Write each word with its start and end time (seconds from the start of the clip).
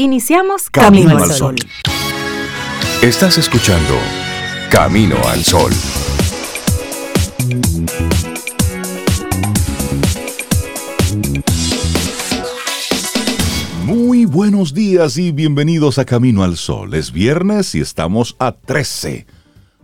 Iniciamos 0.00 0.70
Camino, 0.70 1.18
al 1.18 1.32
Sol. 1.32 1.56
Estás 3.02 3.36
escuchando 3.36 3.96
Camino 4.70 5.16
al 5.26 5.44
Sol. 5.44 5.72
Muy 13.84 14.24
buenos 14.24 14.72
días 14.72 15.16
y 15.16 15.32
bienvenidos 15.32 15.98
a 15.98 16.04
Camino 16.04 16.44
al 16.44 16.56
Sol. 16.56 16.94
Es 16.94 17.10
viernes 17.10 17.74
y 17.74 17.80
estamos 17.80 18.36
a 18.38 18.52
13 18.52 19.26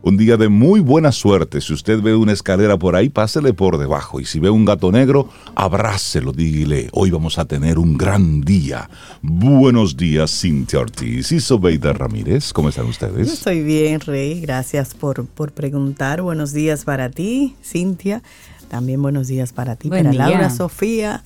un 0.04 0.18
día 0.18 0.36
de 0.36 0.50
muy 0.50 0.80
buena 0.80 1.12
suerte. 1.12 1.62
Si 1.62 1.72
usted 1.72 2.00
ve 2.02 2.14
una 2.14 2.32
escalera 2.32 2.78
por 2.78 2.94
ahí, 2.94 3.08
pásele 3.08 3.54
por 3.54 3.78
debajo. 3.78 4.20
Y 4.20 4.26
si 4.26 4.38
ve 4.38 4.50
un 4.50 4.66
gato 4.66 4.92
negro, 4.92 5.30
abrácelo, 5.54 6.32
dígale, 6.32 6.90
hoy 6.92 7.10
vamos 7.10 7.38
a 7.38 7.46
tener 7.46 7.78
un 7.78 7.96
gran 7.96 8.42
día. 8.42 8.90
Buenos 9.22 9.96
días, 9.96 10.30
Cintia 10.30 10.80
Ortiz 10.80 11.32
y 11.32 11.40
Sobeida 11.40 11.94
Ramírez. 11.94 12.52
¿Cómo 12.52 12.68
están 12.68 12.86
ustedes? 12.86 13.32
estoy 13.32 13.62
bien, 13.62 13.98
Rey. 14.00 14.42
Gracias 14.42 14.92
por, 14.92 15.24
por 15.24 15.52
preguntar. 15.52 16.20
Buenos 16.20 16.52
días 16.52 16.84
para 16.84 17.08
ti, 17.08 17.56
Cintia. 17.64 18.22
También 18.68 19.00
buenos 19.00 19.28
días 19.28 19.52
para 19.52 19.76
ti, 19.76 19.88
para 19.88 20.12
Laura, 20.12 20.50
Sofía. 20.50 21.22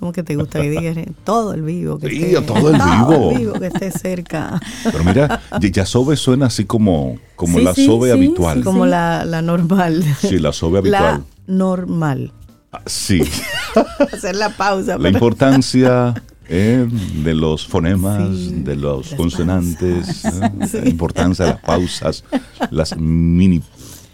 ¿Cómo 0.00 0.12
que 0.12 0.22
te 0.22 0.34
gusta 0.34 0.62
que 0.62 0.70
digas 0.70 0.96
todo 1.24 1.52
el 1.52 1.60
vivo? 1.60 1.98
Que 1.98 2.08
sí, 2.08 2.34
todo 2.46 2.70
el 2.70 2.76
vivo. 2.76 3.30
el 3.32 3.38
vivo 3.38 3.52
que 3.52 3.66
esté 3.66 3.90
cerca. 3.90 4.58
Pero 4.82 5.04
mira, 5.04 5.42
ya 5.60 5.84
sobe 5.84 6.16
suena 6.16 6.46
así 6.46 6.64
como, 6.64 7.18
como 7.36 7.58
la 7.60 7.74
sobe 7.74 8.10
habitual. 8.10 8.64
Como 8.64 8.86
la, 8.86 9.26
la, 9.26 9.42
normal. 9.42 10.02
Sí, 10.20 10.38
la 10.38 10.54
sobe 10.54 10.78
habitual. 10.78 11.02
La 11.46 11.54
normal. 11.54 12.32
Ah, 12.72 12.80
sí. 12.86 13.20
Hacer 14.12 14.36
la 14.36 14.48
pausa. 14.56 14.96
La 14.96 15.10
importancia 15.10 16.14
eh, 16.48 16.88
de 17.22 17.34
los 17.34 17.66
fonemas, 17.66 18.64
de 18.64 18.76
los 18.76 19.14
consonantes, 19.14 20.24
eh, 20.24 20.80
la 20.82 20.88
importancia 20.88 21.44
de 21.44 21.50
las 21.52 21.60
pausas, 21.60 22.24
las 22.70 22.96
mini 22.96 23.60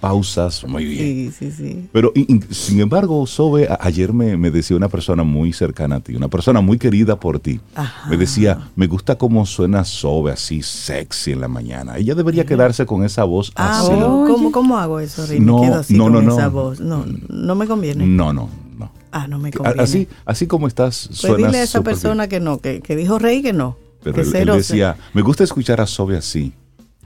pausas, 0.06 0.64
muy 0.66 0.84
bien. 0.84 1.32
Sí, 1.32 1.50
sí, 1.50 1.50
sí. 1.50 1.88
Pero 1.92 2.12
sin 2.50 2.80
embargo, 2.80 3.26
Sobe, 3.26 3.68
ayer 3.80 4.12
me, 4.12 4.50
decía 4.50 4.76
una 4.76 4.88
persona 4.88 5.24
muy 5.24 5.52
cercana 5.52 5.96
a 5.96 6.00
ti, 6.00 6.14
una 6.14 6.28
persona 6.28 6.60
muy 6.60 6.78
querida 6.78 7.18
por 7.18 7.40
ti. 7.40 7.60
Me 8.08 8.16
decía, 8.16 8.70
me 8.76 8.86
gusta 8.86 9.16
cómo 9.16 9.44
suena 9.46 9.84
Sobe 9.84 10.32
así 10.32 10.62
sexy 10.62 11.32
en 11.32 11.40
la 11.40 11.48
mañana. 11.48 11.96
Ella 11.96 12.14
debería 12.14 12.44
quedarse 12.44 12.86
con 12.86 13.04
esa 13.04 13.24
voz 13.24 13.52
ah, 13.56 13.80
así. 13.80 13.90
¿cómo, 13.90 14.52
¿cómo, 14.52 14.78
hago 14.78 15.00
eso, 15.00 15.26
No, 15.40 15.60
me 15.60 15.66
quedo 15.66 15.80
así 15.80 15.94
no, 15.94 16.08
no, 16.08 16.18
con 16.18 16.26
no, 16.26 16.32
esa 16.32 16.48
voz. 16.48 16.80
No, 16.80 17.04
no 17.28 17.54
me 17.54 17.66
conviene. 17.66 18.06
No, 18.06 18.32
no, 18.32 18.48
no. 18.78 18.90
Ah, 19.10 19.26
no 19.26 19.38
me 19.38 19.50
conviene. 19.50 19.82
Así, 19.82 20.08
así 20.24 20.46
como 20.46 20.68
estás, 20.68 21.08
pues 21.20 21.36
dile 21.36 21.58
a 21.58 21.62
esa 21.62 21.82
persona 21.82 22.28
que 22.28 22.38
no, 22.38 22.58
que, 22.58 22.80
que, 22.80 22.94
dijo 22.94 23.18
Rey 23.18 23.42
que 23.42 23.52
no. 23.52 23.76
Pero 24.02 24.22
él, 24.22 24.46
decía, 24.46 24.96
me 25.14 25.22
gusta 25.22 25.42
escuchar 25.42 25.80
a 25.80 25.86
Sobe 25.86 26.16
así. 26.16 26.52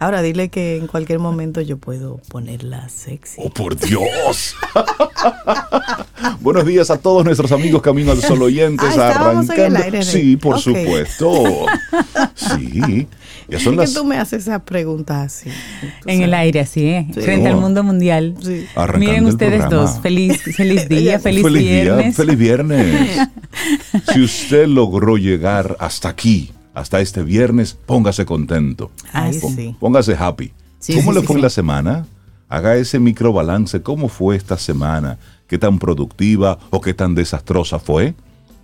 Ahora 0.01 0.23
dile 0.23 0.48
que 0.48 0.79
en 0.79 0.87
cualquier 0.87 1.19
momento 1.19 1.61
yo 1.61 1.77
puedo 1.77 2.23
ponerla 2.31 2.89
sexy. 2.89 3.39
¡Oh, 3.45 3.51
por 3.51 3.77
Dios! 3.77 4.55
Buenos 6.41 6.65
días 6.65 6.91
a 6.91 6.97
todos 6.97 7.23
nuestros 7.23 7.53
amigos 7.53 7.83
Camino 7.83 8.11
al 8.12 8.23
Sol 8.23 8.41
oyentes. 8.41 8.97
Ah, 8.97 9.11
arrancando. 9.11 10.03
sí, 10.03 10.39
por 10.39 10.59
supuesto. 10.59 11.45
Sí. 12.34 13.06
Ya 13.47 13.61
son 13.61 13.77
las... 13.77 13.91
que 13.91 13.97
tú 13.97 14.06
me 14.06 14.17
haces 14.17 14.45
esas 14.45 14.62
preguntas 14.62 15.34
así. 15.34 15.51
En 16.06 16.23
el 16.23 16.33
aire, 16.33 16.61
así, 16.61 16.87
¿eh? 16.87 17.06
Frente 17.12 17.51
al 17.51 17.56
mundo 17.56 17.83
mundial. 17.84 18.37
Sí. 18.43 18.65
Miren 18.97 19.27
ustedes 19.27 19.69
dos. 19.69 20.01
Feliz, 20.01 20.41
feliz 20.56 20.89
día, 20.89 21.19
feliz, 21.19 21.43
feliz 21.43 21.62
viernes. 21.62 22.05
Día, 22.05 22.12
feliz 22.15 22.39
viernes. 22.39 23.28
si 24.15 24.23
usted 24.23 24.67
logró 24.67 25.19
llegar 25.19 25.77
hasta 25.78 26.09
aquí, 26.09 26.53
hasta 26.75 27.01
este 27.01 27.23
viernes, 27.23 27.77
póngase 27.87 28.25
contento. 28.25 28.91
Póngase 29.79 30.15
happy. 30.15 30.53
¿Cómo 30.95 31.12
le 31.12 31.23
fue 31.23 31.41
la 31.41 31.51
semana? 31.51 32.07
Haga 32.49 32.77
ese 32.77 32.99
microbalance. 32.99 33.83
¿Cómo 33.83 34.09
fue 34.09 34.37
esta 34.37 34.57
semana? 34.59 35.19
¿Qué 35.47 35.59
tan 35.59 35.78
productiva 35.78 36.59
o 36.71 36.81
qué 36.81 36.94
tan 36.94 37.15
desastrosa 37.15 37.78
fue? 37.78 38.15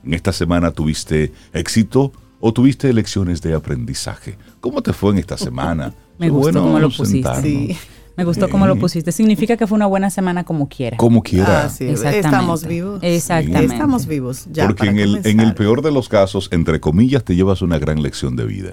¿En 0.04 0.14
esta 0.14 0.32
semana 0.32 0.70
tuviste 0.70 1.32
éxito 1.53 2.12
o 2.41 2.53
tuviste 2.53 2.92
lecciones 2.92 3.42
de 3.42 3.54
aprendizaje? 3.54 4.38
¿Cómo 4.60 4.82
te 4.82 4.92
fue 4.92 5.12
en 5.12 5.19
esta 5.19 5.36
semana? 5.36 5.92
Me 6.19 6.30
gustó 6.30 6.62
cómo 6.62 6.78
lo 6.78 6.91
pusiste. 6.91 7.76
Me 8.16 8.25
gustó 8.25 8.49
cómo 8.49 8.66
lo 8.66 8.77
pusiste. 8.77 9.12
Significa 9.12 9.56
que 9.56 9.66
fue 9.66 9.77
una 9.77 9.87
buena 9.87 10.10
semana 10.10 10.44
como 10.44 10.69
quiera. 10.69 10.97
Como 10.97 11.22
quiera. 11.22 11.66
Ah, 11.66 12.10
Estamos 12.10 12.66
vivos. 12.66 13.00
Exactamente. 13.03 13.75
Estamos 13.75 14.06
vivos. 14.06 14.47
Ya, 14.50 14.66
Porque 14.66 14.87
en 14.87 14.99
el, 14.99 15.21
en 15.25 15.41
el, 15.41 15.54
peor 15.54 15.82
de 15.82 15.93
los 15.93 16.09
casos, 16.09 16.49
entre 16.50 16.81
comillas, 16.81 17.25
te 17.25 17.37
llevas 17.37 17.62
una 17.62 17.78
gran 17.78 18.03
lección 18.03 18.37
de 18.37 18.47
vida. 18.47 18.71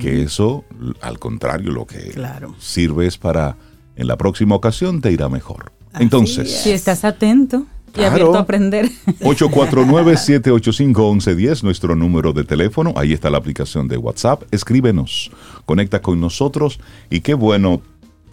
Que 0.00 0.22
eso, 0.22 0.64
al 1.02 1.18
contrario, 1.18 1.70
lo 1.70 1.86
que 1.86 2.14
sirve 2.58 3.06
es 3.06 3.18
para, 3.18 3.56
en 3.96 4.06
la 4.06 4.16
próxima 4.16 4.54
ocasión, 4.54 5.02
te 5.02 5.12
irá 5.12 5.28
mejor. 5.28 5.72
Entonces. 5.98 6.62
Si 6.62 6.70
estás 6.70 7.04
atento. 7.04 7.66
Y 7.96 8.04
abierto 8.04 8.36
a 8.36 8.40
aprender. 8.40 8.88
849-785-1110, 9.20 11.62
nuestro 11.64 11.96
número 11.96 12.32
de 12.32 12.44
teléfono. 12.44 12.94
Ahí 12.96 13.12
está 13.12 13.30
la 13.30 13.38
aplicación 13.38 13.88
de 13.88 13.96
WhatsApp. 13.96 14.44
Escríbenos, 14.52 15.32
conecta 15.66 16.00
con 16.00 16.20
nosotros. 16.20 16.78
Y 17.10 17.18
qué 17.20 17.34
bueno 17.34 17.82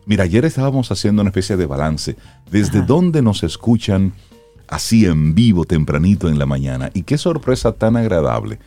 Mira, 0.07 0.23
ayer 0.23 0.45
estábamos 0.45 0.89
haciendo 0.89 1.21
una 1.21 1.29
especie 1.29 1.57
de 1.57 1.65
balance. 1.65 2.15
¿Desde 2.49 2.81
dónde 2.81 3.21
nos 3.21 3.43
escuchan 3.43 4.13
así 4.69 5.05
en 5.05 5.35
vivo, 5.35 5.65
tempranito 5.65 6.29
en 6.29 6.39
la 6.39 6.45
mañana? 6.45 6.89
Y 6.93 7.03
qué 7.03 7.17
sorpresa 7.17 7.73
tan 7.73 7.97
agradable. 7.97 8.57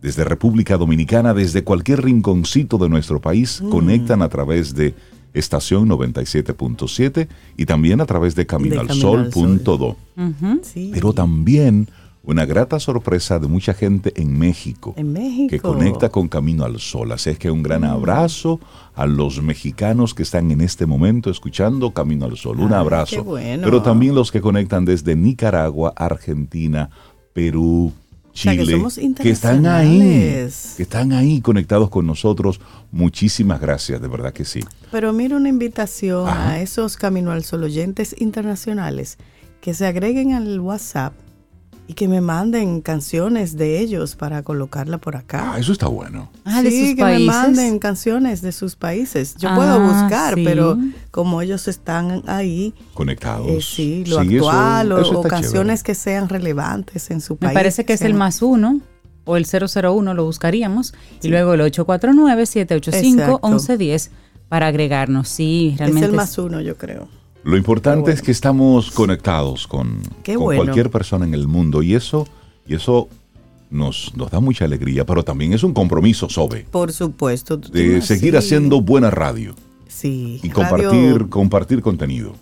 Desde 0.00 0.24
República 0.24 0.78
Dominicana, 0.78 1.34
desde 1.34 1.62
cualquier 1.62 2.02
rinconcito 2.02 2.78
de 2.78 2.88
nuestro 2.88 3.20
país, 3.20 3.60
mm. 3.60 3.68
conectan 3.68 4.22
a 4.22 4.30
través 4.30 4.74
de 4.74 4.94
estación 5.34 5.90
97.7 5.90 7.28
y 7.58 7.66
también 7.66 8.00
a 8.00 8.06
través 8.06 8.34
de 8.34 8.46
caminoalsol.do. 8.46 9.96
Pero 10.74 11.12
también 11.12 11.88
una 12.24 12.46
grata 12.46 12.78
sorpresa 12.78 13.38
de 13.38 13.48
mucha 13.48 13.74
gente 13.74 14.12
en 14.16 14.38
México, 14.38 14.94
que 15.48 15.60
conecta 15.60 16.08
con 16.08 16.28
Camino 16.28 16.64
al 16.64 16.78
Sol. 16.78 17.12
Así 17.12 17.30
es 17.30 17.38
que 17.38 17.50
un 17.50 17.62
gran 17.62 17.82
mm. 17.82 17.84
abrazo 17.84 18.60
a 18.94 19.06
los 19.06 19.42
mexicanos 19.42 20.14
que 20.14 20.22
están 20.22 20.50
en 20.50 20.60
este 20.60 20.86
momento 20.86 21.30
escuchando 21.30 21.92
Camino 21.92 22.26
al 22.26 22.36
Sol. 22.36 22.60
Un 22.60 22.72
abrazo. 22.72 23.24
Pero 23.34 23.82
también 23.82 24.14
los 24.14 24.30
que 24.30 24.40
conectan 24.40 24.84
desde 24.84 25.16
Nicaragua, 25.16 25.92
Argentina, 25.96 26.90
Perú, 27.32 27.92
Chile, 28.32 28.82
que, 29.20 29.30
están 29.30 29.66
ahí, 29.66 29.98
que 30.76 30.82
están 30.82 31.12
ahí 31.12 31.40
conectados 31.40 31.90
con 31.90 32.06
nosotros. 32.06 32.60
Muchísimas 32.90 33.60
gracias, 33.60 34.00
de 34.00 34.08
verdad 34.08 34.32
que 34.32 34.44
sí. 34.44 34.60
Pero 34.90 35.12
mira 35.12 35.36
una 35.36 35.48
invitación 35.48 36.28
a 36.28 36.60
esos 36.60 36.96
Camino 36.96 37.32
al 37.32 37.44
Sol 37.44 37.64
oyentes 37.64 38.14
internacionales 38.18 39.18
que 39.60 39.74
se 39.74 39.86
agreguen 39.86 40.32
al 40.32 40.60
WhatsApp 40.60 41.12
y 41.86 41.94
que 41.94 42.08
me 42.08 42.20
manden 42.20 42.80
canciones 42.80 43.56
de 43.56 43.80
ellos 43.80 44.16
para 44.16 44.42
colocarla 44.42 44.98
por 44.98 45.16
acá. 45.16 45.54
Ah, 45.54 45.58
eso 45.58 45.72
está 45.72 45.88
bueno. 45.88 46.30
Ah, 46.44 46.62
sí, 46.62 46.94
que 46.94 47.04
me 47.04 47.18
manden 47.20 47.78
canciones 47.78 48.40
de 48.40 48.52
sus 48.52 48.76
países. 48.76 49.36
Yo 49.36 49.54
puedo 49.54 49.72
ah, 49.72 49.78
buscar, 49.78 50.34
pero 50.36 50.78
como 51.10 51.42
ellos 51.42 51.68
están 51.68 52.22
ahí 52.26 52.74
conectados. 52.94 53.48
Eh, 53.48 53.60
sí, 53.60 54.04
lo 54.06 54.20
actual 54.20 54.92
o, 54.92 55.22
canciones 55.22 55.82
que 55.82 55.94
sean 55.94 56.28
relevantes 56.28 57.10
en 57.10 57.20
su 57.20 57.36
país. 57.36 57.50
Me 57.50 57.54
parece 57.54 57.84
que 57.84 57.94
es 57.94 58.02
el 58.02 58.14
más 58.14 58.42
uno 58.42 58.80
o 59.24 59.36
el 59.36 59.46
001 59.46 60.14
lo 60.14 60.24
buscaríamos 60.24 60.94
y 61.22 61.28
luego 61.28 61.54
el 61.54 61.60
849-785-1110 61.60 64.10
para 64.48 64.66
agregarnos. 64.66 65.28
Sí, 65.28 65.76
realmente. 65.78 66.06
Es 66.06 66.10
el 66.10 66.16
más 66.16 66.36
uno, 66.38 66.60
yo 66.60 66.76
creo. 66.76 67.06
Lo 67.44 67.56
importante 67.56 68.12
es 68.12 68.22
que 68.22 68.30
estamos 68.30 68.90
conectados 68.90 69.66
con, 69.66 70.00
cualquier 70.38 70.90
persona 70.90 71.24
en 71.24 71.34
el 71.34 71.48
mundo 71.48 71.82
y 71.82 71.94
eso, 71.94 72.26
y 72.66 72.74
eso 72.74 73.08
nos, 73.70 74.12
nos 74.14 74.30
da 74.30 74.40
mucha 74.40 74.64
alegría, 74.64 75.04
pero 75.04 75.24
también 75.24 75.52
es 75.52 75.64
un 75.64 75.72
compromiso, 75.72 76.28
Sobe. 76.28 76.66
Por 76.70 76.92
supuesto. 76.92 77.56
De 77.56 78.00
seguir 78.02 78.36
haciendo 78.36 78.80
buena 78.80 79.10
radio. 79.10 79.54
Sí. 79.88 80.40
Y 80.42 80.50
compartir, 80.50 81.28
compartir 81.28 81.82
contenido. 81.82 82.34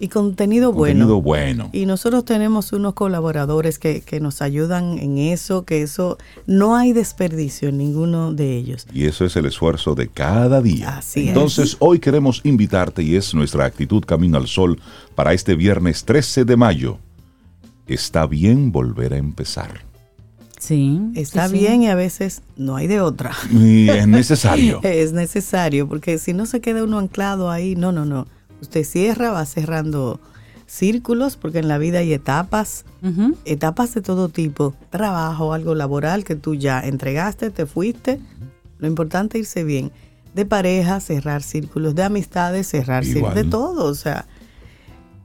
Y 0.00 0.08
contenido, 0.08 0.72
contenido 0.72 1.20
bueno. 1.20 1.64
bueno. 1.64 1.70
Y 1.72 1.86
nosotros 1.86 2.24
tenemos 2.24 2.72
unos 2.72 2.94
colaboradores 2.94 3.78
que, 3.78 4.00
que, 4.00 4.20
nos 4.20 4.42
ayudan 4.42 4.98
en 4.98 5.18
eso, 5.18 5.64
que 5.64 5.82
eso 5.82 6.18
no 6.46 6.76
hay 6.76 6.92
desperdicio 6.92 7.68
en 7.70 7.78
ninguno 7.78 8.32
de 8.32 8.56
ellos. 8.56 8.86
Y 8.92 9.06
eso 9.06 9.24
es 9.24 9.34
el 9.36 9.46
esfuerzo 9.46 9.94
de 9.94 10.08
cada 10.08 10.62
día. 10.62 10.98
Así 10.98 11.28
Entonces, 11.28 11.76
hoy 11.80 11.98
queremos 11.98 12.40
invitarte 12.44 13.02
y 13.02 13.16
es 13.16 13.34
nuestra 13.34 13.64
actitud 13.64 14.04
Camino 14.04 14.38
al 14.38 14.46
Sol 14.46 14.80
para 15.14 15.32
este 15.32 15.56
viernes 15.56 16.04
13 16.04 16.44
de 16.44 16.56
mayo. 16.56 16.98
Está 17.88 18.26
bien 18.26 18.70
volver 18.70 19.14
a 19.14 19.16
empezar. 19.16 19.88
Sí. 20.60 21.00
Está 21.14 21.48
bien 21.48 21.82
y 21.82 21.88
a 21.88 21.94
veces 21.94 22.42
no 22.56 22.76
hay 22.76 22.86
de 22.86 23.00
otra. 23.00 23.32
Y 23.50 23.88
es 23.88 24.06
necesario. 24.06 24.80
es 24.82 25.12
necesario, 25.12 25.88
porque 25.88 26.18
si 26.18 26.34
no 26.34 26.46
se 26.46 26.60
queda 26.60 26.84
uno 26.84 26.98
anclado 26.98 27.50
ahí, 27.50 27.74
no, 27.74 27.90
no, 27.90 28.04
no 28.04 28.26
usted 28.60 28.84
cierra, 28.84 29.30
va 29.30 29.44
cerrando 29.46 30.20
círculos, 30.66 31.36
porque 31.36 31.58
en 31.60 31.68
la 31.68 31.78
vida 31.78 32.00
hay 32.00 32.12
etapas, 32.12 32.84
etapas 33.44 33.94
de 33.94 34.02
todo 34.02 34.28
tipo, 34.28 34.74
trabajo, 34.90 35.52
algo 35.52 35.74
laboral 35.74 36.24
que 36.24 36.36
tú 36.36 36.54
ya 36.54 36.80
entregaste, 36.80 37.50
te 37.50 37.64
fuiste 37.64 38.20
Lo 38.78 38.86
importante 38.86 39.38
es 39.38 39.46
irse 39.46 39.64
bien. 39.64 39.90
De 40.34 40.44
pareja, 40.44 41.00
cerrar 41.00 41.42
círculos, 41.42 41.94
de 41.94 42.02
amistades, 42.02 42.68
cerrar 42.68 43.04
círculos, 43.04 43.34
de 43.34 43.44
todo, 43.44 43.86
o 43.86 43.94
sea, 43.94 44.26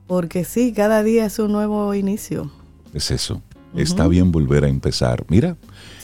porque 0.06 0.44
sí, 0.44 0.72
cada 0.72 1.02
día 1.02 1.26
es 1.26 1.38
un 1.38 1.52
nuevo 1.52 1.94
inicio. 1.94 2.50
Es 2.92 3.10
eso. 3.10 3.42
Está 3.76 4.06
bien 4.06 4.32
volver 4.32 4.64
a 4.64 4.68
empezar. 4.68 5.24
Mira, 5.28 5.56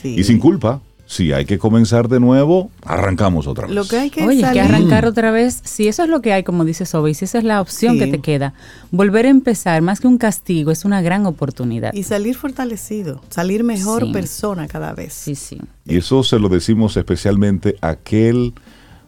y 0.03 0.23
sin 0.23 0.39
culpa, 0.39 0.81
si 1.11 1.33
hay 1.33 1.43
que 1.43 1.59
comenzar 1.59 2.07
de 2.07 2.21
nuevo, 2.21 2.71
arrancamos 2.85 3.45
otra 3.45 3.67
vez. 3.67 3.75
Lo 3.75 3.83
que 3.83 3.97
hay 3.97 4.09
que 4.09 4.23
Oye, 4.23 4.45
que 4.53 4.61
arrancar 4.61 5.05
otra 5.05 5.29
vez, 5.29 5.59
si 5.65 5.89
eso 5.89 6.03
es 6.03 6.09
lo 6.09 6.21
que 6.21 6.31
hay, 6.31 6.43
como 6.43 6.63
dice 6.63 6.85
Sobe, 6.85 7.13
si 7.13 7.25
esa 7.25 7.37
es 7.37 7.43
la 7.43 7.59
opción 7.59 7.99
que 7.99 8.07
te 8.07 8.19
queda, 8.19 8.53
volver 8.91 9.25
a 9.25 9.29
empezar, 9.29 9.81
más 9.81 9.99
que 9.99 10.07
un 10.07 10.17
castigo, 10.17 10.71
es 10.71 10.85
una 10.85 11.01
gran 11.01 11.25
oportunidad. 11.25 11.93
Y 11.93 12.03
salir 12.03 12.37
fortalecido, 12.37 13.21
salir 13.29 13.65
mejor 13.65 14.09
persona 14.13 14.69
cada 14.69 14.93
vez. 14.93 15.11
Sí, 15.11 15.35
sí. 15.35 15.57
Y 15.85 15.97
eso 15.97 16.23
se 16.23 16.39
lo 16.39 16.47
decimos 16.47 16.95
especialmente 16.95 17.75
a 17.81 17.89
aquel 17.89 18.53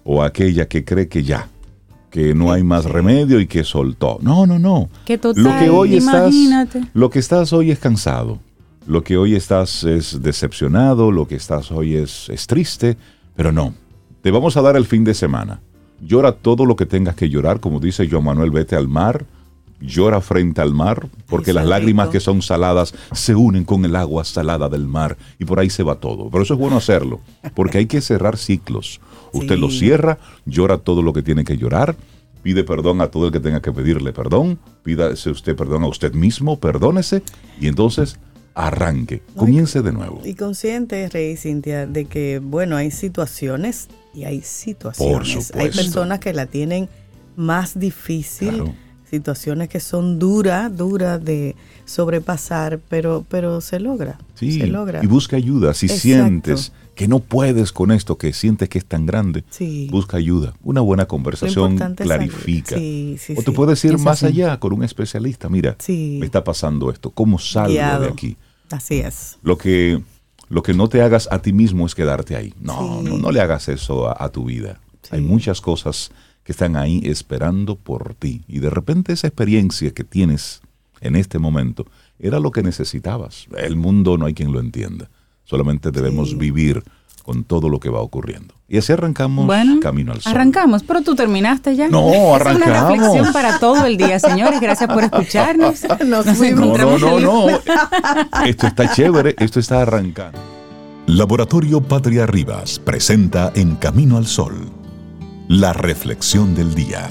o 0.03 0.23
aquella 0.23 0.67
que 0.67 0.83
cree 0.83 1.07
que 1.07 1.23
ya, 1.23 1.47
que 2.09 2.35
no 2.35 2.51
hay 2.51 2.63
más 2.63 2.83
remedio 2.83 3.39
y 3.39 3.47
que 3.47 3.63
soltó. 3.63 4.19
No, 4.21 4.45
no, 4.45 4.59
no. 4.59 4.89
Que 5.05 5.17
total, 5.17 5.41
lo 5.41 5.57
que 5.57 5.69
hoy 5.69 5.95
imagínate. 5.95 6.79
estás, 6.79 6.94
lo 6.94 7.09
que 7.09 7.19
estás 7.19 7.53
hoy 7.53 7.71
es 7.71 7.79
cansado 7.79 8.39
lo 8.85 9.03
que 9.03 9.18
hoy 9.18 9.35
estás 9.35 9.83
es 9.83 10.21
decepcionado, 10.21 11.12
lo 11.12 11.27
que 11.27 11.35
estás 11.35 11.71
hoy 11.71 11.95
es, 11.95 12.30
es 12.30 12.47
triste, 12.47 12.97
pero 13.35 13.51
no, 13.51 13.74
te 14.21 14.31
vamos 14.31 14.57
a 14.57 14.62
dar 14.62 14.75
el 14.75 14.85
fin 14.85 15.03
de 15.03 15.13
semana. 15.13 15.62
Llora 16.01 16.33
todo 16.33 16.65
lo 16.65 16.75
que 16.75 16.85
tengas 16.85 17.15
que 17.15 17.30
llorar, 17.30 17.59
como 17.59 17.80
dice 17.80 18.07
Joan 18.09 18.25
Manuel, 18.25 18.51
vete 18.51 18.75
al 18.75 18.88
mar, 18.88 19.25
llora 19.80 20.21
frente 20.21 20.62
al 20.62 20.74
mar, 20.74 21.07
porque 21.27 21.53
las 21.53 21.65
lágrimas 21.65 22.09
que 22.09 22.19
son 22.19 22.41
saladas 22.41 22.94
se 23.12 23.35
unen 23.35 23.63
con 23.63 23.85
el 23.85 23.95
agua 23.95 24.24
salada 24.25 24.69
del 24.69 24.88
mar 24.88 25.18
y 25.39 25.45
por 25.45 25.59
ahí 25.59 25.69
se 25.69 25.83
va 25.83 25.95
todo. 25.95 26.29
Pero 26.29 26.44
eso 26.44 26.56
es 26.56 26.59
bueno 26.59 26.77
hacerlo, 26.77 27.21
porque 27.56 27.77
hay 27.77 27.86
que 27.86 28.01
cerrar 28.01 28.38
ciclos. 28.38 29.00
Usted 29.31 29.57
lo 29.57 29.69
cierra, 29.69 30.19
llora 30.45 30.77
todo 30.77 31.01
lo 31.01 31.13
que 31.13 31.24
tiene 31.24 31.44
que 31.44 31.57
llorar, 31.57 31.95
pide 32.44 32.63
perdón 32.63 33.01
a 33.01 33.07
todo 33.07 33.27
el 33.27 33.31
que 33.31 33.39
tenga 33.39 33.62
que 33.62 33.71
pedirle 33.71 34.12
perdón, 34.12 34.59
pídase 34.83 35.29
usted 35.29 35.56
perdón 35.56 35.83
a 35.83 35.88
usted 35.88 36.13
mismo, 36.13 36.59
perdónese 36.59 37.24
y 37.59 37.68
entonces 37.68 38.19
arranque, 38.55 39.21
comience 39.35 39.81
de 39.81 39.91
nuevo. 39.91 40.21
Y 40.23 40.35
consciente, 40.35 41.09
Rey 41.09 41.35
Cintia, 41.38 41.88
de 41.88 42.05
que, 42.05 42.39
bueno, 42.39 42.75
hay 42.75 42.91
situaciones 42.91 43.88
y 44.13 44.25
hay 44.25 44.41
situaciones. 44.41 45.51
Hay 45.55 45.71
personas 45.71 46.19
que 46.19 46.33
la 46.33 46.45
tienen 46.45 46.89
más 47.35 47.79
difícil, 47.79 48.63
situaciones 49.09 49.69
que 49.69 49.79
son 49.79 50.19
duras, 50.19 50.75
duras 50.75 51.23
de 51.23 51.55
sobrepasar, 51.85 52.79
pero, 52.89 53.25
pero 53.27 53.61
se 53.61 53.79
logra. 53.79 54.19
Sí, 54.35 54.59
se 54.59 54.67
logra. 54.67 55.03
Y 55.03 55.07
busca 55.07 55.35
ayuda. 55.35 55.73
Si 55.73 55.88
sientes 55.88 56.71
que 56.95 57.07
no 57.07 57.19
puedes 57.19 57.72
con 57.72 57.92
esto, 57.92 58.18
que 58.18 58.34
sientes 58.34 58.69
que 58.69 58.78
es 58.78 58.86
tan 58.86 59.06
grande, 59.06 59.44
busca 59.90 60.18
ayuda. 60.18 60.54
Una 60.63 60.81
buena 60.81 61.07
conversación 61.07 61.78
clarifica. 61.95 62.75
o 62.75 63.42
te 63.42 63.51
puedes 63.51 63.84
ir 63.86 63.98
más 63.98 64.24
allá 64.24 64.60
con 64.60 64.74
un 64.74 64.84
especialista. 64.84 65.50
Mira, 65.50 65.75
me 65.88 66.25
está 66.25 66.44
pasando 66.44 66.92
esto. 66.92 67.10
¿Cómo 67.10 67.40
salgo 67.40 67.74
de 67.74 68.07
aquí? 68.07 68.38
Así 68.72 69.00
es. 69.00 69.38
Lo 69.44 69.57
que, 69.57 70.01
lo 70.50 70.63
que 70.63 70.74
no 70.74 70.88
te 70.88 71.01
hagas 71.01 71.28
a 71.31 71.40
ti 71.40 71.54
mismo 71.54 71.86
es 71.86 71.95
quedarte 71.95 72.36
ahí. 72.36 72.54
No, 72.60 73.01
no, 73.01 73.18
no, 73.18 73.31
le 73.31 73.42
hagas 73.42 73.69
eso 73.69 74.10
a, 74.10 74.30
tu 74.30 74.46
vida. 74.46 74.80
Hay 75.12 75.22
muchas 75.22 75.62
cosas 75.62 76.12
que 76.44 76.51
están 76.51 76.75
ahí 76.75 77.01
esperando 77.06 77.75
por 77.75 78.16
ti. 78.16 78.44
Y 78.48 78.60
de 78.60 78.69
repente 78.69 79.13
esa 79.13 79.28
experiencia 79.28 79.92
que 79.92 80.04
tienes 80.04 80.62
en 81.01 81.16
este 81.16 81.39
momento 81.39 81.86
era 82.19 82.39
lo 82.39 82.51
que 82.51 82.63
necesitabas. 82.63 83.48
El 83.57 83.75
mundo 83.75 84.18
no 84.18 84.25
hay 84.25 84.34
quien 84.34 84.51
lo 84.51 84.60
entienda. 84.60 85.10
Solamente 85.45 85.92
debemos 85.92 86.38
vivir 86.38 86.84
con 87.24 87.44
todo 87.45 87.69
lo 87.69 87.80
que 87.80 87.90
va 87.90 88.01
ocurriendo. 88.01 88.54
Y 88.68 88.78
así 88.78 88.92
arrancamos 88.92 89.50
Camino 89.81 90.12
al 90.12 90.22
Sol. 90.22 90.34
Arrancamos, 90.34 90.84
pero 90.84 91.01
tú 91.01 91.16
terminaste 91.16 91.75
ya. 91.75 91.88
No, 91.88 92.36
arrancamos. 92.36 92.62
Es 92.62 92.68
una 92.68 92.90
reflexión 92.90 93.34
para 93.34 93.60
todo 93.60 93.86
el 93.86 93.98
día, 93.98 94.19
señores. 94.19 94.60
Gracias 94.60 94.92
por 94.92 95.04
escucharnos. 95.04 95.84
no, 96.06 96.24
no, 96.24 96.98
no, 96.98 97.19
no. 97.19 97.50
Esto 98.45 98.68
está 98.68 98.92
chévere, 98.92 99.36
esto 99.40 99.60
está 99.60 99.81
arrancando. 99.81 100.40
Laboratorio 101.06 101.81
Patria 101.81 102.25
Rivas 102.25 102.80
presenta 102.80 103.51
En 103.56 103.75
Camino 103.75 104.18
al 104.18 104.25
Sol, 104.25 104.69
la 105.48 105.74
reflexión 105.74 106.56
del 106.56 106.74
día. 106.75 107.10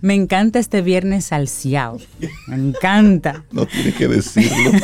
Me 0.00 0.14
encanta 0.14 0.58
este 0.58 0.82
viernes 0.82 1.26
salseado. 1.26 1.98
Me 2.46 2.56
encanta. 2.56 3.44
No 3.52 3.66
tiene 3.66 3.92
que 3.92 4.08
decirlo. 4.08 4.70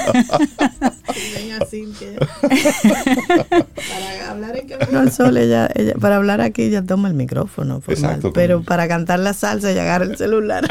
para 3.74 4.30
hablar 4.30 4.56
en 4.56 4.68
Camino 4.68 4.98
al 4.98 5.12
Sol, 5.12 5.36
ella, 5.36 5.70
para 6.00 6.16
hablar 6.16 6.40
aquí 6.40 6.62
ella 6.62 6.82
toma 6.82 7.08
el 7.08 7.14
micrófono. 7.14 7.80
Exacto, 7.86 8.32
pero 8.32 8.62
para 8.62 8.88
cantar 8.88 9.20
la 9.20 9.32
salsa 9.32 9.70
ella 9.70 9.82
agarra 9.82 10.06
el 10.06 10.16
celular. 10.16 10.66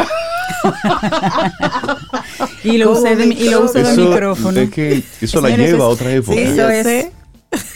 y 2.64 2.78
lo 2.78 2.92
usa 2.92 3.16
de, 3.16 3.26
y 3.26 3.50
lo 3.50 3.72
de 3.72 3.96
micrófono. 3.96 4.60
Es 4.60 4.70
que 4.72 5.04
eso 5.22 5.42
la 5.42 5.56
lleva 5.56 5.86
a 5.86 5.88
otra 5.88 6.12
época. 6.12 6.36
Sí, 6.36 6.44
eso 6.44 6.70
es. 6.70 7.08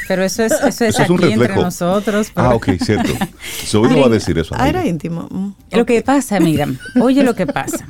Pero 0.07 0.23
eso 0.23 0.43
es, 0.43 0.53
eso 0.53 0.85
es, 0.85 0.99
aquí 0.99 1.31
entre 1.31 1.55
nosotros. 1.55 2.31
Ah, 2.35 2.55
ok, 2.55 2.69
cierto. 2.81 3.11
Soy 3.65 3.89
no 3.89 3.99
va 3.99 4.05
a 4.07 4.09
decir 4.09 4.37
eso. 4.37 4.55
Ah, 4.57 4.69
era 4.69 4.85
íntimo. 4.85 5.27
Mm, 5.29 5.49
lo 5.71 5.85
que 5.85 6.01
pasa, 6.01 6.37
amiga, 6.37 6.67
oye 7.01 7.23
lo 7.23 7.35
que 7.35 7.45
pasa. 7.45 7.85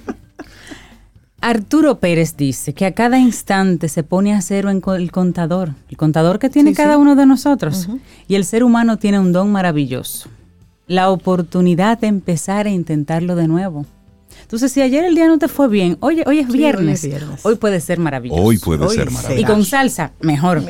Arturo 1.39 1.99
Pérez 1.99 2.35
dice 2.35 2.73
que 2.73 2.85
a 2.85 2.93
cada 2.93 3.19
instante 3.19 3.89
se 3.89 4.01
pone 4.03 4.33
a 4.33 4.41
cero 4.41 4.71
en 4.71 4.81
el 4.85 5.11
contador, 5.11 5.75
el 5.89 5.95
contador 5.95 6.39
que 6.39 6.49
tiene 6.49 6.73
cada 6.73 6.97
uno 6.97 7.15
de 7.15 7.27
nosotros. 7.27 7.87
Y 8.27 8.35
el 8.35 8.43
ser 8.43 8.63
humano 8.63 8.97
tiene 8.97 9.19
un 9.19 9.31
don 9.31 9.51
maravilloso, 9.51 10.29
la 10.87 11.11
oportunidad 11.11 11.99
de 11.99 12.07
empezar 12.07 12.65
a 12.65 12.71
intentarlo 12.71 13.35
de 13.35 13.47
nuevo. 13.47 13.85
Entonces, 14.47 14.71
si 14.71 14.81
ayer 14.81 15.03
el 15.03 15.13
día 15.13 15.27
no 15.27 15.37
te 15.37 15.49
fue 15.49 15.67
bien, 15.67 15.97
oye, 15.99 16.23
hoy 16.25 16.39
es, 16.39 16.47
viernes, 16.47 17.05
hoy 17.43 17.55
puede 17.55 17.81
ser 17.81 17.99
maravilloso. 17.99 18.41
Hoy 18.41 18.57
puede 18.57 18.87
ser 18.87 19.11
maravilloso. 19.11 19.41
Y 19.41 19.43
con 19.43 19.65
salsa, 19.65 20.13
mejor. 20.21 20.63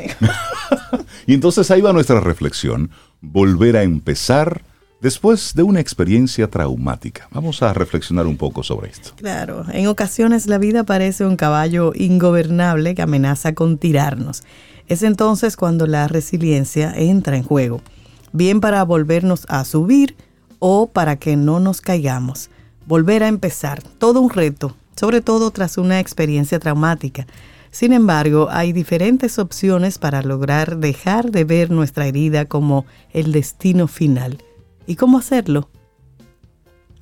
y 1.27 1.35
entonces 1.35 1.69
ahí 1.69 1.79
va 1.79 1.94
nuestra 1.94 2.19
reflexión, 2.19 2.89
volver 3.21 3.77
a 3.77 3.83
empezar 3.83 4.63
después 5.00 5.53
de 5.53 5.62
una 5.62 5.79
experiencia 5.79 6.50
traumática. 6.50 7.27
Vamos 7.29 7.62
a 7.62 7.71
reflexionar 7.71 8.25
un 8.25 8.35
poco 8.35 8.63
sobre 8.63 8.89
esto. 8.89 9.12
Claro, 9.15 9.63
en 9.71 9.85
ocasiones 9.85 10.47
la 10.47 10.57
vida 10.57 10.83
parece 10.83 11.27
un 11.27 11.35
caballo 11.35 11.91
ingobernable 11.94 12.95
que 12.95 13.04
amenaza 13.04 13.54
con 13.54 13.78
tirarnos. 13.78 14.42
Es 14.87 15.04
entonces 15.04 15.56
cuando 15.56 15.85
la 15.85 16.07
resiliencia 16.07 16.95
entra 16.95 17.37
en 17.37 17.44
juego, 17.44 17.83
bien 18.31 18.59
para 18.59 18.81
volvernos 18.81 19.45
a 19.49 19.63
subir 19.66 20.16
o 20.57 20.87
para 20.87 21.18
que 21.18 21.35
no 21.35 21.59
nos 21.59 21.80
caigamos 21.81 22.49
volver 22.87 23.21
a 23.21 23.27
empezar, 23.27 23.83
todo 23.83 24.21
un 24.21 24.31
reto, 24.31 24.75
sobre 24.95 25.21
todo 25.21 25.51
tras 25.51 25.77
una 25.77 25.99
experiencia 25.99 26.57
traumática. 26.57 27.27
Sin 27.69 27.94
embargo, 27.94 28.47
hay 28.49 28.73
diferentes 28.73 29.37
opciones 29.37 29.99
para 29.99 30.23
lograr 30.23 30.77
dejar 30.77 31.29
de 31.29 31.44
ver 31.44 31.69
nuestra 31.69 32.07
herida 32.07 32.45
como 32.45 32.85
el 33.11 33.31
destino 33.31 33.87
final. 33.87 34.41
¿Y 34.87 34.95
cómo 34.95 35.19
hacerlo? 35.19 35.69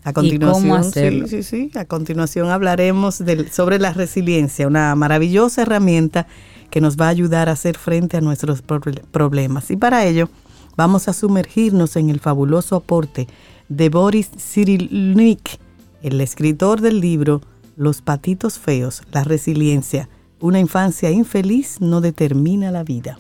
A 0.03 0.13
continuación, 0.13 0.83
Sí, 0.91 1.23
sí, 1.27 1.43
sí. 1.43 1.71
A 1.75 1.85
continuación 1.85 2.49
hablaremos 2.49 3.23
sobre 3.51 3.79
la 3.79 3.93
resiliencia, 3.93 4.67
una 4.67 4.93
maravillosa 4.95 5.61
herramienta 5.63 6.27
que 6.69 6.81
nos 6.81 6.97
va 6.97 7.07
a 7.07 7.09
ayudar 7.09 7.47
a 7.47 7.53
hacer 7.53 7.77
frente 7.77 8.17
a 8.17 8.21
nuestros 8.21 8.61
problemas. 8.61 9.71
Y 9.71 9.77
para 9.77 10.05
ello, 10.05 10.29
vamos 10.75 11.07
a 11.07 11.13
sumergirnos 11.13 11.95
en 11.95 12.09
el 12.09 12.19
fabuloso 12.19 12.75
aporte 12.75 13.27
de 13.69 13.89
Boris 13.89 14.29
Cyrulnik, 14.37 15.59
el 16.05 16.21
escritor 16.21 16.81
del 16.81 17.01
libro 17.01 17.41
Los 17.75 18.03
patitos 18.03 18.59
feos, 18.59 19.01
la 19.12 19.24
resiliencia, 19.24 20.07
una 20.39 20.59
infancia 20.59 21.09
infeliz 21.09 21.81
no 21.81 22.00
determina 22.00 22.69
la 22.69 22.83
vida. 22.83 23.17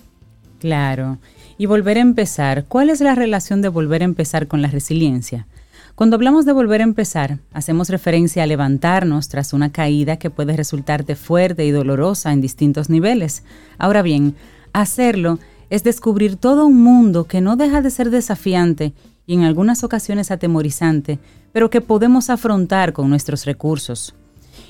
Claro. 0.59 1.17
Y 1.57 1.65
volver 1.65 1.97
a 1.97 2.01
empezar, 2.01 2.65
¿cuál 2.65 2.91
es 2.91 3.01
la 3.01 3.15
relación 3.15 3.63
de 3.63 3.69
volver 3.69 4.03
a 4.03 4.05
empezar 4.05 4.47
con 4.47 4.61
la 4.61 4.67
resiliencia? 4.67 5.47
Cuando 5.95 6.15
hablamos 6.15 6.45
de 6.45 6.53
volver 6.53 6.81
a 6.81 6.83
empezar, 6.83 7.39
hacemos 7.53 7.89
referencia 7.89 8.43
a 8.43 8.47
levantarnos 8.47 9.29
tras 9.29 9.53
una 9.53 9.71
caída 9.71 10.17
que 10.17 10.29
puede 10.29 10.55
resultarte 10.55 11.15
fuerte 11.15 11.65
y 11.65 11.71
dolorosa 11.71 12.33
en 12.33 12.41
distintos 12.41 12.91
niveles. 12.91 13.41
Ahora 13.79 14.03
bien, 14.03 14.35
hacerlo 14.73 15.39
es 15.71 15.83
descubrir 15.83 16.35
todo 16.35 16.67
un 16.67 16.83
mundo 16.83 17.23
que 17.23 17.41
no 17.41 17.55
deja 17.55 17.81
de 17.81 17.89
ser 17.89 18.11
desafiante 18.11 18.93
y 19.27 19.33
en 19.33 19.43
algunas 19.43 19.83
ocasiones 19.83 20.31
atemorizante, 20.31 21.19
pero 21.51 21.69
que 21.69 21.81
podemos 21.81 22.29
afrontar 22.29 22.93
con 22.93 23.09
nuestros 23.09 23.45
recursos. 23.45 24.13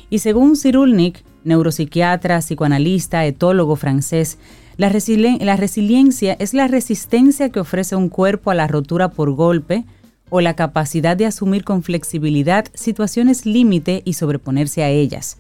Y 0.09 0.19
según 0.19 0.55
Cyrulnik, 0.55 1.23
neuropsiquiatra, 1.43 2.39
psicoanalista, 2.39 3.25
etólogo 3.25 3.75
francés, 3.75 4.37
la 4.77 4.89
resiliencia 4.89 6.35
es 6.39 6.53
la 6.53 6.67
resistencia 6.67 7.49
que 7.49 7.59
ofrece 7.59 7.95
un 7.95 8.09
cuerpo 8.09 8.51
a 8.51 8.55
la 8.55 8.67
rotura 8.67 9.09
por 9.09 9.31
golpe 9.31 9.85
o 10.29 10.41
la 10.41 10.55
capacidad 10.55 11.15
de 11.15 11.25
asumir 11.25 11.63
con 11.63 11.83
flexibilidad 11.83 12.65
situaciones 12.73 13.45
límite 13.45 14.01
y 14.05 14.13
sobreponerse 14.13 14.83
a 14.83 14.89
ellas. 14.89 15.37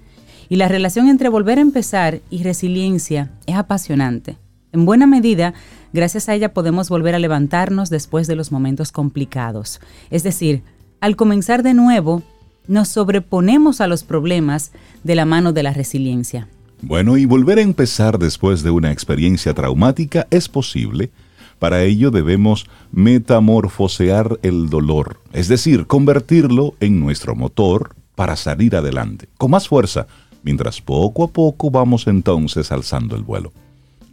Y 0.47 0.57
la 0.57 0.67
relación 0.67 1.09
entre 1.09 1.29
volver 1.29 1.57
a 1.57 1.61
empezar 1.61 2.21
y 2.29 2.43
resiliencia 2.43 3.31
es 3.45 3.55
apasionante. 3.55 4.37
En 4.71 4.85
buena 4.85 5.07
medida, 5.07 5.53
gracias 5.95 6.29
a 6.29 6.35
ella 6.35 6.53
podemos 6.53 6.89
volver 6.89 7.15
a 7.15 7.19
levantarnos 7.19 7.89
después 7.89 8.27
de 8.27 8.35
los 8.35 8.51
momentos 8.51 8.91
complicados. 8.91 9.79
Es 10.11 10.21
decir, 10.21 10.61
al 11.01 11.15
comenzar 11.15 11.63
de 11.63 11.73
nuevo, 11.73 12.21
nos 12.67 12.89
sobreponemos 12.89 13.81
a 13.81 13.87
los 13.87 14.03
problemas 14.03 14.71
de 15.03 15.15
la 15.15 15.25
mano 15.25 15.53
de 15.53 15.63
la 15.63 15.73
resiliencia. 15.73 16.47
Bueno, 16.81 17.17
y 17.17 17.25
volver 17.25 17.57
a 17.57 17.63
empezar 17.63 18.19
después 18.19 18.61
de 18.61 18.69
una 18.69 18.91
experiencia 18.91 19.53
traumática 19.53 20.27
es 20.29 20.49
posible. 20.49 21.09
Para 21.57 21.83
ello 21.83 22.11
debemos 22.11 22.67
metamorfosear 22.91 24.39
el 24.43 24.69
dolor, 24.69 25.21
es 25.31 25.47
decir, 25.47 25.87
convertirlo 25.87 26.75
en 26.81 26.99
nuestro 26.99 27.33
motor 27.33 27.95
para 28.15 28.35
salir 28.35 28.75
adelante, 28.75 29.29
con 29.37 29.51
más 29.51 29.67
fuerza, 29.67 30.07
mientras 30.43 30.81
poco 30.81 31.23
a 31.23 31.27
poco 31.29 31.71
vamos 31.71 32.07
entonces 32.07 32.71
alzando 32.71 33.15
el 33.15 33.23
vuelo. 33.23 33.53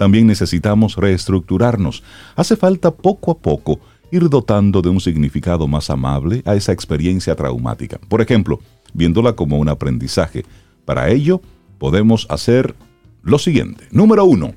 También 0.02 0.26
necesitamos 0.26 0.96
reestructurarnos. 0.96 2.02
Hace 2.34 2.56
falta 2.56 2.90
poco 2.90 3.30
a 3.30 3.38
poco 3.38 3.78
ir 4.10 4.28
dotando 4.28 4.82
de 4.82 4.88
un 4.88 5.00
significado 5.00 5.68
más 5.68 5.90
amable 5.90 6.42
a 6.44 6.56
esa 6.56 6.72
experiencia 6.72 7.36
traumática. 7.36 8.00
Por 8.08 8.20
ejemplo, 8.20 8.58
viéndola 8.94 9.34
como 9.34 9.58
un 9.58 9.68
aprendizaje. 9.68 10.44
Para 10.84 11.08
ello, 11.08 11.40
podemos 11.78 12.26
hacer 12.30 12.74
lo 13.22 13.38
siguiente. 13.38 13.86
Número 13.92 14.24
uno, 14.24 14.54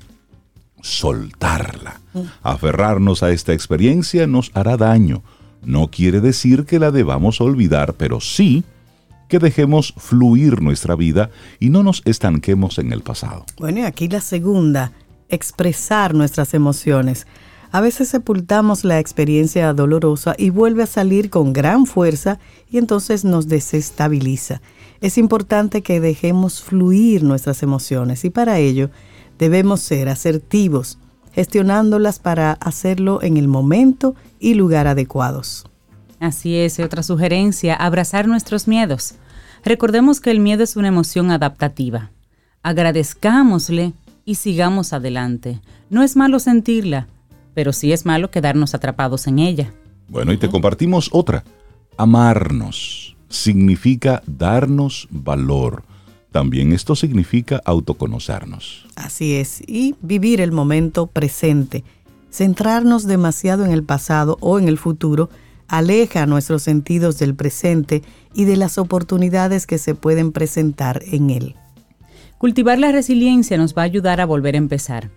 soltarla. 0.82 2.00
Aferrarnos 2.42 3.22
a 3.22 3.30
esta 3.30 3.52
experiencia 3.52 4.26
nos 4.26 4.50
hará 4.52 4.76
daño. 4.76 5.22
No 5.62 5.92
quiere 5.92 6.20
decir 6.20 6.64
que 6.64 6.80
la 6.80 6.90
debamos 6.90 7.40
olvidar, 7.40 7.94
pero 7.94 8.20
sí 8.20 8.64
que 9.28 9.38
dejemos 9.38 9.94
fluir 9.96 10.60
nuestra 10.60 10.96
vida 10.96 11.30
y 11.60 11.70
no 11.70 11.84
nos 11.84 12.02
estanquemos 12.04 12.80
en 12.80 12.92
el 12.92 13.02
pasado. 13.02 13.46
Bueno, 13.58 13.78
y 13.78 13.82
aquí 13.82 14.08
la 14.08 14.20
segunda, 14.20 14.90
expresar 15.28 16.14
nuestras 16.14 16.54
emociones. 16.54 17.26
A 17.72 17.80
veces 17.80 18.08
sepultamos 18.08 18.84
la 18.84 18.98
experiencia 18.98 19.72
dolorosa 19.72 20.34
y 20.38 20.50
vuelve 20.50 20.84
a 20.84 20.86
salir 20.86 21.30
con 21.30 21.52
gran 21.52 21.86
fuerza 21.86 22.38
y 22.70 22.78
entonces 22.78 23.24
nos 23.24 23.48
desestabiliza. 23.48 24.60
Es 25.00 25.18
importante 25.18 25.82
que 25.82 26.00
dejemos 26.00 26.62
fluir 26.62 27.22
nuestras 27.22 27.62
emociones 27.62 28.24
y 28.24 28.30
para 28.30 28.58
ello 28.58 28.90
debemos 29.38 29.80
ser 29.80 30.08
asertivos, 30.08 30.98
gestionándolas 31.32 32.18
para 32.18 32.52
hacerlo 32.52 33.22
en 33.22 33.36
el 33.36 33.48
momento 33.48 34.14
y 34.38 34.54
lugar 34.54 34.86
adecuados. 34.86 35.66
Así 36.18 36.56
es, 36.56 36.80
otra 36.80 37.02
sugerencia, 37.02 37.74
abrazar 37.74 38.26
nuestros 38.26 38.68
miedos. 38.68 39.16
Recordemos 39.64 40.20
que 40.20 40.30
el 40.30 40.40
miedo 40.40 40.64
es 40.64 40.76
una 40.76 40.88
emoción 40.88 41.30
adaptativa. 41.30 42.10
Agradezcámosle 42.62 43.92
y 44.26 44.34
sigamos 44.34 44.92
adelante. 44.92 45.62
No 45.88 46.02
es 46.02 46.16
malo 46.16 46.38
sentirla, 46.38 47.06
pero 47.54 47.72
sí 47.72 47.92
es 47.92 48.04
malo 48.04 48.30
quedarnos 48.30 48.74
atrapados 48.74 49.26
en 49.26 49.38
ella. 49.38 49.72
Bueno, 50.08 50.32
y 50.32 50.36
te 50.36 50.50
compartimos 50.50 51.08
otra. 51.12 51.42
Amarnos 51.96 53.16
significa 53.30 54.22
darnos 54.26 55.08
valor. 55.10 55.84
También 56.32 56.72
esto 56.72 56.94
significa 56.94 57.62
autoconocernos. 57.64 58.86
Así 58.96 59.36
es, 59.36 59.62
y 59.66 59.94
vivir 60.02 60.42
el 60.42 60.52
momento 60.52 61.06
presente. 61.06 61.84
Centrarnos 62.30 63.06
demasiado 63.06 63.64
en 63.64 63.70
el 63.70 63.84
pasado 63.84 64.36
o 64.40 64.58
en 64.58 64.68
el 64.68 64.76
futuro 64.76 65.30
aleja 65.68 66.26
nuestros 66.26 66.62
sentidos 66.62 67.18
del 67.18 67.34
presente 67.34 68.02
y 68.34 68.44
de 68.44 68.56
las 68.56 68.76
oportunidades 68.76 69.66
que 69.66 69.78
se 69.78 69.94
pueden 69.94 70.32
presentar 70.32 71.02
en 71.06 71.30
él. 71.30 71.56
Cultivar 72.38 72.78
la 72.78 72.92
resiliencia 72.92 73.56
nos 73.56 73.74
va 73.74 73.80
a 73.80 73.86
ayudar 73.86 74.20
a 74.20 74.26
volver 74.26 74.56
a 74.56 74.58
empezar. 74.58 75.10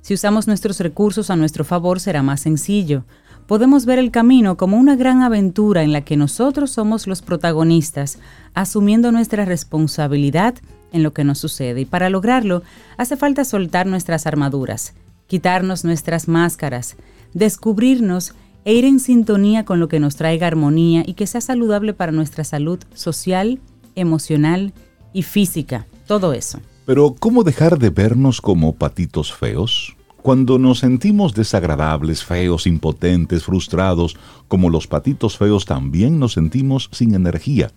Si 0.00 0.12
usamos 0.12 0.48
nuestros 0.48 0.80
recursos 0.80 1.30
a 1.30 1.36
nuestro 1.36 1.64
favor 1.64 2.00
será 2.00 2.24
más 2.24 2.40
sencillo. 2.40 3.04
Podemos 3.46 3.86
ver 3.86 4.00
el 4.00 4.10
camino 4.10 4.56
como 4.56 4.76
una 4.76 4.96
gran 4.96 5.22
aventura 5.22 5.84
en 5.84 5.92
la 5.92 6.00
que 6.00 6.16
nosotros 6.16 6.72
somos 6.72 7.06
los 7.06 7.22
protagonistas, 7.22 8.18
asumiendo 8.54 9.12
nuestra 9.12 9.44
responsabilidad 9.44 10.56
en 10.92 11.04
lo 11.04 11.12
que 11.12 11.22
nos 11.22 11.38
sucede. 11.38 11.82
Y 11.82 11.84
para 11.84 12.10
lograrlo, 12.10 12.64
hace 12.96 13.16
falta 13.16 13.44
soltar 13.44 13.86
nuestras 13.86 14.26
armaduras, 14.26 14.94
quitarnos 15.28 15.84
nuestras 15.84 16.26
máscaras, 16.26 16.96
descubrirnos 17.34 18.34
e 18.64 18.74
ir 18.74 18.84
en 18.84 18.98
sintonía 18.98 19.64
con 19.64 19.78
lo 19.78 19.86
que 19.86 20.00
nos 20.00 20.16
traiga 20.16 20.48
armonía 20.48 21.04
y 21.06 21.14
que 21.14 21.28
sea 21.28 21.40
saludable 21.40 21.94
para 21.94 22.10
nuestra 22.10 22.42
salud 22.42 22.80
social, 22.94 23.60
emocional 23.94 24.72
y 25.14 25.22
física. 25.22 25.86
Todo 26.06 26.34
eso. 26.34 26.60
Pero 26.84 27.14
¿cómo 27.18 27.44
dejar 27.44 27.78
de 27.78 27.88
vernos 27.88 28.42
como 28.42 28.74
patitos 28.74 29.32
feos? 29.32 29.96
Cuando 30.20 30.58
nos 30.58 30.80
sentimos 30.80 31.34
desagradables, 31.34 32.24
feos, 32.24 32.66
impotentes, 32.66 33.44
frustrados, 33.44 34.16
como 34.48 34.68
los 34.68 34.86
patitos 34.86 35.38
feos 35.38 35.64
también 35.64 36.18
nos 36.18 36.34
sentimos 36.34 36.90
sin 36.92 37.14
energía. 37.14 37.70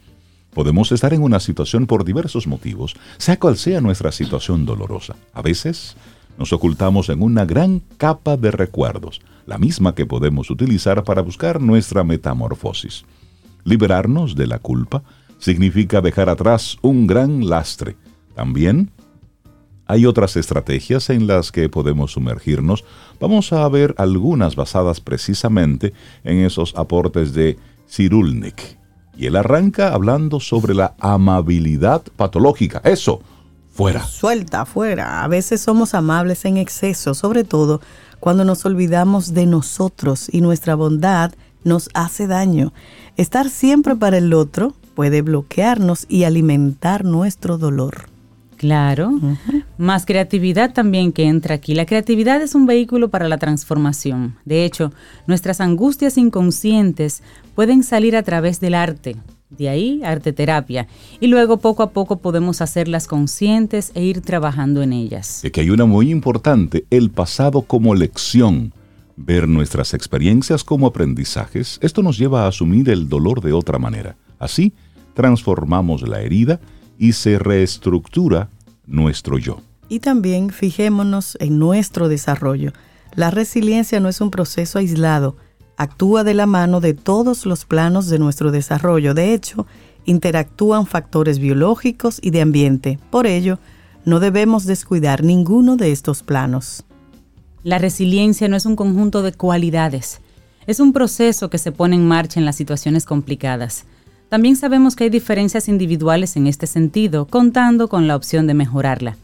Podemos 0.54 0.92
estar 0.92 1.14
en 1.14 1.22
una 1.22 1.40
situación 1.40 1.88
por 1.88 2.04
diversos 2.04 2.48
motivos, 2.48 2.96
sea 3.18 3.38
cual 3.38 3.58
sea 3.58 3.80
nuestra 3.80 4.12
situación 4.12 4.66
dolorosa. 4.66 5.16
A 5.34 5.42
veces 5.42 5.96
nos 6.38 6.54
ocultamos 6.54 7.10
en 7.10 7.22
una 7.22 7.46
gran 7.46 7.82
capa 7.98 8.38
de 8.38 8.52
recuerdos, 8.52 9.22
la 9.46 9.58
misma 9.58 9.96
que 9.96 10.06
podemos 10.06 10.50
utilizar 10.50 11.04
para 11.04 11.22
buscar 11.22 11.62
nuestra 11.62 12.04
metamorfosis. 12.04 13.06
Liberarnos 13.64 14.36
de 14.36 14.48
la 14.48 14.60
culpa 14.60 15.04
significa 15.40 16.02
dejar 16.02 16.30
atrás 16.30 16.78
un 16.82 17.08
gran 17.08 17.48
lastre. 17.48 17.96
También 18.36 18.92
hay 19.86 20.06
otras 20.06 20.36
estrategias 20.36 21.10
en 21.10 21.28
las 21.28 21.52
que 21.52 21.70
podemos 21.70 22.12
sumergirnos. 22.12 22.84
Vamos 23.20 23.54
a 23.54 23.68
ver 23.70 23.96
algunas 23.98 24.56
basadas 24.56 25.00
precisamente 25.00 25.94
en 26.24 26.40
esos 26.40 26.74
aportes 26.76 27.34
de 27.34 27.58
Cirulnik. 27.90 28.78
Y 29.16 29.26
él 29.26 29.36
arranca 29.36 29.94
hablando 29.94 30.40
sobre 30.40 30.76
la 30.76 30.94
amabilidad 31.00 32.04
patológica. 32.16 32.82
Eso, 32.84 33.22
fuera. 33.72 34.04
Suelta, 34.04 34.66
fuera. 34.66 35.24
A 35.24 35.28
veces 35.28 35.62
somos 35.62 35.94
amables 35.94 36.46
en 36.46 36.58
exceso, 36.58 37.14
sobre 37.14 37.44
todo 37.44 37.82
cuando 38.20 38.44
nos 38.44 38.66
olvidamos 38.66 39.34
de 39.34 39.46
nosotros 39.46 40.28
y 40.32 40.42
nuestra 40.42 40.76
bondad 40.76 41.34
nos 41.64 41.90
hace 41.94 42.28
daño. 42.28 42.74
Estar 43.16 43.50
siempre 43.50 43.96
para 43.96 44.18
el 44.18 44.34
otro 44.34 44.74
puede 44.98 45.22
bloquearnos 45.22 46.08
y 46.10 46.24
alimentar 46.24 47.06
nuestro 47.06 47.60
dolor. 47.60 48.10
Claro, 48.56 49.12
más 49.78 50.08
creatividad 50.08 50.74
también 50.74 51.12
que 51.12 51.26
entra 51.26 51.54
aquí. 51.54 51.76
La 51.76 51.86
creatividad 51.86 52.42
es 52.42 52.56
un 52.56 52.66
vehículo 52.66 53.10
para 53.10 53.30
la 53.30 53.38
transformación. 53.38 54.38
De 54.44 54.66
hecho, 54.66 54.92
nuestras 55.28 55.62
angustias 55.62 56.18
inconscientes 56.18 57.22
pueden 57.54 57.84
salir 57.84 58.16
a 58.16 58.24
través 58.24 58.60
del 58.60 58.74
arte. 58.74 59.18
De 59.52 59.70
ahí, 59.70 60.02
arte 60.04 60.34
terapia. 60.34 60.88
Y 61.20 61.28
luego 61.28 61.58
poco 61.58 61.84
a 61.84 61.92
poco 61.92 62.18
podemos 62.18 62.62
hacerlas 62.62 63.06
conscientes 63.06 63.92
e 63.94 64.04
ir 64.04 64.22
trabajando 64.22 64.82
en 64.82 64.94
ellas. 64.94 65.46
Es 65.46 65.52
que 65.52 65.62
hay 65.62 65.70
una 65.70 65.86
muy 65.86 66.10
importante, 66.10 66.86
el 66.90 67.12
pasado 67.12 67.62
como 67.62 67.94
lección. 67.94 68.74
Ver 69.16 69.48
nuestras 69.48 69.94
experiencias 69.94 70.64
como 70.64 70.88
aprendizajes, 70.88 71.78
esto 71.84 72.02
nos 72.02 72.18
lleva 72.18 72.46
a 72.46 72.48
asumir 72.48 72.90
el 72.90 73.08
dolor 73.08 73.42
de 73.42 73.54
otra 73.54 73.78
manera. 73.78 74.16
Así, 74.40 74.74
transformamos 75.18 76.08
la 76.08 76.22
herida 76.22 76.60
y 77.00 77.14
se 77.14 77.40
reestructura 77.40 78.52
nuestro 78.86 79.40
yo. 79.40 79.62
Y 79.90 80.00
también 80.00 80.52
fijémonos 80.52 81.40
en 81.42 81.58
nuestro 81.58 82.08
desarrollo. 82.08 82.72
La 83.16 83.32
resiliencia 83.32 84.00
no 84.00 84.10
es 84.10 84.22
un 84.22 84.30
proceso 84.30 84.78
aislado, 84.78 85.36
actúa 85.76 86.24
de 86.24 86.36
la 86.36 86.46
mano 86.46 86.82
de 86.82 86.94
todos 86.94 87.48
los 87.48 87.66
planos 87.66 88.10
de 88.10 88.20
nuestro 88.20 88.52
desarrollo. 88.52 89.16
De 89.16 89.34
hecho, 89.34 89.66
interactúan 90.06 90.86
factores 90.86 91.40
biológicos 91.40 92.20
y 92.22 92.30
de 92.30 92.42
ambiente. 92.42 93.00
Por 93.10 93.26
ello, 93.26 93.58
no 94.06 94.20
debemos 94.20 94.66
descuidar 94.66 95.24
ninguno 95.24 95.78
de 95.78 95.92
estos 95.92 96.22
planos. 96.22 96.86
La 97.64 97.80
resiliencia 97.80 98.48
no 98.50 98.56
es 98.56 98.68
un 98.68 98.76
conjunto 98.76 99.24
de 99.24 99.32
cualidades, 99.32 100.22
es 100.68 100.80
un 100.80 100.94
proceso 100.94 101.50
que 101.50 101.58
se 101.58 101.72
pone 101.72 101.96
en 101.96 102.08
marcha 102.08 102.40
en 102.40 102.46
las 102.46 102.56
situaciones 102.56 103.04
complicadas. 103.06 103.86
También 104.30 104.58
sabemos 104.58 104.96
que 104.96 105.06
hay 105.06 105.10
diferencias 105.10 105.70
individuales 105.70 106.36
en 106.36 106.48
este 106.48 106.68
sentido, 106.68 107.28
contando 107.28 107.88
con 107.88 108.08
la 108.08 108.16
opción 108.16 108.46
de 108.46 108.54
mejorarla. 108.54 109.16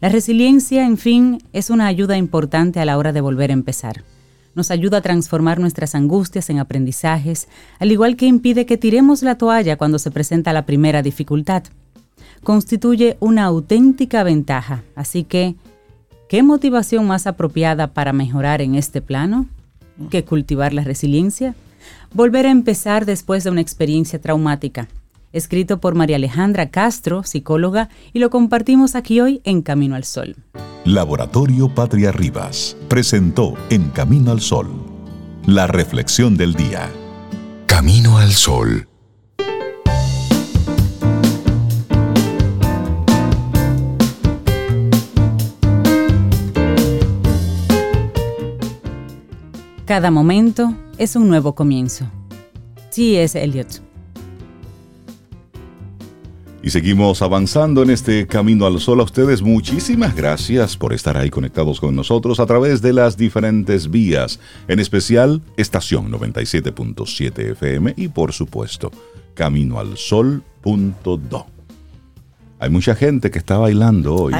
La 0.00 0.08
resiliencia, 0.08 0.84
en 0.86 0.96
fin, 0.96 1.42
es 1.52 1.70
una 1.70 1.86
ayuda 1.86 2.16
importante 2.16 2.80
a 2.80 2.84
la 2.84 2.98
hora 2.98 3.12
de 3.12 3.20
volver 3.20 3.50
a 3.50 3.54
empezar. 3.54 4.02
Nos 4.56 4.72
ayuda 4.72 4.98
a 4.98 5.02
transformar 5.02 5.60
nuestras 5.60 5.94
angustias 5.94 6.50
en 6.50 6.58
aprendizajes, 6.58 7.46
al 7.78 7.92
igual 7.92 8.16
que 8.16 8.26
impide 8.26 8.66
que 8.66 8.76
tiremos 8.76 9.22
la 9.22 9.38
toalla 9.38 9.76
cuando 9.76 10.00
se 10.00 10.10
presenta 10.10 10.52
la 10.52 10.66
primera 10.66 11.02
dificultad. 11.02 11.62
Constituye 12.42 13.16
una 13.20 13.44
auténtica 13.44 14.24
ventaja, 14.24 14.82
así 14.96 15.22
que, 15.22 15.54
¿qué 16.28 16.42
motivación 16.42 17.06
más 17.06 17.28
apropiada 17.28 17.88
para 17.88 18.12
mejorar 18.12 18.62
en 18.62 18.74
este 18.74 19.00
plano 19.00 19.46
que 20.10 20.24
cultivar 20.24 20.72
la 20.72 20.82
resiliencia? 20.82 21.54
Volver 22.12 22.46
a 22.46 22.50
empezar 22.50 23.06
después 23.06 23.44
de 23.44 23.50
una 23.50 23.60
experiencia 23.60 24.20
traumática 24.20 24.88
escrito 25.32 25.80
por 25.80 25.94
María 25.94 26.16
Alejandra 26.16 26.70
Castro, 26.70 27.22
psicóloga, 27.22 27.88
y 28.12 28.18
lo 28.18 28.30
compartimos 28.30 28.94
aquí 28.94 29.20
hoy 29.20 29.40
en 29.44 29.62
Camino 29.62 29.94
al 29.94 30.04
Sol. 30.04 30.36
Laboratorio 30.84 31.72
Patria 31.74 32.10
Rivas 32.10 32.76
presentó 32.88 33.54
En 33.68 33.90
Camino 33.90 34.30
al 34.30 34.40
Sol, 34.40 34.68
la 35.46 35.66
reflexión 35.66 36.36
del 36.36 36.54
día. 36.54 36.90
Camino 37.66 38.18
al 38.18 38.32
Sol. 38.32 38.89
Cada 49.90 50.12
momento 50.12 50.72
es 50.98 51.16
un 51.16 51.28
nuevo 51.28 51.56
comienzo. 51.56 52.08
es 52.96 53.34
Eliot. 53.34 53.82
Y 56.62 56.70
seguimos 56.70 57.22
avanzando 57.22 57.82
en 57.82 57.90
este 57.90 58.28
camino 58.28 58.66
al 58.66 58.78
sol. 58.78 59.00
A 59.00 59.02
ustedes 59.02 59.42
muchísimas 59.42 60.14
gracias 60.14 60.76
por 60.76 60.92
estar 60.92 61.16
ahí 61.16 61.28
conectados 61.28 61.80
con 61.80 61.96
nosotros 61.96 62.38
a 62.38 62.46
través 62.46 62.80
de 62.82 62.92
las 62.92 63.16
diferentes 63.16 63.90
vías, 63.90 64.38
en 64.68 64.78
especial 64.78 65.42
estación 65.56 66.12
97.7 66.12 67.50
FM 67.50 67.94
y 67.96 68.06
por 68.06 68.32
supuesto 68.32 68.92
caminoalsol.do. 69.34 71.59
Hay 72.62 72.68
mucha 72.68 72.94
gente 72.94 73.30
que 73.30 73.38
está 73.38 73.56
bailando 73.56 74.14
hoy. 74.14 74.34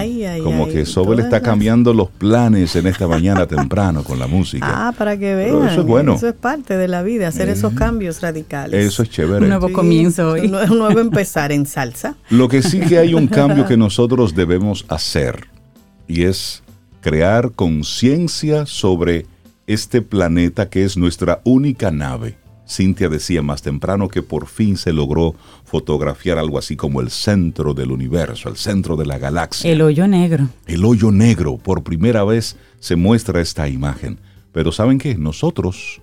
como 0.45 0.69
que 0.69 0.85
Sobel 0.85 1.21
está 1.21 1.41
cambiando 1.41 1.95
los 1.95 2.11
planes 2.11 2.77
en 2.77 2.87
esta 2.87 3.09
mañana 3.09 3.47
temprano 3.47 4.05
con 4.05 4.19
la 4.19 4.27
música. 4.29 4.89
Ah, 4.89 4.93
para 4.93 5.17
que 5.17 5.35
vean. 5.35 5.67
eso 5.67 5.81
es 5.81 5.87
bueno. 5.87 6.17
Eso 6.17 6.29
es 6.29 6.35
parte 6.35 6.77
de 6.77 6.87
la 6.87 7.03
vida, 7.03 7.29
hacer 7.29 7.49
esos 7.49 7.73
cambios 7.73 8.21
radicales. 8.21 8.85
Eso 8.85 9.03
es 9.05 9.09
chévere. 9.09 9.45
Un 9.45 9.49
nuevo 9.49 9.73
comienzo 9.73 10.33
hoy. 10.33 10.49
Un 10.49 10.51
nuevo 10.79 11.01
empezar 11.01 11.51
en 11.51 11.65
salsa. 11.65 12.15
Lo 12.29 12.49
que 12.49 12.61
sí 12.61 12.81
que 12.81 12.99
hay 12.99 13.15
un 13.15 13.27
cambio 13.27 13.65
que 13.65 13.77
nosotros 13.79 14.35
debemos 14.35 14.85
hacer 14.89 15.49
y 16.07 16.25
es 16.25 16.63
crear 17.01 17.53
conciencia 17.53 18.67
sobre 18.67 19.25
este 19.67 20.03
planeta 20.03 20.69
que 20.69 20.85
es 20.85 20.99
nuestra 20.99 21.41
única 21.45 21.91
nave. 21.91 22.37
Cintia 22.71 23.09
decía 23.09 23.43
más 23.43 23.63
temprano 23.63 24.09
que 24.09 24.23
por 24.23 24.47
fin 24.47 24.77
se 24.77 24.93
logró 24.93 25.35
fotografiar 25.65 26.39
algo 26.39 26.57
así 26.57 26.77
como 26.77 27.01
el 27.01 27.11
centro 27.11 27.75
del 27.75 27.91
universo, 27.91 28.49
el 28.49 28.57
centro 28.57 28.97
de 28.97 29.07
la 29.07 29.19
galaxia. 29.19 29.71
El 29.71 29.83
hoyo 29.83 30.07
negro. 30.07 30.49
El 30.67 30.85
hoyo 30.85 31.11
negro. 31.11 31.57
Por 31.57 31.83
primera 31.83 32.23
vez 32.23 32.57
se 32.79 32.95
muestra 32.95 33.41
esta 33.41 33.69
imagen. 33.69 34.19
Pero 34.53 34.71
¿saben 34.71 34.99
qué? 34.99 35.17
Nosotros 35.17 36.01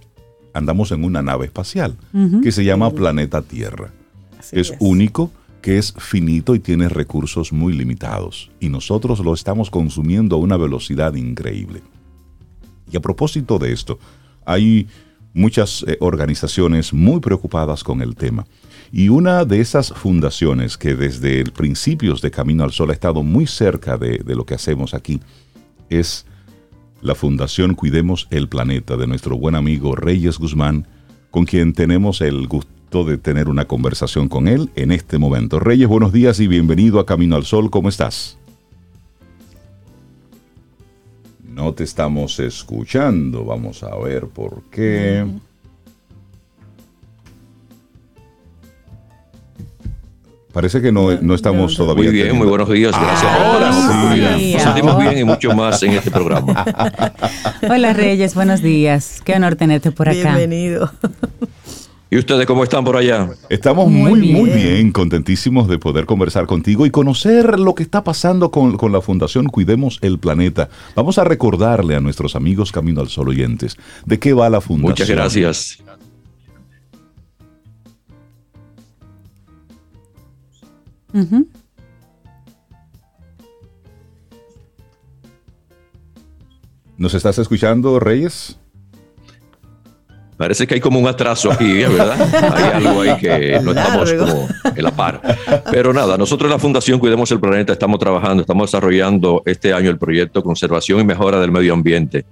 andamos 0.54 0.92
en 0.92 1.06
una 1.06 1.22
nave 1.22 1.46
espacial 1.46 1.98
que 2.44 2.52
se 2.52 2.66
llama 2.66 2.92
Planeta 2.92 3.42
Tierra. 3.42 3.92
Es, 4.40 4.72
es 4.72 4.74
único, 4.80 5.32
que 5.62 5.78
es 5.78 5.94
finito 5.98 6.54
y 6.54 6.60
tiene 6.60 6.90
recursos 6.90 7.54
muy 7.54 7.74
limitados. 7.74 8.52
Y 8.60 8.70
nosotros 8.70 9.20
lo 9.20 9.34
estamos 9.34 9.70
consumiendo 9.70 10.36
a 10.36 10.40
una 10.40 10.58
velocidad 10.58 11.14
increíble. 11.16 11.82
Y 12.92 12.98
a 12.98 13.02
propósito 13.02 13.58
de 13.58 13.72
esto, 13.72 14.00
hay 14.46 14.88
muchas 15.34 15.84
eh, 15.88 15.98
organizaciones 16.00 16.94
muy 16.94 17.20
preocupadas 17.20 17.84
con 17.84 18.02
el 18.02 18.16
tema. 18.16 18.46
Y 18.92 19.10
una 19.10 19.46
de 19.46 19.60
esas 19.60 19.92
fundaciones 19.92 20.78
que 20.78 20.96
desde 20.96 21.44
principios 21.46 22.22
de 22.22 22.32
Camino 22.32 22.64
al 22.64 22.72
Sol 22.72 22.90
ha 22.90 22.94
estado 22.94 23.24
muy 23.24 23.46
cerca 23.46 23.98
de, 23.98 24.20
de 24.20 24.36
lo 24.36 24.46
que 24.46 24.56
hacemos 24.56 24.94
aquí 24.94 25.20
es 25.90 26.26
la 27.02 27.16
Fundación 27.16 27.76
Cuidemos 27.76 28.28
el 28.32 28.48
Planeta 28.48 28.98
de 28.98 29.08
nuestro 29.08 29.38
buen 29.38 29.56
amigo 29.56 29.96
Reyes 29.96 30.38
Guzmán, 30.38 30.88
con 31.32 31.46
quien 31.46 31.74
tenemos 31.74 32.22
el 32.22 32.48
gusto 32.48 33.04
de 33.04 33.18
tener 33.18 33.50
una 33.50 33.66
conversación 33.66 34.30
con 34.30 34.48
él 34.48 34.70
en 34.76 34.92
este 34.92 35.18
momento. 35.18 35.60
Reyes, 35.60 35.88
buenos 35.88 36.14
días 36.14 36.40
y 36.40 36.48
bienvenido 36.48 37.00
a 37.00 37.06
Camino 37.06 37.36
al 37.36 37.46
Sol, 37.46 37.70
¿cómo 37.70 37.90
estás? 37.90 38.37
No 41.58 41.74
te 41.74 41.86
estamos 41.86 42.40
escuchando. 42.40 43.44
Vamos 43.44 43.82
a 43.82 43.96
ver 43.98 44.28
por 44.28 44.62
qué. 44.70 45.26
Parece 50.54 50.84
que 50.84 50.92
no, 50.92 51.12
estamos 51.34 51.76
todavía. 51.76 52.04
Muy 52.04 52.14
bien, 52.14 52.38
muy 52.38 52.46
buenos 52.46 52.70
días. 52.70 52.92
Gracias 52.92 53.32
Ahora 53.32 53.74
sí. 53.74 54.54
Nos 54.54 54.62
sentimos 54.62 55.00
bien 55.00 55.18
y 55.18 55.24
mucho 55.24 55.56
más 55.56 55.82
en 55.82 55.94
este 55.94 56.12
programa. 56.12 56.64
Hola 57.68 57.92
Reyes, 57.94 58.36
buenos 58.36 58.62
días. 58.62 59.20
Qué 59.26 59.34
honor 59.34 59.56
tenerte 59.56 59.92
por 59.92 60.10
acá. 60.10 60.36
Bienvenido. 60.36 60.92
¿Y 62.10 62.18
ustedes 62.18 62.46
cómo 62.46 62.64
están 62.64 62.86
por 62.86 62.96
allá? 62.96 63.30
Estamos 63.50 63.90
muy, 63.90 64.32
muy 64.32 64.50
bien. 64.50 64.92
contentísimos 64.92 65.68
de 65.68 65.78
poder 65.78 66.06
conversar 66.06 66.48
contigo 66.48 66.86
y 66.86 66.90
conocer 66.90 67.60
lo 67.60 67.76
que 67.76 67.84
está 67.84 68.04
pasando 68.04 68.50
con, 68.50 68.78
la 68.92 69.02
Fundación 69.02 69.48
Cuidemos 69.48 70.00
el 70.02 70.18
Planeta. 70.18 70.70
Vamos 70.96 71.18
a 71.18 71.26
recordarle 71.26 71.96
a 71.96 72.00
nuestros 72.00 72.38
amigos 72.38 72.72
Camino 72.72 73.02
al 73.02 73.10
Sol 73.10 73.28
oyentes 73.28 73.76
de 74.06 74.20
qué 74.20 74.34
va 74.34 74.50
la 74.50 74.62
Fundación. 74.62 74.92
Muchas 74.92 75.10
gracias. 75.10 75.84
¿Nos 86.98 87.14
estás 87.14 87.38
escuchando, 87.38 88.00
Reyes? 88.00 88.58
Parece 90.38 90.68
que 90.68 90.76
hay 90.76 90.80
como 90.80 91.00
un 91.00 91.08
atraso 91.08 91.52
aquí, 91.52 91.80
¿verdad? 91.80 92.54
Hay 92.56 92.64
algo 92.86 93.02
ahí 93.02 93.18
que 93.18 93.60
no 93.64 93.72
estamos 93.72 94.14
como 94.14 94.48
en 94.76 94.84
la 94.84 94.92
par. 94.92 95.20
Pero 95.72 95.92
nada, 95.94 96.16
nosotros 96.16 96.48
en 96.48 96.54
la 96.54 96.60
Fundación 96.60 97.00
Cuidemos 97.00 97.32
el 97.32 97.40
Planeta 97.40 97.74
estamos 97.74 98.00
trabajando, 98.00 98.42
estamos 98.42 98.70
desarrollando 98.70 99.42
este 99.46 99.74
año 99.74 99.90
el 99.90 99.98
proyecto 99.98 100.44
Conservación 100.44 101.00
y 101.00 101.04
Mejora 101.04 101.40
del 101.40 101.52
Medio 101.52 101.74
Ambiente. 101.74 102.26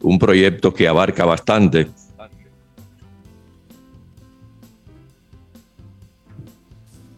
Un 0.00 0.18
proyecto 0.18 0.72
que 0.72 0.88
abarca 0.88 1.26
bastante 1.26 1.88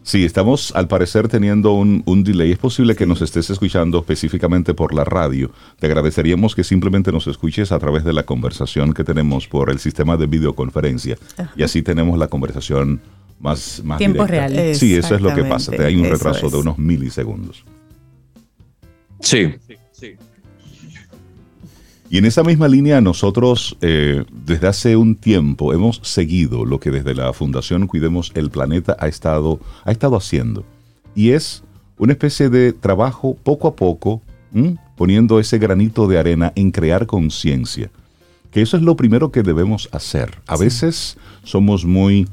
Sí, 0.03 0.25
estamos 0.25 0.73
al 0.75 0.89
parecer 0.89 1.29
teniendo 1.29 1.73
un, 1.73 2.23
delay. 2.23 2.51
Es 2.51 2.57
posible 2.57 2.95
que 2.95 3.05
nos 3.05 3.21
estés 3.21 3.49
escuchando 3.49 3.99
específicamente 3.99 4.73
por 4.73 4.93
la 4.93 5.05
radio. 5.05 5.49
Te 5.79 5.87
agradeceríamos 5.87 6.55
que 6.55 6.63
simplemente 6.65 7.11
nos 7.11 7.25
escuches 7.27 7.71
a 7.71 7.79
través 7.79 8.03
de 8.03 8.11
la 8.11 8.23
conversación 8.23 8.93
que 8.93 9.05
tenemos 9.05 9.47
por 9.47 9.69
el 9.69 9.79
sistema 9.79 10.17
de 10.17 10.27
videoconferencia. 10.27 11.17
Y 11.55 11.63
así 11.63 11.81
tenemos 11.81 12.19
la 12.19 12.27
conversación 12.27 13.01
más, 13.39 13.81
más 13.85 13.97
Tiempo 13.97 14.27
real. 14.27 14.75
Sí, 14.75 14.93
eso 14.93 15.15
es 15.15 15.21
lo 15.21 15.33
que 15.33 15.45
pasa. 15.45 15.71
Te 15.71 15.85
hay 15.85 15.95
un 15.95 16.09
retraso 16.09 16.49
de 16.49 16.57
unos 16.57 16.77
milisegundos. 16.77 17.63
Sí. 19.21 19.55
Y 22.13 22.19
en 22.19 22.25
esa 22.25 22.43
misma 22.43 22.67
línea 22.67 23.01
nosotros 23.01 23.75
eh, 23.81 24.23
desde 24.45 24.67
hace 24.67 24.95
un 24.95 25.15
tiempo 25.15 25.73
hemos 25.73 25.99
seguido 26.03 26.63
lo 26.63 26.79
que 26.79 26.91
desde 26.91 27.15
la 27.15 27.33
Fundación 27.33 27.87
Cuidemos 27.87 28.31
el 28.35 28.51
Planeta 28.51 28.95
ha 28.99 29.07
estado, 29.07 29.59
ha 29.83 29.91
estado 29.91 30.15
haciendo. 30.15 30.63
Y 31.15 31.31
es 31.31 31.63
una 31.97 32.13
especie 32.13 32.49
de 32.49 32.71
trabajo 32.71 33.35
poco 33.41 33.67
a 33.67 33.75
poco, 33.75 34.21
poniendo 34.95 35.39
ese 35.39 35.57
granito 35.57 36.07
de 36.07 36.19
arena 36.19 36.53
en 36.55 36.69
crear 36.69 37.07
conciencia. 37.07 37.89
Que 38.51 38.61
eso 38.61 38.77
es 38.77 38.83
lo 38.83 38.95
primero 38.95 39.31
que 39.31 39.41
debemos 39.41 39.89
hacer. 39.91 40.39
A 40.45 40.55
veces 40.55 41.17
somos 41.43 41.83
muy, 41.83 42.27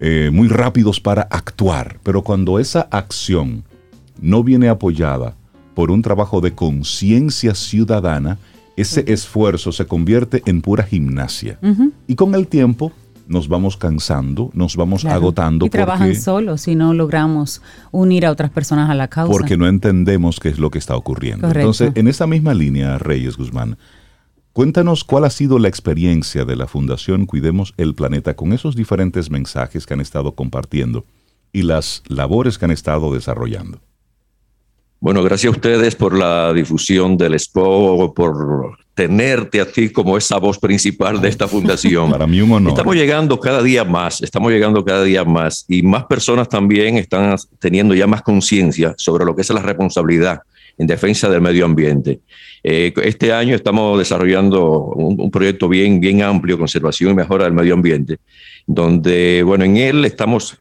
eh, 0.00 0.28
muy 0.30 0.48
rápidos 0.48 1.00
para 1.00 1.22
actuar, 1.22 1.98
pero 2.02 2.20
cuando 2.20 2.58
esa 2.58 2.82
acción 2.90 3.64
no 4.20 4.44
viene 4.44 4.68
apoyada 4.68 5.34
por 5.74 5.90
un 5.90 6.02
trabajo 6.02 6.42
de 6.42 6.54
conciencia 6.54 7.54
ciudadana, 7.54 8.36
ese 8.80 9.04
esfuerzo 9.08 9.72
se 9.72 9.86
convierte 9.86 10.42
en 10.46 10.62
pura 10.62 10.84
gimnasia. 10.84 11.58
Y 12.06 12.14
con 12.14 12.34
el 12.34 12.46
tiempo 12.46 12.92
nos 13.26 13.48
vamos 13.48 13.76
cansando, 13.76 14.50
nos 14.54 14.76
vamos 14.76 15.04
agotando. 15.04 15.66
Y 15.66 15.70
trabajan 15.70 16.14
solos 16.16 16.62
si 16.62 16.74
no 16.74 16.94
logramos 16.94 17.60
unir 17.90 18.24
a 18.24 18.30
otras 18.30 18.50
personas 18.50 18.88
a 18.88 18.94
la 18.94 19.08
causa. 19.08 19.30
Porque 19.30 19.56
no 19.56 19.68
entendemos 19.68 20.40
qué 20.40 20.48
es 20.48 20.58
lo 20.58 20.70
que 20.70 20.78
está 20.78 20.96
ocurriendo. 20.96 21.48
Entonces, 21.48 21.92
en 21.94 22.08
esa 22.08 22.26
misma 22.26 22.54
línea, 22.54 22.98
Reyes 22.98 23.36
Guzmán, 23.36 23.76
cuéntanos 24.52 25.04
cuál 25.04 25.24
ha 25.24 25.30
sido 25.30 25.58
la 25.58 25.68
experiencia 25.68 26.44
de 26.44 26.56
la 26.56 26.66
Fundación 26.66 27.26
Cuidemos 27.26 27.74
el 27.76 27.94
Planeta 27.94 28.34
con 28.34 28.52
esos 28.52 28.76
diferentes 28.76 29.30
mensajes 29.30 29.86
que 29.86 29.94
han 29.94 30.00
estado 30.00 30.32
compartiendo 30.32 31.04
y 31.52 31.62
las 31.62 32.02
labores 32.08 32.58
que 32.58 32.64
han 32.64 32.70
estado 32.70 33.12
desarrollando. 33.12 33.80
Bueno, 35.00 35.22
gracias 35.22 35.52
a 35.52 35.56
ustedes 35.56 35.94
por 35.94 36.16
la 36.16 36.52
difusión 36.52 37.16
del 37.16 37.34
expo, 37.34 38.12
por 38.14 38.78
tenerte 38.94 39.60
a 39.60 39.70
ti 39.70 39.90
como 39.90 40.18
esa 40.18 40.38
voz 40.38 40.58
principal 40.58 41.20
de 41.20 41.28
esta 41.28 41.46
fundación. 41.46 42.10
Para 42.10 42.26
mí 42.26 42.40
un 42.40 42.50
honor. 42.50 42.72
Estamos 42.72 42.96
llegando 42.96 43.38
cada 43.38 43.62
día 43.62 43.84
más, 43.84 44.20
estamos 44.22 44.50
llegando 44.50 44.84
cada 44.84 45.04
día 45.04 45.24
más 45.24 45.64
y 45.68 45.82
más 45.82 46.04
personas 46.06 46.48
también 46.48 46.96
están 46.96 47.36
teniendo 47.60 47.94
ya 47.94 48.08
más 48.08 48.22
conciencia 48.22 48.94
sobre 48.96 49.24
lo 49.24 49.36
que 49.36 49.42
es 49.42 49.50
la 49.50 49.62
responsabilidad 49.62 50.40
en 50.76 50.88
defensa 50.88 51.28
del 51.28 51.42
medio 51.42 51.64
ambiente. 51.64 52.18
Eh, 52.64 52.92
este 53.04 53.32
año 53.32 53.54
estamos 53.54 53.98
desarrollando 53.98 54.80
un, 54.96 55.20
un, 55.20 55.30
proyecto 55.30 55.68
bien, 55.68 56.00
bien 56.00 56.22
amplio, 56.22 56.58
conservación 56.58 57.12
y 57.12 57.14
mejora 57.14 57.44
del 57.44 57.52
medio 57.52 57.74
ambiente, 57.74 58.18
donde, 58.66 59.44
bueno, 59.44 59.64
en 59.64 59.76
él 59.76 60.04
estamos 60.04 60.58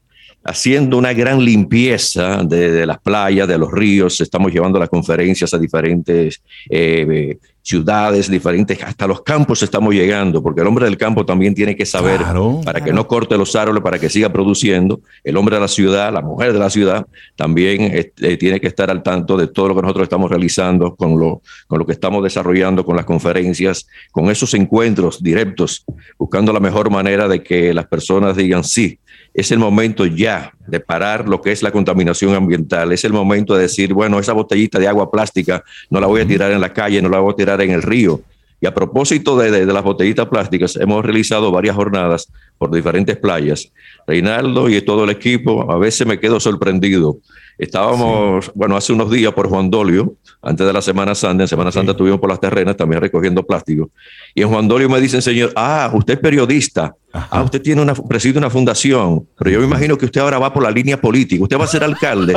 haciendo 0.48 0.98
una 0.98 1.14
gran 1.14 1.44
limpieza 1.44 2.42
de, 2.44 2.86
las 2.86 3.00
playas, 3.00 3.48
de 3.48 3.58
los 3.58 3.70
ríos, 3.70 4.22
estamos 4.22 4.52
llevando 4.52 4.80
las 4.80 4.88
conferencias 4.88 5.54
a 5.54 5.58
diferentes 5.58 6.42
eh, 6.70 7.38
ciudades, 7.62 8.32
diferentes, 8.32 8.82
hasta 8.82 9.06
los 9.08 9.24
campos 9.24 9.62
estamos 9.62 9.94
llegando, 9.94 10.42
porque 10.42 10.62
el 10.62 10.68
hombre 10.68 10.86
del 10.86 10.96
campo 10.96 11.26
también 11.26 11.54
tiene 11.54 11.76
que 11.76 11.86
saber, 11.86 12.22
para 12.64 12.82
que 12.82 12.94
no 12.94 13.06
corte 13.08 13.38
los 13.38 13.58
árboles, 13.58 13.84
para 13.84 14.00
que 14.00 14.10
siga 14.10 14.32
produciendo, 14.32 15.02
el 15.22 15.36
hombre 15.36 15.56
de 15.56 15.62
la 15.62 15.68
ciudad, 15.68 16.14
la 16.14 16.22
mujer 16.22 16.54
de 16.54 16.60
la 16.60 16.70
ciudad, 16.70 17.06
también 17.36 17.82
este, 17.94 18.38
tiene 18.38 18.62
que 18.62 18.68
estar 18.68 18.90
al 18.90 19.04
tanto 19.04 19.36
de 19.36 19.48
todo 19.48 19.68
lo 19.68 19.76
que 19.76 19.82
nosotros 19.82 20.04
estamos 20.04 20.30
realizando, 20.30 20.96
con 20.96 21.20
lo, 21.20 21.42
con 21.68 21.78
lo 21.78 21.86
que 21.86 21.92
estamos 21.92 22.24
desarrollando, 22.24 22.86
con 22.86 22.96
las 22.96 23.04
conferencias, 23.04 23.86
con 24.12 24.30
esos 24.30 24.54
encuentros 24.54 25.22
directos, 25.22 25.84
buscando 26.18 26.54
la 26.54 26.62
mejor 26.62 26.90
manera 26.90 27.28
de 27.28 27.44
que 27.44 27.74
las 27.74 27.88
personas 27.88 28.38
digan 28.38 28.64
sí 28.64 28.98
es 29.38 29.52
el 29.52 29.60
momento 29.60 30.08
ya 30.08 30.52
de 30.66 30.80
parar 30.80 31.30
lo 31.30 31.40
que 31.40 31.52
es 31.52 31.62
la 31.62 31.72
contaminación 31.72 32.34
ambiental. 32.34 32.92
Es 32.92 33.06
el 33.06 33.14
momento 33.14 33.54
de 33.56 33.62
decir, 33.62 33.94
bueno, 33.94 34.18
esa 34.18 34.34
botellita 34.34 34.80
de 34.80 34.88
agua 34.88 35.12
plástica 35.12 35.64
no 35.92 36.02
la 36.02 36.08
voy 36.08 36.22
a 36.22 36.28
tirar 36.28 36.52
en 36.52 36.60
la 36.60 36.74
calle, 36.74 37.00
no 37.04 37.08
la 37.08 37.20
voy 37.20 37.34
a 37.34 37.36
tirar 37.36 37.62
en 37.62 37.70
el 37.70 37.84
río. 37.84 38.20
Y 38.60 38.66
a 38.66 38.74
propósito 38.74 39.38
de, 39.38 39.64
las 39.68 39.84
botellitas 39.84 40.26
plásticas, 40.26 40.76
hemos 40.78 41.06
realizado 41.06 41.52
varias 41.52 41.76
jornadas 41.76 42.28
por 42.58 42.72
diferentes 42.72 43.16
playas. 43.16 43.72
Reinaldo 44.08 44.70
y 44.70 44.82
todo 44.82 45.04
el 45.04 45.12
equipo, 45.12 45.72
a 45.72 45.78
veces 45.78 46.08
me 46.08 46.20
quedo 46.20 46.40
sorprendido. 46.40 47.18
Estábamos, 47.60 48.52
bueno, 48.56 48.76
hace 48.76 48.92
unos 48.92 49.12
días 49.12 49.34
por 49.34 49.50
Juan 49.50 49.70
Dolio, 49.70 50.16
antes 50.42 50.66
de 50.66 50.74
la 50.74 50.82
Semana 50.82 51.14
Santa, 51.14 51.44
en 51.44 51.48
Semana 51.48 51.72
Santa 51.72 51.92
estuvimos 51.92 52.20
por 52.20 52.30
las 52.30 52.40
terrenas 52.40 52.76
también 52.76 53.02
recogiendo 53.02 53.46
plástico. 53.46 53.92
Y 54.34 54.42
en 54.42 54.50
Juan 54.50 54.68
Dolio 54.68 54.90
me 54.90 55.00
dicen, 55.00 55.22
señor, 55.22 55.54
ah, 55.56 55.92
usted 55.94 56.16
es 56.16 56.20
periodista, 56.20 56.96
ah, 57.14 57.44
usted 57.44 57.62
tiene 57.62 57.82
una, 57.82 57.94
preside 57.94 58.38
una 58.38 58.50
fundación, 58.50 59.28
pero 59.38 59.52
yo 59.52 59.60
me 59.60 59.66
imagino 59.66 59.98
que 59.98 60.06
usted 60.06 60.22
ahora 60.22 60.40
va 60.40 60.54
por 60.54 60.64
la 60.64 60.72
línea 60.72 61.00
política, 61.00 61.42
usted 61.42 61.58
va 61.58 61.66
a 61.66 61.68
ser 61.68 61.84
alcalde. 61.84 62.36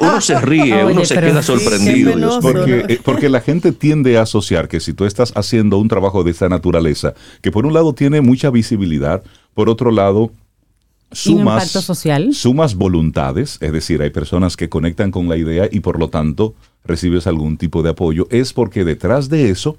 uno, 0.00 0.20
se 0.20 0.40
ríe, 0.40 0.84
uno 0.84 1.04
se 1.04 1.14
queda 1.14 1.42
sorprendido. 1.42 2.40
porque, 2.40 2.84
eh, 2.88 3.00
porque 3.04 3.28
la 3.28 3.40
gente 3.40 3.72
tiende 3.72 4.18
a 4.18 4.22
asociar 4.22 4.68
que 4.68 4.80
si 4.80 4.92
tú 4.92 5.04
estás 5.04 5.32
haciendo 5.36 5.78
un 5.78 5.88
trabajo 5.88 6.24
de 6.24 6.30
esa 6.30 6.48
naturaleza, 6.48 7.14
que 7.42 7.50
por 7.50 7.66
un 7.66 7.74
lado 7.74 7.92
tiene 7.92 8.20
mucha 8.20 8.50
visibilidad, 8.50 9.22
por 9.54 9.68
otro 9.68 9.90
lado 9.90 10.32
sumas, 11.12 11.70
social? 11.70 12.34
sumas 12.34 12.74
voluntades, 12.74 13.58
es 13.60 13.72
decir, 13.72 14.02
hay 14.02 14.10
personas 14.10 14.56
que 14.56 14.68
conectan 14.68 15.10
con 15.10 15.28
la 15.28 15.36
idea 15.36 15.68
y 15.70 15.80
por 15.80 15.98
lo 15.98 16.08
tanto 16.08 16.54
recibes 16.84 17.26
algún 17.26 17.56
tipo 17.56 17.82
de 17.82 17.90
apoyo, 17.90 18.26
es 18.30 18.52
porque 18.52 18.84
detrás 18.84 19.28
de 19.28 19.50
eso 19.50 19.76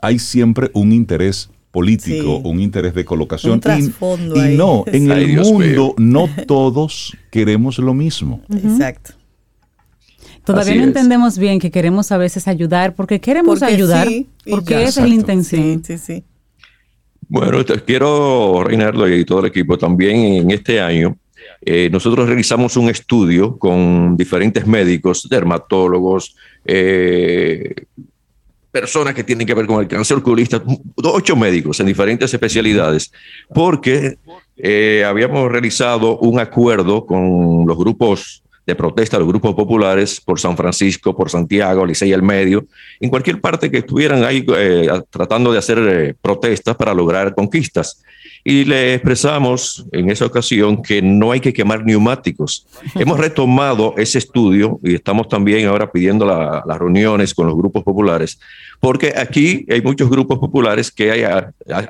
hay 0.00 0.18
siempre 0.18 0.70
un 0.74 0.92
interés 0.92 1.50
político, 1.72 2.36
un 2.36 2.60
interés 2.60 2.94
de 2.94 3.04
colocación. 3.04 3.60
Un 3.64 4.32
y, 4.36 4.56
no, 4.56 4.84
en 4.86 5.10
el 5.10 5.38
mundo 5.38 5.94
no 5.98 6.28
todos 6.46 7.16
queremos 7.30 7.78
lo 7.78 7.94
mismo. 7.94 8.42
Exacto. 8.50 9.14
Todavía 10.44 10.74
no 10.74 10.84
entendemos 10.84 11.38
bien 11.38 11.58
que 11.58 11.70
queremos 11.70 12.12
a 12.12 12.18
veces 12.18 12.46
ayudar 12.46 12.94
porque 12.94 13.20
queremos 13.20 13.62
ayudar, 13.62 14.08
porque 14.48 14.82
esa 14.82 15.02
es 15.02 15.08
la 15.08 15.14
intención. 15.14 15.82
Sí, 15.84 15.98
sí, 15.98 16.24
Bueno, 17.28 17.64
quiero, 17.86 18.62
Reinaldo 18.64 19.08
y 19.08 19.24
todo 19.24 19.40
el 19.40 19.46
equipo, 19.46 19.78
también 19.78 20.16
en 20.16 20.50
este 20.50 20.80
año 20.80 21.16
eh, 21.60 21.88
nosotros 21.90 22.26
realizamos 22.26 22.76
un 22.76 22.88
estudio 22.90 23.56
con 23.56 24.16
diferentes 24.16 24.66
médicos, 24.66 25.28
dermatólogos, 25.28 26.36
eh, 26.64 27.86
personas 28.72 29.14
que 29.14 29.22
tienen 29.22 29.46
que 29.46 29.54
ver 29.54 29.66
con 29.66 29.80
el 29.80 29.86
cáncer 29.86 30.16
oculista, 30.16 30.62
ocho 30.96 31.36
médicos 31.36 31.78
en 31.78 31.86
diferentes 31.86 32.32
especialidades, 32.32 33.12
porque 33.54 34.16
eh, 34.56 35.04
habíamos 35.06 35.52
realizado 35.52 36.18
un 36.18 36.40
acuerdo 36.40 37.04
con 37.04 37.66
los 37.66 37.76
grupos 37.76 38.42
de 38.66 38.74
protesta, 38.74 39.18
los 39.18 39.28
grupos 39.28 39.54
populares 39.54 40.20
por 40.20 40.38
San 40.38 40.56
Francisco, 40.56 41.16
por 41.16 41.30
Santiago, 41.30 41.84
Licey 41.84 42.12
el 42.12 42.22
Medio, 42.22 42.66
en 43.00 43.10
cualquier 43.10 43.40
parte 43.40 43.70
que 43.70 43.78
estuvieran 43.78 44.24
ahí 44.24 44.44
tratando 45.10 45.52
de 45.52 45.58
hacer 45.58 46.16
protestas 46.20 46.76
para 46.76 46.94
lograr 46.94 47.34
conquistas 47.34 48.02
y 48.44 48.64
le 48.64 48.94
expresamos 48.94 49.86
en 49.92 50.10
esa 50.10 50.26
ocasión 50.26 50.82
que 50.82 51.00
no 51.00 51.30
hay 51.30 51.40
que 51.40 51.52
quemar 51.52 51.84
neumáticos. 51.84 52.66
Hemos 52.96 53.18
retomado 53.18 53.94
ese 53.96 54.18
estudio 54.18 54.80
y 54.82 54.94
estamos 54.94 55.28
también 55.28 55.68
ahora 55.68 55.90
pidiendo 55.90 56.26
las 56.26 56.78
reuniones 56.78 57.34
con 57.34 57.46
los 57.46 57.56
grupos 57.56 57.84
populares, 57.84 58.40
porque 58.80 59.14
aquí 59.16 59.64
hay 59.70 59.80
muchos 59.80 60.10
grupos 60.10 60.38
populares 60.38 60.90
que 60.90 61.24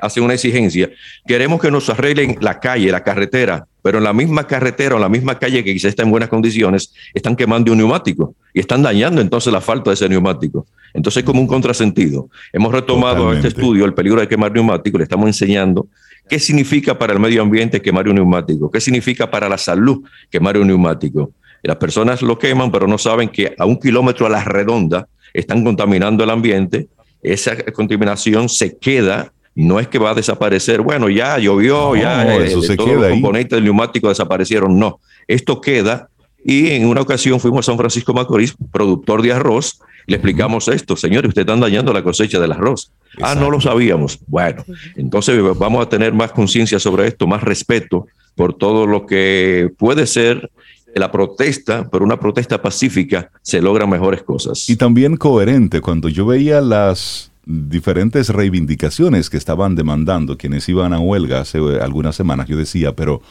hacen 0.01 0.23
una 0.23 0.35
exigencia. 0.35 0.91
Queremos 1.25 1.59
que 1.59 1.71
nos 1.71 1.89
arreglen 1.89 2.37
la 2.39 2.59
calle, 2.59 2.91
la 2.91 3.03
carretera, 3.03 3.65
pero 3.83 3.99
en 3.99 4.03
la 4.03 4.13
misma 4.13 4.47
carretera 4.47 4.95
o 4.95 4.97
en 4.97 5.03
la 5.03 5.09
misma 5.09 5.37
calle 5.37 5.63
que 5.63 5.73
quizá 5.73 5.89
está 5.89 6.01
en 6.01 6.09
buenas 6.09 6.29
condiciones, 6.29 6.91
están 7.13 7.35
quemando 7.35 7.71
un 7.71 7.77
neumático 7.77 8.33
y 8.51 8.61
están 8.61 8.81
dañando 8.81 9.21
entonces 9.21 9.53
la 9.53 9.61
falta 9.61 9.91
de 9.91 9.93
ese 9.93 10.09
neumático. 10.09 10.65
Entonces 10.95 11.21
es 11.21 11.25
como 11.25 11.39
un 11.39 11.47
contrasentido. 11.47 12.29
Hemos 12.51 12.71
retomado 12.71 13.31
este 13.33 13.49
estudio, 13.49 13.85
el 13.85 13.93
peligro 13.93 14.19
de 14.19 14.27
quemar 14.27 14.51
neumáticos, 14.51 14.97
le 14.97 15.03
estamos 15.03 15.27
enseñando 15.27 15.87
¿Qué 16.29 16.39
significa 16.39 16.97
para 16.97 17.13
el 17.13 17.19
medio 17.19 17.41
ambiente 17.41 17.81
quemar 17.81 18.07
un 18.07 18.15
neumático? 18.15 18.71
¿Qué 18.71 18.79
significa 18.79 19.29
para 19.29 19.49
la 19.49 19.57
salud 19.57 20.03
quemar 20.29 20.57
un 20.57 20.67
neumático? 20.67 21.31
las 21.63 21.77
personas 21.77 22.21
lo 22.21 22.37
queman, 22.37 22.71
pero 22.71 22.87
no 22.87 22.97
saben 22.97 23.29
que 23.29 23.55
a 23.57 23.65
un 23.65 23.79
kilómetro 23.79 24.25
a 24.25 24.29
la 24.29 24.43
redonda 24.43 25.07
están 25.33 25.63
contaminando 25.63 26.21
el 26.21 26.29
ambiente. 26.29 26.87
Esa 27.21 27.55
contaminación 27.71 28.49
se 28.49 28.77
queda 28.77 29.31
no 29.55 29.79
es 29.79 29.87
que 29.87 29.99
va 29.99 30.11
a 30.11 30.15
desaparecer, 30.15 30.81
bueno, 30.81 31.09
ya 31.09 31.37
llovió, 31.37 31.95
ya 31.95 32.23
eh, 32.35 32.53
todos 32.75 32.95
los 32.95 33.09
componentes 33.09 33.57
del 33.57 33.65
neumático 33.65 34.09
desaparecieron, 34.09 34.77
no, 34.79 34.99
esto 35.27 35.61
queda 35.61 36.09
y 36.43 36.71
en 36.71 36.87
una 36.87 37.01
ocasión 37.01 37.39
fuimos 37.39 37.67
a 37.67 37.71
San 37.71 37.77
Francisco 37.77 38.13
Macorís, 38.13 38.55
productor 38.71 39.21
de 39.21 39.31
arroz, 39.31 39.79
le 40.05 40.17
explicamos 40.17 40.67
esto, 40.67 40.97
señores, 40.97 41.29
ustedes 41.29 41.45
están 41.45 41.61
dañando 41.61 41.93
la 41.93 42.03
cosecha 42.03 42.39
del 42.39 42.51
arroz. 42.51 42.91
Ah, 43.21 43.35
no 43.35 43.49
lo 43.49 43.61
sabíamos. 43.61 44.19
Bueno, 44.27 44.65
entonces 44.97 45.39
vamos 45.57 45.85
a 45.85 45.87
tener 45.87 46.13
más 46.13 46.33
conciencia 46.33 46.79
sobre 46.79 47.07
esto, 47.07 47.27
más 47.27 47.41
respeto 47.41 48.07
por 48.35 48.55
todo 48.55 48.85
lo 48.85 49.05
que 49.05 49.71
puede 49.77 50.05
ser 50.05 50.51
la 50.95 51.11
protesta, 51.11 51.87
pero 51.89 52.03
una 52.03 52.19
protesta 52.19 52.61
pacífica 52.61 53.31
se 53.41 53.61
logran 53.61 53.89
mejores 53.89 54.23
cosas. 54.23 54.69
Y 54.69 54.75
también 54.75 55.15
coherente, 55.15 55.79
cuando 55.79 56.09
yo 56.09 56.25
veía 56.25 56.59
las 56.59 57.31
diferentes 57.45 58.29
reivindicaciones 58.29 59.29
que 59.29 59.37
estaban 59.37 59.75
demandando 59.75 60.37
quienes 60.37 60.67
iban 60.69 60.93
a 60.93 60.99
huelga 60.99 61.41
hace 61.41 61.59
algunas 61.81 62.15
semanas, 62.15 62.47
yo 62.47 62.57
decía, 62.57 62.95
pero 62.95 63.21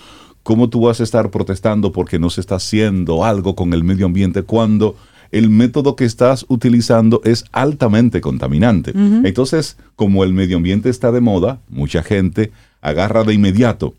¿cómo 0.43 0.69
tú 0.69 0.83
vas 0.83 1.01
a 1.01 1.05
estar 1.05 1.31
protestando 1.31 1.93
porque 1.93 2.19
no 2.19 2.31
se 2.31 2.41
está 2.41 2.57
haciendo 2.57 3.25
algo 3.25 3.55
con 3.55 3.73
el 3.73 3.85
medio 3.85 4.07
ambiente 4.07 4.43
cuando 4.43 4.97
el 5.33 5.49
método 5.49 5.97
que 5.97 6.05
estás 6.05 6.45
utilizando 6.49 7.23
es 7.25 7.47
altamente 7.53 8.21
contaminante. 8.21 8.93
Entonces, 8.95 9.79
como 9.97 10.25
el 10.25 10.35
medio 10.35 10.59
ambiente 10.59 10.91
está 10.91 11.11
de 11.11 11.23
moda, 11.23 11.59
mucha 11.71 12.03
gente 12.03 12.53
agarra 12.83 13.25
de 13.25 13.33
inmediato 13.33 13.95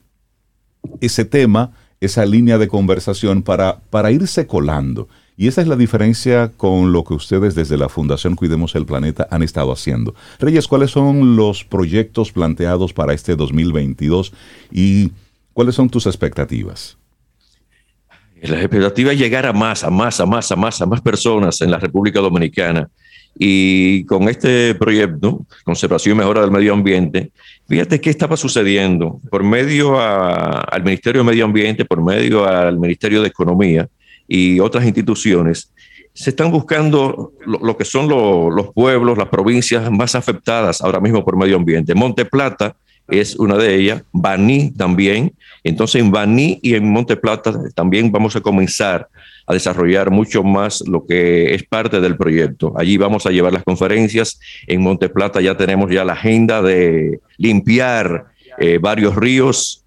ese 1.02 1.26
tema, 1.26 1.72
esa 2.02 2.26
línea 2.26 2.60
de 2.60 2.68
conversación 2.68 3.42
para, 3.42 3.80
para 3.90 4.12
irse 4.12 4.46
colando. 4.46 5.08
Y 5.36 5.48
esa 5.48 5.62
es 5.62 5.68
la 5.68 5.76
diferencia 5.76 6.52
con 6.56 6.92
lo 6.92 7.04
que 7.04 7.16
ustedes 7.16 7.56
desde 7.56 7.78
la 7.78 7.90
Fundación 7.90 8.36
Cuidemos 8.36 8.76
el 8.76 8.86
Planeta 8.86 9.28
han 9.32 9.42
estado 9.42 9.72
haciendo. 9.72 10.14
Reyes, 10.40 10.68
¿cuáles 10.68 10.92
son 10.92 11.36
los 11.36 11.64
proyectos 11.64 12.32
planteados 12.32 12.94
para 12.94 13.14
este 13.14 13.36
2022 13.36 14.32
y 14.72 15.12
cuáles 15.54 15.74
son 15.74 15.90
tus 15.90 16.06
expectativas? 16.06 16.98
La 18.42 18.60
expectativa 18.60 19.14
es 19.14 19.20
llegar 19.20 19.46
a 19.46 19.54
más, 19.54 19.84
a 19.84 19.90
más, 19.90 20.20
a 20.20 20.26
más, 20.26 20.52
a 20.52 20.56
más, 20.56 20.82
a 20.82 20.86
más 20.86 21.02
personas 21.02 21.62
en 21.62 21.72
la 21.72 21.80
República 21.80 22.20
Dominicana. 22.20 22.90
Y 23.36 24.04
con 24.06 24.30
este 24.30 24.76
proyecto, 24.76 25.48
Conservación 25.64 26.16
y 26.16 26.20
Mejora 26.20 26.42
del 26.42 26.52
Medio 26.52 26.74
Ambiente, 26.74 27.32
fíjate 27.68 28.00
qué 28.00 28.12
estaba 28.12 28.38
sucediendo. 28.38 29.20
Por 29.32 29.44
medio 29.44 30.00
al 30.00 30.84
Ministerio 30.84 31.24
de 31.24 31.32
Medio 31.32 31.46
Ambiente, 31.46 31.86
por 31.86 32.04
medio 32.04 32.46
al 32.46 32.78
Ministerio 32.78 33.24
de 33.24 33.30
Economía 33.30 33.90
y 34.28 34.60
otras 34.60 34.86
instituciones, 34.86 35.72
se 36.14 36.30
están 36.30 36.52
buscando 36.52 37.34
lo, 37.46 37.76
que 37.76 37.86
son 37.86 38.08
los 38.08 38.72
pueblos, 38.74 39.18
las 39.18 39.30
provincias 39.30 39.90
más 39.92 40.14
afectadas 40.14 40.82
ahora 40.82 41.00
mismo 41.00 41.26
por 41.26 41.36
medio 41.36 41.56
ambiente. 41.56 41.96
Monte 41.96 42.26
Plata 42.26 42.76
es 43.08 43.36
una 43.36 43.58
de 43.58 43.76
ellas, 43.76 44.04
Baní 44.12 44.72
también. 44.72 45.34
Entonces 45.64 46.02
en 46.02 46.12
Baní 46.12 46.60
y 46.62 46.76
en 46.76 46.90
Monte 46.90 47.18
Plata 47.18 47.54
también 47.74 48.12
vamos 48.12 48.36
a 48.36 48.42
comenzar 48.42 49.10
a 49.46 49.54
desarrollar 49.54 50.10
mucho 50.10 50.44
más 50.44 50.84
lo 50.88 51.06
que 51.06 51.54
es 51.54 51.64
parte 51.64 52.00
del 52.00 52.16
proyecto. 52.16 52.74
Allí 52.78 52.98
vamos 52.98 53.26
a 53.26 53.32
llevar 53.32 53.52
las 53.52 53.64
conferencias. 53.64 54.40
En 54.68 54.82
Monte 54.82 55.10
Plata 55.10 55.42
ya 55.42 55.58
tenemos 55.58 55.92
ya 55.92 56.06
la 56.06 56.14
agenda 56.14 56.62
de 56.62 57.20
limpiar 57.38 58.28
eh, 58.60 58.78
varios 58.80 59.16
ríos 59.16 59.83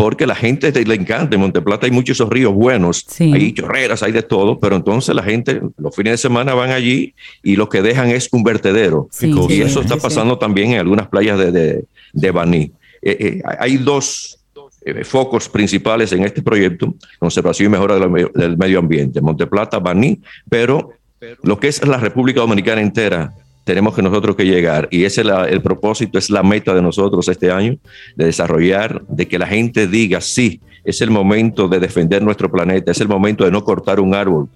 porque 0.00 0.26
la 0.26 0.34
gente 0.34 0.72
le 0.72 0.94
encanta. 0.94 1.34
En 1.34 1.42
Monteplata 1.42 1.84
hay 1.84 1.92
muchos 1.92 2.16
esos 2.16 2.30
ríos 2.30 2.54
buenos, 2.54 3.04
hay 3.18 3.52
chorreras, 3.52 4.02
hay 4.02 4.12
de 4.12 4.22
todo, 4.22 4.58
pero 4.58 4.76
entonces 4.76 5.14
la 5.14 5.22
gente 5.22 5.60
los 5.76 5.94
fines 5.94 6.14
de 6.14 6.16
semana 6.16 6.54
van 6.54 6.70
allí 6.70 7.12
y 7.42 7.56
lo 7.56 7.68
que 7.68 7.82
dejan 7.82 8.08
es 8.08 8.30
un 8.32 8.42
vertedero. 8.42 9.10
y 9.20 9.60
eso 9.60 9.82
está 9.82 9.98
pasando 9.98 10.38
también 10.38 10.72
en 10.72 10.78
algunas 10.78 11.06
playas 11.08 11.38
de, 11.38 11.84
de, 12.14 12.30
Baní. 12.30 12.72
Eh, 13.02 13.16
eh, 13.20 13.42
hay 13.58 13.76
dos, 13.76 14.38
eh, 14.86 15.04
focos 15.04 15.50
principales 15.50 16.12
en 16.12 16.24
este 16.24 16.40
proyecto, 16.40 16.94
conservación 17.18 17.66
y 17.66 17.68
mejora 17.68 17.98
del, 17.98 18.56
medio 18.56 18.78
ambiente, 18.78 19.20
Monteplata, 19.20 19.80
Baní, 19.80 20.18
pero 20.48 20.94
lo 21.42 21.60
que 21.60 21.68
es 21.68 21.86
la 21.86 21.98
República 21.98 22.40
Dominicana 22.40 22.80
entera, 22.80 23.34
tenemos 23.64 23.94
que 23.94 24.02
nosotros 24.02 24.36
que 24.36 24.44
llegar 24.44 24.88
y 24.90 25.04
ese 25.04 25.22
es 25.22 25.28
el 25.48 25.62
propósito, 25.62 26.18
es 26.18 26.30
la 26.30 26.42
meta 26.42 26.74
de 26.74 26.82
nosotros 26.82 27.28
este 27.28 27.50
año, 27.50 27.76
de 28.16 28.24
desarrollar, 28.24 29.02
de 29.08 29.28
que 29.28 29.38
la 29.38 29.46
gente 29.46 29.86
diga, 29.86 30.20
sí, 30.20 30.60
es 30.84 31.00
el 31.00 31.10
momento 31.10 31.68
de 31.68 31.78
defender 31.78 32.22
nuestro 32.22 32.50
planeta, 32.50 32.90
es 32.90 33.00
el 33.00 33.08
momento 33.08 33.44
de 33.44 33.50
no 33.50 33.62
cortar 33.64 34.00
un 34.00 34.14
árbol. 34.14 34.48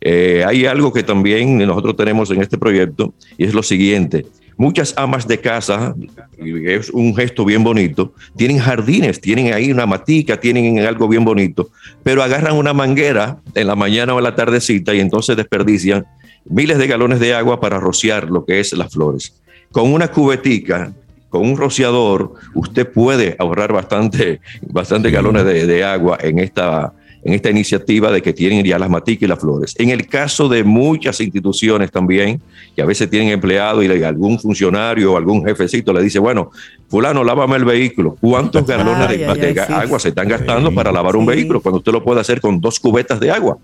Eh, 0.00 0.44
hay 0.46 0.66
algo 0.66 0.92
que 0.92 1.02
también 1.02 1.58
nosotros 1.58 1.96
tenemos 1.96 2.30
en 2.30 2.42
este 2.42 2.58
proyecto 2.58 3.14
y 3.36 3.44
es 3.44 3.54
lo 3.54 3.62
siguiente, 3.62 4.26
Muchas 4.58 4.94
amas 4.96 5.28
de 5.28 5.38
casa, 5.38 5.94
es 6.38 6.88
un 6.88 7.14
gesto 7.14 7.44
bien 7.44 7.62
bonito, 7.62 8.14
tienen 8.38 8.58
jardines, 8.58 9.20
tienen 9.20 9.52
ahí 9.52 9.70
una 9.70 9.84
matica, 9.84 10.40
tienen 10.40 10.78
algo 10.78 11.08
bien 11.08 11.26
bonito, 11.26 11.68
pero 12.02 12.22
agarran 12.22 12.56
una 12.56 12.72
manguera 12.72 13.38
en 13.54 13.66
la 13.66 13.74
mañana 13.74 14.14
o 14.14 14.18
en 14.18 14.24
la 14.24 14.34
tardecita 14.34 14.94
y 14.94 15.00
entonces 15.00 15.36
desperdician 15.36 16.06
miles 16.48 16.78
de 16.78 16.86
galones 16.86 17.20
de 17.20 17.34
agua 17.34 17.60
para 17.60 17.78
rociar 17.78 18.30
lo 18.30 18.44
que 18.44 18.60
es 18.60 18.72
las 18.72 18.92
flores. 18.92 19.40
Con 19.72 19.92
una 19.92 20.08
cubetica, 20.08 20.92
con 21.28 21.42
un 21.42 21.56
rociador, 21.56 22.34
usted 22.54 22.90
puede 22.90 23.36
ahorrar 23.38 23.72
bastante, 23.72 24.40
bastante 24.62 25.10
galones 25.10 25.44
de, 25.44 25.66
de 25.66 25.84
agua 25.84 26.18
en 26.20 26.38
esta 26.38 26.92
en 27.26 27.34
esta 27.34 27.50
iniciativa 27.50 28.12
de 28.12 28.22
que 28.22 28.32
tienen 28.32 28.64
ya 28.64 28.78
las 28.78 28.88
maticas 28.88 29.24
y 29.24 29.26
las 29.26 29.40
flores. 29.40 29.74
En 29.78 29.90
el 29.90 30.06
caso 30.06 30.48
de 30.48 30.62
muchas 30.62 31.20
instituciones 31.20 31.90
también, 31.90 32.40
que 32.76 32.82
a 32.82 32.86
veces 32.86 33.10
tienen 33.10 33.30
empleado 33.30 33.82
y 33.82 34.04
algún 34.04 34.38
funcionario 34.38 35.12
o 35.12 35.16
algún 35.16 35.44
jefecito 35.44 35.92
le 35.92 36.04
dice, 36.04 36.20
bueno, 36.20 36.52
fulano, 36.88 37.24
lávame 37.24 37.56
el 37.56 37.64
vehículo. 37.64 38.16
¿Cuántos 38.20 38.64
galones 38.66 39.08
de, 39.08 39.60
agua 39.60 39.98
se 39.98 40.10
están 40.10 40.28
gastando 40.28 40.72
para 40.72 40.92
lavar 40.92 41.16
un 41.16 41.26
vehículo 41.26 41.60
cuando 41.60 41.78
usted 41.78 41.90
lo 41.90 42.04
puede 42.04 42.20
hacer 42.20 42.40
con 42.40 42.60
dos 42.60 42.78
cubetas 42.78 43.18
de 43.18 43.32
agua? 43.32 43.58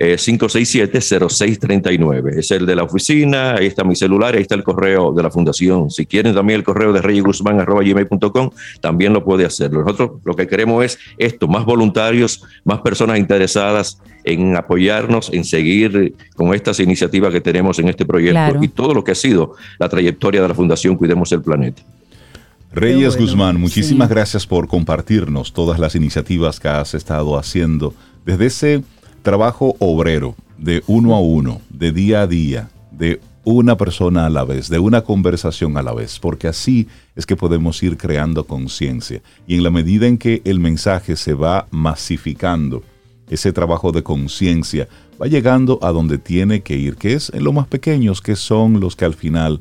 809 0.00 0.38
567-0639. 0.38 2.36
Eh, 2.36 2.40
es 2.40 2.50
el 2.50 2.66
de 2.66 2.76
la 2.76 2.84
oficina, 2.84 3.54
ahí 3.54 3.66
está 3.66 3.84
mi 3.84 3.96
celular, 3.96 4.34
ahí 4.34 4.42
está 4.42 4.54
el 4.54 4.62
correo 4.62 5.12
de 5.12 5.22
la 5.22 5.30
fundación. 5.30 5.90
Si 5.90 6.06
quieren 6.06 6.34
también 6.34 6.58
el 6.58 6.64
correo 6.64 6.92
de 6.92 7.02
reyesguzmán.com, 7.02 8.50
también 8.80 9.12
lo 9.12 9.24
puede 9.24 9.44
hacer. 9.44 9.72
Nosotros 9.72 10.20
lo 10.24 10.34
que 10.34 10.46
queremos 10.46 10.84
es 10.84 10.98
esto, 11.18 11.48
más 11.48 11.64
voluntarios, 11.64 12.42
más 12.64 12.80
personas 12.80 13.18
interesadas 13.18 14.00
en 14.24 14.56
apoyarnos, 14.56 15.30
en 15.32 15.44
seguir 15.44 16.14
con 16.34 16.54
estas 16.54 16.80
iniciativas 16.80 17.32
que 17.32 17.40
tenemos 17.40 17.78
en 17.78 17.88
este 17.88 18.04
proyecto 18.04 18.62
y 18.62 18.68
todo 18.68 18.94
lo 18.94 19.02
que 19.02 19.12
ha 19.12 19.16
sido 19.16 19.54
la 19.78 19.88
trayectoria 19.88 20.42
de 20.42 20.48
la 20.48 20.54
Fundación 20.54 20.96
Cuidemos 20.96 21.32
el 21.32 21.42
Planeta. 21.42 21.82
Reyes 22.70 23.16
Guzmán, 23.16 23.58
muchísimas 23.58 24.10
gracias 24.10 24.46
por 24.46 24.68
compartirnos 24.68 25.54
todas 25.54 25.78
las 25.78 25.94
iniciativas 25.94 26.60
que 26.60 26.68
has 26.68 26.92
estado 26.92 27.38
haciendo 27.38 27.94
desde 28.26 28.46
ese 28.46 28.82
trabajo 29.28 29.76
obrero, 29.78 30.34
de 30.56 30.82
uno 30.86 31.14
a 31.14 31.20
uno, 31.20 31.60
de 31.68 31.92
día 31.92 32.22
a 32.22 32.26
día, 32.26 32.70
de 32.90 33.20
una 33.44 33.76
persona 33.76 34.24
a 34.24 34.30
la 34.30 34.42
vez, 34.42 34.70
de 34.70 34.78
una 34.78 35.02
conversación 35.02 35.76
a 35.76 35.82
la 35.82 35.92
vez, 35.92 36.18
porque 36.18 36.48
así 36.48 36.88
es 37.14 37.26
que 37.26 37.36
podemos 37.36 37.82
ir 37.82 37.98
creando 37.98 38.44
conciencia. 38.44 39.20
Y 39.46 39.56
en 39.56 39.64
la 39.64 39.70
medida 39.70 40.06
en 40.06 40.16
que 40.16 40.40
el 40.46 40.60
mensaje 40.60 41.14
se 41.14 41.34
va 41.34 41.66
masificando, 41.70 42.82
ese 43.28 43.52
trabajo 43.52 43.92
de 43.92 44.02
conciencia 44.02 44.88
va 45.20 45.26
llegando 45.26 45.78
a 45.82 45.92
donde 45.92 46.16
tiene 46.16 46.62
que 46.62 46.78
ir, 46.78 46.96
que 46.96 47.12
es 47.12 47.30
en 47.34 47.44
los 47.44 47.52
más 47.52 47.66
pequeños, 47.66 48.22
que 48.22 48.34
son 48.34 48.80
los 48.80 48.96
que 48.96 49.04
al 49.04 49.12
final 49.12 49.60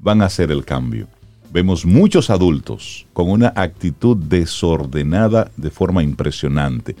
van 0.00 0.22
a 0.22 0.26
hacer 0.26 0.50
el 0.50 0.64
cambio. 0.64 1.06
Vemos 1.52 1.86
muchos 1.86 2.30
adultos 2.30 3.06
con 3.12 3.30
una 3.30 3.52
actitud 3.54 4.16
desordenada 4.16 5.52
de 5.56 5.70
forma 5.70 6.02
impresionante, 6.02 6.96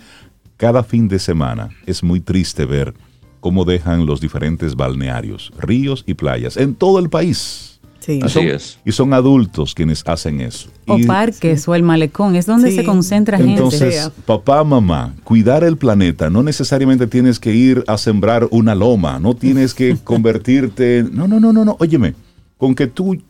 cada 0.56 0.82
fin 0.82 1.08
de 1.08 1.18
semana 1.18 1.70
es 1.86 2.02
muy 2.02 2.20
triste 2.20 2.64
ver 2.64 2.94
cómo 3.40 3.64
dejan 3.64 4.06
los 4.06 4.20
diferentes 4.20 4.74
balnearios, 4.74 5.52
ríos 5.58 6.04
y 6.06 6.14
playas 6.14 6.56
en 6.56 6.74
todo 6.74 6.98
el 6.98 7.10
país. 7.10 7.80
Sí. 8.00 8.20
Así 8.22 8.40
es. 8.40 8.78
Y 8.84 8.92
son 8.92 9.14
adultos 9.14 9.74
quienes 9.74 10.02
hacen 10.06 10.40
eso. 10.40 10.68
O 10.86 10.98
parques 11.06 11.66
o 11.66 11.74
el 11.74 11.82
malecón, 11.82 12.36
es 12.36 12.44
donde 12.44 12.70
se 12.70 12.84
concentra 12.84 13.38
gente. 13.38 13.52
Entonces, 13.52 14.10
papá, 14.26 14.62
mamá, 14.62 15.14
cuidar 15.24 15.64
el 15.64 15.78
planeta, 15.78 16.28
no 16.28 16.42
necesariamente 16.42 17.06
tienes 17.06 17.40
que 17.40 17.54
ir 17.54 17.82
a 17.86 17.96
sembrar 17.96 18.46
una 18.50 18.74
loma, 18.74 19.18
no 19.18 19.34
tienes 19.34 19.72
que 19.72 19.96
convertirte... 20.04 21.04
No, 21.10 21.26
no, 21.26 21.40
no, 21.40 21.52
no, 21.52 21.64
no. 21.64 21.76
Óyeme, 21.80 22.14
con 22.58 22.74
que 22.74 22.86
tú 22.86 23.22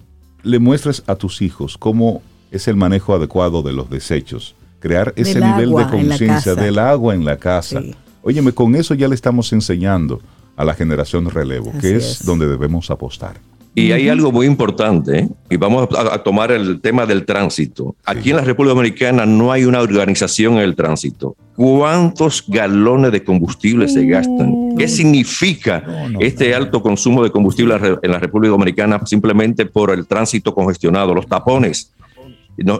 le 0.42 0.58
muestres 0.58 1.02
a 1.06 1.14
tus 1.14 1.40
hijos 1.40 1.78
cómo 1.78 2.22
es 2.50 2.68
el 2.68 2.76
manejo 2.76 3.14
adecuado 3.14 3.62
de 3.62 3.72
los 3.72 3.90
desechos, 3.90 4.54
crear 4.84 5.14
ese 5.16 5.40
nivel 5.40 5.70
de 5.70 5.86
conciencia 5.86 6.54
del 6.54 6.78
agua 6.78 7.14
en 7.14 7.24
la 7.24 7.38
casa. 7.38 7.80
Óyeme, 8.22 8.52
con 8.52 8.74
eso 8.76 8.92
ya 8.92 9.08
le 9.08 9.14
estamos 9.14 9.50
enseñando 9.54 10.20
a 10.56 10.62
la 10.62 10.74
generación 10.74 11.30
relevo, 11.30 11.72
que 11.80 11.96
es, 11.96 12.22
donde 12.22 12.46
debemos 12.46 12.90
apostar. 12.90 13.40
Y 13.74 13.92
hay 13.92 14.10
algo 14.10 14.30
muy 14.30 14.46
importante, 14.46 15.20
¿eh? 15.20 15.28
y 15.48 15.56
vamos 15.56 15.88
a, 15.96 16.22
tomar 16.22 16.52
el 16.52 16.82
tema 16.82 17.06
del 17.06 17.24
tránsito. 17.24 17.96
Aquí 18.04 18.30
en 18.30 18.36
la 18.36 18.44
República 18.44 18.74
Dominicana 18.74 19.24
no 19.24 19.50
hay 19.50 19.64
una 19.64 19.80
organización 19.80 20.54
en 20.54 20.60
el 20.60 20.76
tránsito. 20.76 21.34
¿Cuántos 21.56 22.44
galones 22.46 23.10
de 23.10 23.24
combustible 23.24 23.88
se 23.88 24.04
gastan? 24.04 24.76
¿Qué 24.76 24.86
significa 24.86 25.82
este 26.20 26.54
alto 26.54 26.82
consumo 26.82 27.24
de 27.24 27.30
combustible 27.30 27.74
en 28.02 28.10
la 28.12 28.18
República 28.18 28.50
Dominicana 28.50 29.00
simplemente 29.06 29.64
por 29.64 29.90
el 29.90 30.06
tránsito 30.06 30.54
congestionado, 30.54 31.14
los 31.14 31.26
tapones? 31.26 31.90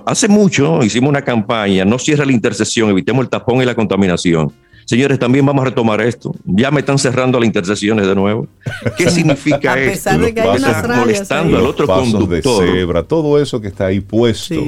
Hace 0.07 0.29
mucho 0.29 0.83
hicimos 0.83 1.11
una 1.11 1.23
campaña, 1.23 1.85
no 1.85 1.99
cierre 1.99 2.27
la 2.27 2.33
intersección, 2.33 2.91
evitemos 2.91 3.25
el 3.25 3.29
tapón 3.29 3.63
y 3.63 3.65
la 3.65 3.75
contaminación. 3.75 4.53
Señores, 4.87 5.19
también 5.19 5.47
vamos 5.47 5.63
a 5.63 5.67
retomar 5.67 6.01
esto. 6.03 6.35
Ya 6.45 6.71
me 6.71 6.81
están 6.81 6.99
cerrando 6.99 7.41
las 7.41 7.47
intersecciones 7.47 8.07
de 8.07 8.15
nuevo. 8.15 8.47
¿Qué 8.99 9.11
significa 9.11 9.73
a 9.73 9.77
pesar 9.77 10.21
De 10.21 10.35
que 10.35 10.41
hay 10.43 10.59
unas 10.59 10.89
molestando 10.89 11.59
al 11.59 11.67
otro 11.67 11.87
conductor. 11.87 12.29
De 12.29 12.43
cebra, 12.43 13.03
todo 13.03 13.41
eso 13.41 13.61
que 13.61 13.69
está 13.69 13.87
ahí 13.87 14.01
puesto. 14.01 14.63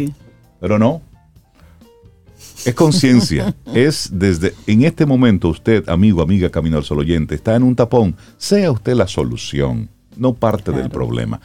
Pero 0.61 0.79
no. 0.79 1.03
Es 2.65 2.75
conciencia. 2.75 3.55
es 3.75 4.09
desde 4.11 4.55
en 4.67 4.85
este 4.85 5.05
momento 5.05 5.49
usted, 5.49 5.87
amigo, 5.89 6.23
amiga, 6.23 6.51
camino 6.51 6.79
al 6.79 6.85
sol 6.85 7.01
oyente, 7.01 7.35
está 7.35 7.55
en 7.55 7.63
un 7.63 7.77
tapón. 7.77 8.17
Sea 8.39 8.71
usted 8.73 8.95
la 8.95 9.07
solución 9.07 9.91
no 10.17 10.35
parte 10.35 10.73
del 10.73 10.91
problema. 10.91 11.41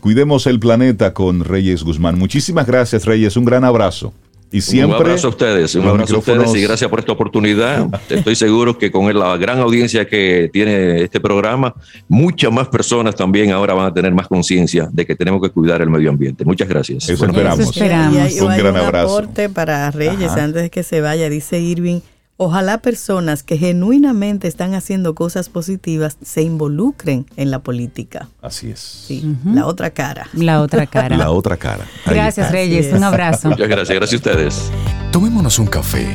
Cuidemos 0.00 0.46
el 0.46 0.60
planeta 0.60 1.14
con 1.14 1.44
Reyes 1.44 1.82
Guzmán. 1.82 2.18
Muchísimas 2.18 2.66
gracias, 2.66 3.04
Reyes. 3.04 3.36
Un 3.36 3.44
gran 3.44 3.64
abrazo. 3.64 4.12
Y 4.54 4.60
siempre, 4.60 4.98
un 4.98 5.02
abrazo 5.06 5.26
a 5.26 5.30
ustedes, 5.30 5.74
un 5.74 5.88
abrazo 5.88 6.14
a 6.14 6.18
ustedes 6.18 6.54
y 6.54 6.62
gracias 6.62 6.88
por 6.88 7.00
esta 7.00 7.10
oportunidad. 7.10 7.88
Estoy 8.08 8.36
seguro 8.36 8.78
que 8.78 8.88
con 8.88 9.12
la 9.12 9.36
gran 9.36 9.58
audiencia 9.58 10.06
que 10.06 10.48
tiene 10.52 11.02
este 11.02 11.18
programa, 11.18 11.74
muchas 12.06 12.52
más 12.52 12.68
personas 12.68 13.16
también 13.16 13.50
ahora 13.50 13.74
van 13.74 13.86
a 13.86 13.92
tener 13.92 14.14
más 14.14 14.28
conciencia 14.28 14.88
de 14.92 15.04
que 15.04 15.16
tenemos 15.16 15.42
que 15.42 15.50
cuidar 15.50 15.82
el 15.82 15.90
medio 15.90 16.08
ambiente. 16.08 16.44
Muchas 16.44 16.68
gracias. 16.68 17.08
Eso 17.08 17.24
esperamos. 17.24 17.76
un 17.76 18.56
gran 18.56 18.76
abrazo. 18.76 19.18
aporte 19.18 19.48
para 19.48 19.90
Reyes 19.90 20.30
antes 20.30 20.62
de 20.62 20.70
que 20.70 20.84
se 20.84 21.00
vaya, 21.00 21.28
dice 21.28 21.58
Irving 21.58 21.98
Ojalá 22.36 22.78
personas 22.78 23.44
que 23.44 23.56
genuinamente 23.56 24.48
están 24.48 24.74
haciendo 24.74 25.14
cosas 25.14 25.48
positivas 25.48 26.16
se 26.20 26.42
involucren 26.42 27.26
en 27.36 27.52
la 27.52 27.60
política. 27.60 28.28
Así 28.42 28.70
es. 28.70 28.80
Sí, 28.80 29.36
la 29.44 29.66
otra 29.66 29.90
cara. 29.90 30.28
La 30.32 30.60
otra 30.60 30.86
cara. 30.88 31.16
la 31.16 31.30
otra 31.30 31.56
cara. 31.56 31.86
gracias, 32.06 32.50
Reyes. 32.50 32.92
Un 32.92 33.04
abrazo. 33.04 33.50
Muchas 33.50 33.68
gracias. 33.68 33.96
Gracias 33.96 34.12
a 34.26 34.30
ustedes. 34.30 34.70
Tomémonos 35.12 35.60
un 35.60 35.66
café. 35.68 36.08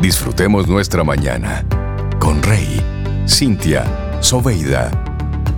Disfrutemos 0.00 0.66
nuestra 0.66 1.04
mañana 1.04 1.66
con 2.18 2.42
Rey, 2.42 2.80
Cintia, 3.28 3.84
Soveida, 4.22 4.90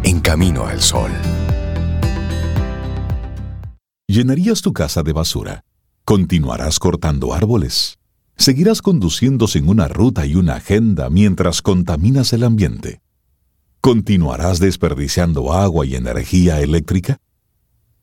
en 0.03 0.19
camino 0.21 0.67
al 0.67 0.83
sol. 0.83 1.13
¿Llenarías 4.09 4.63
tu 4.63 4.73
casa 4.73 5.05
de 5.05 5.13
basura? 5.13 5.61
¿Continuarás 6.05 6.79
cortando 6.81 7.33
árboles? 7.35 7.99
¿Seguirás 8.37 8.83
conduciendo 8.83 9.49
sin 9.49 9.69
una 9.69 9.89
ruta 9.89 10.27
y 10.27 10.35
una 10.35 10.57
agenda 10.57 11.11
mientras 11.11 11.63
contaminas 11.63 12.33
el 12.33 12.45
ambiente? 12.45 13.01
¿Continuarás 13.81 14.59
desperdiciando 14.59 15.53
agua 15.53 15.87
y 15.87 15.95
energía 15.95 16.61
eléctrica? 16.61 17.19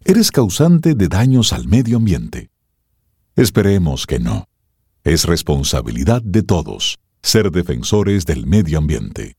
Eres 0.06 0.32
causante 0.32 0.96
de 0.96 1.08
daños 1.08 1.54
al 1.54 1.67
medio 1.67 1.98
ambiente. 1.98 2.50
Esperemos 3.36 4.06
que 4.06 4.19
no. 4.19 4.48
Es 5.04 5.26
responsabilidad 5.26 6.22
de 6.22 6.43
todos 6.43 6.98
ser 7.24 7.52
defensores 7.52 8.26
del 8.26 8.46
medio 8.46 8.78
ambiente. 8.78 9.38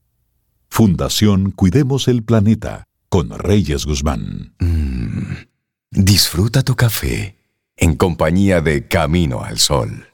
Fundación 0.69 1.51
Cuidemos 1.51 2.09
el 2.09 2.25
Planeta 2.25 2.89
con 3.09 3.31
Reyes 3.31 3.85
Guzmán. 3.85 4.55
Mm, 4.59 5.35
disfruta 5.91 6.63
tu 6.63 6.75
café 6.75 7.37
en 7.77 7.95
compañía 7.95 8.61
de 8.61 8.89
Camino 8.89 9.45
al 9.45 9.59
Sol. 9.59 10.07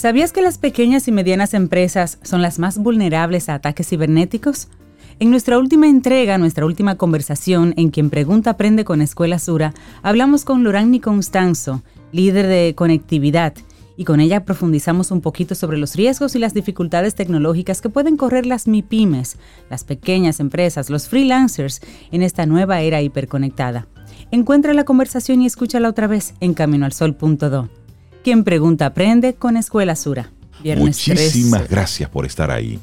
¿Sabías 0.00 0.32
que 0.32 0.40
las 0.40 0.56
pequeñas 0.56 1.08
y 1.08 1.12
medianas 1.12 1.52
empresas 1.52 2.16
son 2.22 2.40
las 2.40 2.58
más 2.58 2.78
vulnerables 2.78 3.50
a 3.50 3.54
ataques 3.56 3.86
cibernéticos? 3.86 4.68
En 5.18 5.28
nuestra 5.28 5.58
última 5.58 5.88
entrega, 5.88 6.38
nuestra 6.38 6.64
última 6.64 6.96
conversación 6.96 7.74
en 7.76 7.90
Quien 7.90 8.08
Pregunta 8.08 8.52
Aprende 8.52 8.86
con 8.86 9.02
Escuela 9.02 9.38
Sura, 9.38 9.74
hablamos 10.02 10.46
con 10.46 10.64
Lorani 10.64 11.00
Constanzo, 11.00 11.82
líder 12.12 12.46
de 12.46 12.74
conectividad, 12.74 13.52
y 13.98 14.06
con 14.06 14.20
ella 14.20 14.46
profundizamos 14.46 15.10
un 15.10 15.20
poquito 15.20 15.54
sobre 15.54 15.76
los 15.76 15.94
riesgos 15.96 16.34
y 16.34 16.38
las 16.38 16.54
dificultades 16.54 17.14
tecnológicas 17.14 17.82
que 17.82 17.90
pueden 17.90 18.16
correr 18.16 18.46
las 18.46 18.68
MIPIMES, 18.68 19.36
las 19.68 19.84
pequeñas 19.84 20.40
empresas, 20.40 20.88
los 20.88 21.10
freelancers, 21.10 21.82
en 22.10 22.22
esta 22.22 22.46
nueva 22.46 22.80
era 22.80 23.02
hiperconectada. 23.02 23.86
Encuentra 24.30 24.72
la 24.72 24.84
conversación 24.84 25.42
y 25.42 25.46
escúchala 25.46 25.90
otra 25.90 26.06
vez 26.06 26.32
en 26.40 26.54
caminoalsol.do. 26.54 27.68
Quien 28.22 28.44
pregunta 28.44 28.86
aprende 28.86 29.34
con 29.34 29.56
Escuela 29.56 29.96
Sura. 29.96 30.30
Viernes 30.62 31.08
Muchísimas 31.08 31.68
gracias 31.68 32.10
por 32.10 32.26
estar 32.26 32.50
ahí. 32.50 32.78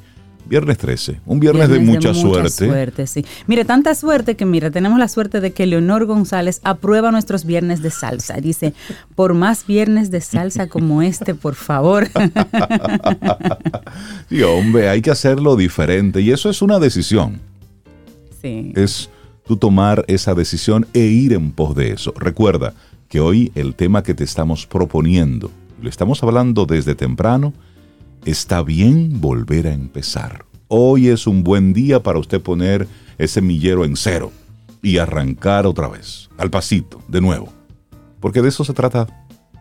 Viernes 0.46 0.78
13, 0.78 1.20
un 1.26 1.42
viernes, 1.42 1.68
de, 1.68 1.80
mucha, 1.80 2.14
suerte. 2.14 2.68
suerte. 2.68 3.06
sí. 3.06 3.26
Mire, 3.48 3.66
tanta 3.66 3.94
suerte 3.94 4.38
que, 4.38 4.46
mira, 4.46 4.72
tenemos 4.72 4.98
la 4.98 5.10
suerte 5.10 5.42
de 5.42 5.52
que 5.52 5.66
Leonor 5.66 6.06
González 6.06 6.62
aprueba 6.64 7.12
nuestros 7.12 7.44
viernes 7.44 7.82
de 7.82 7.92
salsa. 7.92 8.36
Dice, 8.36 8.74
por 9.16 9.34
más 9.34 9.68
viernes 9.68 10.10
de 10.10 10.22
salsa 10.22 10.68
como 10.68 11.02
este, 11.02 11.36
por 11.36 11.56
favor. 11.56 12.08
sí, 14.30 14.42
hombre, 14.42 14.88
hay 14.88 15.02
que 15.02 15.12
hacerlo 15.12 15.58
diferente 15.58 16.22
y 16.22 16.32
eso 16.32 16.50
es 16.50 16.62
una 16.62 16.80
decisión. 16.80 17.42
Sí. 18.42 18.72
Es 18.74 19.10
tú 19.46 19.58
tomar 19.58 20.06
esa 20.08 20.34
decisión 20.34 20.88
e 20.94 21.02
ir 21.02 21.34
en 21.34 21.52
pos 21.52 21.76
de 21.76 21.92
eso. 21.92 22.14
Recuerda, 22.18 22.74
que 23.08 23.20
hoy 23.20 23.52
el 23.56 23.76
tema 23.76 24.04
que 24.04 24.14
te 24.14 24.24
estamos 24.24 24.66
proponiendo, 24.68 25.52
lo 25.82 25.90
estamos 25.90 26.22
hablando 26.24 26.66
desde 26.66 26.96
temprano, 26.96 27.54
está 28.26 28.64
bien 28.64 29.22
volver 29.22 29.68
a 29.68 29.74
empezar. 29.74 30.46
Hoy 30.68 31.08
es 31.08 31.28
un 31.28 31.44
buen 31.44 31.74
día 31.74 32.04
para 32.04 32.20
usted 32.20 32.42
poner 32.42 32.88
ese 33.18 33.42
millero 33.42 33.86
en 33.86 33.96
cero 33.96 34.32
y 34.82 34.98
arrancar 34.98 35.66
otra 35.66 35.88
vez, 35.88 36.30
al 36.38 36.50
pasito, 36.50 37.02
de 37.08 37.22
nuevo. 37.22 37.50
Porque 38.20 38.42
de 38.42 38.50
eso 38.50 38.64
se 38.66 38.74
trata. 38.74 39.08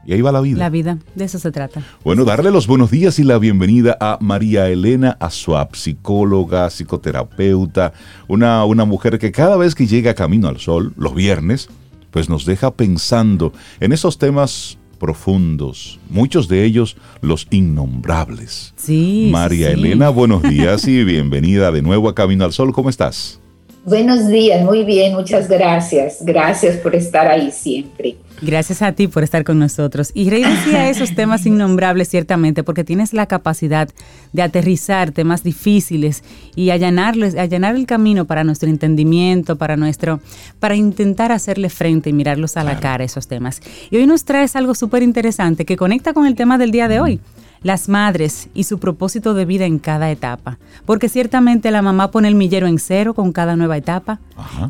Y 0.04 0.12
ahí 0.12 0.20
va 0.20 0.32
la 0.32 0.40
vida. 0.40 0.58
La 0.58 0.70
vida, 0.70 0.98
de 1.14 1.24
eso 1.24 1.38
se 1.38 1.50
trata. 1.50 1.82
Bueno, 2.04 2.24
darle 2.24 2.50
los 2.50 2.66
buenos 2.66 2.90
días 2.90 3.18
y 3.18 3.24
la 3.24 3.38
bienvenida 3.38 3.96
a 4.00 4.18
María 4.20 4.68
Elena 4.68 5.16
Azuab, 5.20 5.74
psicóloga, 5.74 6.70
psicoterapeuta, 6.70 7.92
una, 8.28 8.64
una 8.64 8.84
mujer 8.84 9.18
que 9.18 9.32
cada 9.32 9.56
vez 9.56 9.74
que 9.74 9.86
llega 9.86 10.14
Camino 10.14 10.48
al 10.48 10.58
Sol, 10.58 10.92
los 10.96 11.14
viernes, 11.14 11.68
pues 12.16 12.30
nos 12.30 12.46
deja 12.46 12.70
pensando 12.70 13.52
en 13.78 13.92
esos 13.92 14.16
temas 14.16 14.78
profundos, 14.98 16.00
muchos 16.08 16.48
de 16.48 16.64
ellos 16.64 16.96
los 17.20 17.46
innombrables. 17.50 18.72
Sí. 18.74 19.28
María 19.30 19.70
Elena, 19.70 20.08
buenos 20.08 20.42
días 20.48 20.88
y 20.88 21.04
bienvenida 21.04 21.70
de 21.70 21.82
nuevo 21.82 22.08
a 22.08 22.14
Camino 22.14 22.46
al 22.46 22.54
Sol. 22.54 22.72
¿Cómo 22.72 22.88
estás? 22.88 23.38
Buenos 23.84 24.28
días, 24.28 24.64
muy 24.64 24.84
bien, 24.84 25.12
muchas 25.12 25.46
gracias. 25.46 26.20
Gracias 26.22 26.78
por 26.78 26.94
estar 26.94 27.26
ahí 27.26 27.50
siempre. 27.52 28.16
Gracias 28.42 28.82
a 28.82 28.92
ti 28.92 29.08
por 29.08 29.22
estar 29.22 29.44
con 29.44 29.58
nosotros. 29.58 30.10
Y 30.14 30.28
Rey 30.30 30.44
decía 30.44 30.90
esos 30.90 31.14
temas 31.14 31.46
innombrables 31.46 32.08
ciertamente 32.08 32.62
porque 32.62 32.84
tienes 32.84 33.12
la 33.12 33.26
capacidad 33.26 33.88
de 34.32 34.42
aterrizar 34.42 35.10
temas 35.10 35.42
difíciles 35.42 36.22
y 36.54 36.70
allanarles, 36.70 37.36
allanar 37.36 37.76
el 37.76 37.86
camino 37.86 38.26
para 38.26 38.44
nuestro 38.44 38.68
entendimiento, 38.68 39.56
para 39.56 39.76
nuestro, 39.76 40.20
para 40.60 40.76
intentar 40.76 41.32
hacerle 41.32 41.70
frente 41.70 42.10
y 42.10 42.12
mirarlos 42.12 42.56
a 42.56 42.64
la 42.64 42.78
cara 42.78 43.04
esos 43.04 43.26
temas. 43.26 43.62
Y 43.90 43.96
hoy 43.96 44.06
nos 44.06 44.24
traes 44.24 44.56
algo 44.56 44.74
súper 44.74 45.02
interesante 45.02 45.64
que 45.64 45.76
conecta 45.76 46.12
con 46.12 46.26
el 46.26 46.34
tema 46.34 46.58
del 46.58 46.70
día 46.70 46.88
de 46.88 47.00
hoy 47.00 47.20
las 47.66 47.88
madres 47.88 48.48
y 48.54 48.64
su 48.64 48.78
propósito 48.78 49.34
de 49.34 49.44
vida 49.44 49.66
en 49.66 49.80
cada 49.80 50.10
etapa. 50.10 50.58
Porque 50.84 51.08
ciertamente 51.08 51.72
la 51.72 51.82
mamá 51.82 52.12
pone 52.12 52.28
el 52.28 52.36
millero 52.36 52.68
en 52.68 52.78
cero 52.78 53.12
con 53.12 53.32
cada 53.32 53.56
nueva 53.56 53.76
etapa, 53.76 54.20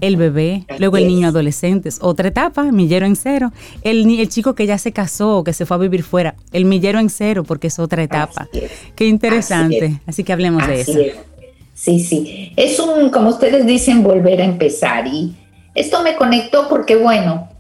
el 0.01 0.17
bebé, 0.17 0.65
luego 0.79 0.97
el 0.97 1.07
niño 1.07 1.29
adolescente, 1.29 1.91
otra 2.01 2.29
etapa, 2.29 2.65
millero 2.73 3.05
en 3.05 3.15
cero, 3.15 3.53
el, 3.83 4.19
el 4.19 4.29
chico 4.31 4.55
que 4.55 4.67
ya 4.67 4.79
se 4.79 4.93
casó, 4.93 5.45
que 5.45 5.53
se 5.53 5.67
fue 5.67 5.77
a 5.77 5.81
vivir 5.81 6.03
fuera, 6.03 6.37
el 6.53 6.65
millero 6.65 6.99
en 6.99 7.11
cero 7.11 7.45
porque 7.45 7.67
es 7.67 7.79
otra 7.79 8.03
etapa. 8.03 8.49
Qué 8.95 9.07
interesante. 9.07 10.01
Así, 10.07 10.25
que 10.25 10.33
hablemos 10.33 10.67
de 10.67 10.81
eso. 10.81 10.99
Sí, 11.75 12.01
sí. 12.01 12.53
Es 12.57 12.81
un, 12.81 13.11
como 13.11 13.29
ustedes 13.29 13.67
dicen, 13.67 14.03
volver 14.03 14.41
a 14.41 14.45
empezar. 14.47 15.07
Y 15.07 15.37
esto 15.75 16.03
me 16.03 16.17
conectó 16.17 16.67
porque, 16.71 16.97
bueno, 16.97 17.51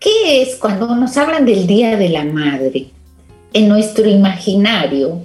¿qué 0.00 0.42
es 0.42 0.56
cuando 0.56 0.96
nos 0.96 1.16
hablan 1.16 1.46
del 1.46 1.68
Día 1.68 1.96
de 1.96 2.08
la 2.08 2.24
Madre? 2.24 2.88
En 3.56 3.70
nuestro 3.70 4.06
imaginario, 4.06 5.22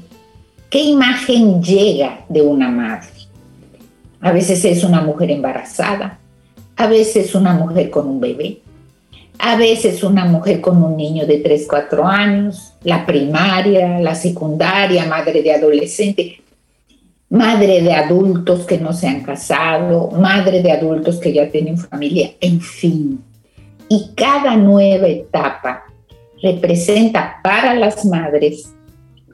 ¿qué 0.69 0.81
imagen 0.81 1.61
llega 1.61 2.23
de 2.29 2.41
una 2.41 2.69
madre? 2.69 3.09
A 4.21 4.31
veces 4.31 4.63
es 4.63 4.85
una 4.85 5.01
mujer 5.01 5.31
embarazada, 5.31 6.17
a 6.77 6.87
veces 6.87 7.35
una 7.35 7.53
mujer 7.53 7.89
con 7.89 8.07
un 8.07 8.21
bebé, 8.21 8.61
a 9.37 9.57
veces 9.57 10.01
una 10.01 10.23
mujer 10.23 10.61
con 10.61 10.81
un 10.81 10.95
niño 10.95 11.25
de 11.25 11.39
3, 11.39 11.67
4 11.69 12.07
años, 12.07 12.71
la 12.83 13.05
primaria, 13.05 13.99
la 13.99 14.15
secundaria, 14.15 15.05
madre 15.07 15.43
de 15.43 15.53
adolescente, 15.53 16.41
madre 17.27 17.81
de 17.81 17.91
adultos 17.91 18.61
que 18.65 18.77
no 18.77 18.93
se 18.93 19.09
han 19.09 19.23
casado, 19.23 20.09
madre 20.11 20.61
de 20.61 20.71
adultos 20.71 21.19
que 21.19 21.33
ya 21.33 21.49
tienen 21.49 21.77
familia, 21.77 22.31
en 22.39 22.61
fin. 22.61 23.21
Y 23.89 24.11
cada 24.15 24.55
nueva 24.55 25.07
etapa 25.07 25.90
representa 26.41 27.39
para 27.43 27.73
las 27.73 28.05
madres 28.05 28.73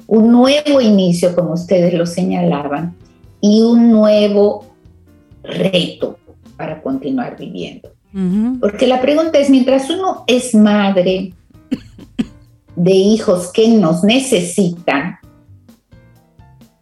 un 0.07 0.31
nuevo 0.31 0.81
inicio, 0.81 1.35
como 1.35 1.53
ustedes 1.53 1.93
lo 1.93 2.05
señalaban, 2.05 2.95
y 3.41 3.61
un 3.61 3.91
nuevo 3.91 4.65
reto 5.43 6.17
para 6.55 6.81
continuar 6.81 7.37
viviendo. 7.37 7.91
Porque 8.59 8.87
la 8.87 8.99
pregunta 8.99 9.37
es, 9.37 9.49
mientras 9.49 9.89
uno 9.91 10.23
es 10.25 10.55
madre 10.55 11.33
de 12.75 12.91
hijos 12.91 13.51
que 13.51 13.67
nos 13.67 14.03
necesitan, 14.03 15.19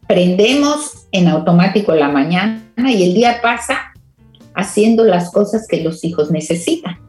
prendemos 0.08 1.08
en 1.12 1.28
automático 1.28 1.94
la 1.94 2.08
mañana 2.08 2.62
y 2.78 3.04
el 3.04 3.14
día 3.14 3.42
pasa 3.42 3.94
haciendo 4.54 5.04
las 5.04 5.32
cosas 5.32 5.68
que 5.68 5.84
los 5.84 6.04
hijos 6.06 6.32
necesitan. 6.32 7.00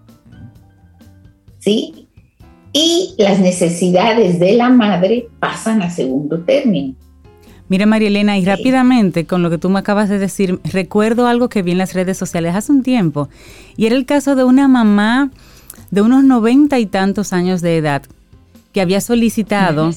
¿Sí? 1.59 2.06
Y 2.77 3.15
las 3.17 3.41
necesidades 3.41 4.39
de 4.39 4.53
la 4.53 4.69
madre 4.69 5.29
pasan 5.41 5.81
a 5.81 5.89
segundo 5.89 6.41
término. 6.41 6.95
Mira, 7.71 7.87
María 7.87 8.09
Elena, 8.09 8.37
y 8.37 8.45
rápidamente 8.45 9.25
con 9.25 9.43
lo 9.43 9.49
que 9.49 9.57
tú 9.57 9.71
me 9.71 9.79
acabas 9.79 10.11
de 10.11 10.19
decir, 10.19 10.61
recuerdo 10.63 11.27
algo 11.27 11.49
que 11.49 11.63
vi 11.63 11.73
en 11.73 11.79
las 11.79 11.95
redes 11.95 12.19
sociales 12.19 12.55
hace 12.55 12.73
un 12.73 12.83
tiempo, 12.83 13.31
y 13.79 13.87
era 13.87 13.97
el 13.97 14.05
caso 14.05 14.37
de 14.37 14.45
una 14.45 14.69
mamá 14.69 15.31
de 15.91 16.03
unos 16.03 16.23
noventa 16.23 16.79
y 16.79 16.85
tantos 16.85 17.33
años 17.33 17.63
de 17.63 17.79
edad 17.79 18.03
que 18.73 18.83
había 18.83 19.01
solicitado 19.01 19.93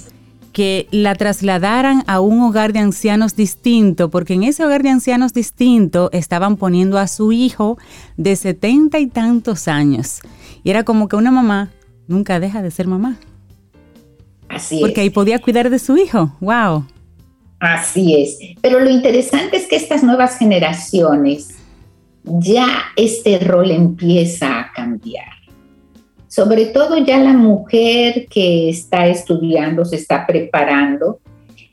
que 0.53 0.87
la 0.91 1.15
trasladaran 1.15 2.05
a 2.07 2.21
un 2.21 2.39
hogar 2.41 2.71
de 2.71 2.80
ancianos 2.80 3.36
distinto, 3.36 4.09
porque 4.09 4.36
en 4.36 4.43
ese 4.43 4.63
hogar 4.63 4.84
de 4.84 4.89
ancianos 4.89 5.34
distinto 5.34 6.09
estaban 6.13 6.55
poniendo 6.55 6.97
a 6.97 7.07
su 7.07 7.34
hijo 7.34 7.77
de 8.15 8.38
setenta 8.38 8.99
y 8.99 9.07
tantos 9.07 9.67
años. 9.67 10.21
Y 10.63 10.69
era 10.69 10.84
como 10.84 11.09
que 11.09 11.17
una 11.17 11.30
mamá 11.30 11.71
nunca 12.10 12.39
deja 12.39 12.62
de 12.62 12.72
ser 12.72 12.88
mamá. 12.88 13.18
Así 14.49 14.80
Porque 14.82 15.01
ahí 15.01 15.10
podía 15.10 15.39
cuidar 15.39 15.70
de 15.70 15.80
su 15.80 15.95
hijo. 15.95 16.36
¡Wow! 16.41 16.86
Así 17.60 18.16
es. 18.16 18.39
Pero 18.62 18.80
lo 18.80 18.89
interesante 18.89 19.57
es 19.57 19.68
que 19.68 19.76
estas 19.76 20.03
nuevas 20.03 20.38
generaciones 20.38 21.55
ya 22.24 22.68
este 22.95 23.39
rol 23.39 23.72
empieza 23.72 24.60
a 24.60 24.72
cambiar. 24.74 25.28
Sobre 26.28 26.66
todo 26.68 26.97
ya 26.97 27.18
la 27.20 27.34
mujer 27.34 28.28
que 28.28 28.70
está 28.70 29.07
estudiando, 29.07 29.86
se 29.86 29.95
está 29.95 30.26
preparando, 30.26 31.20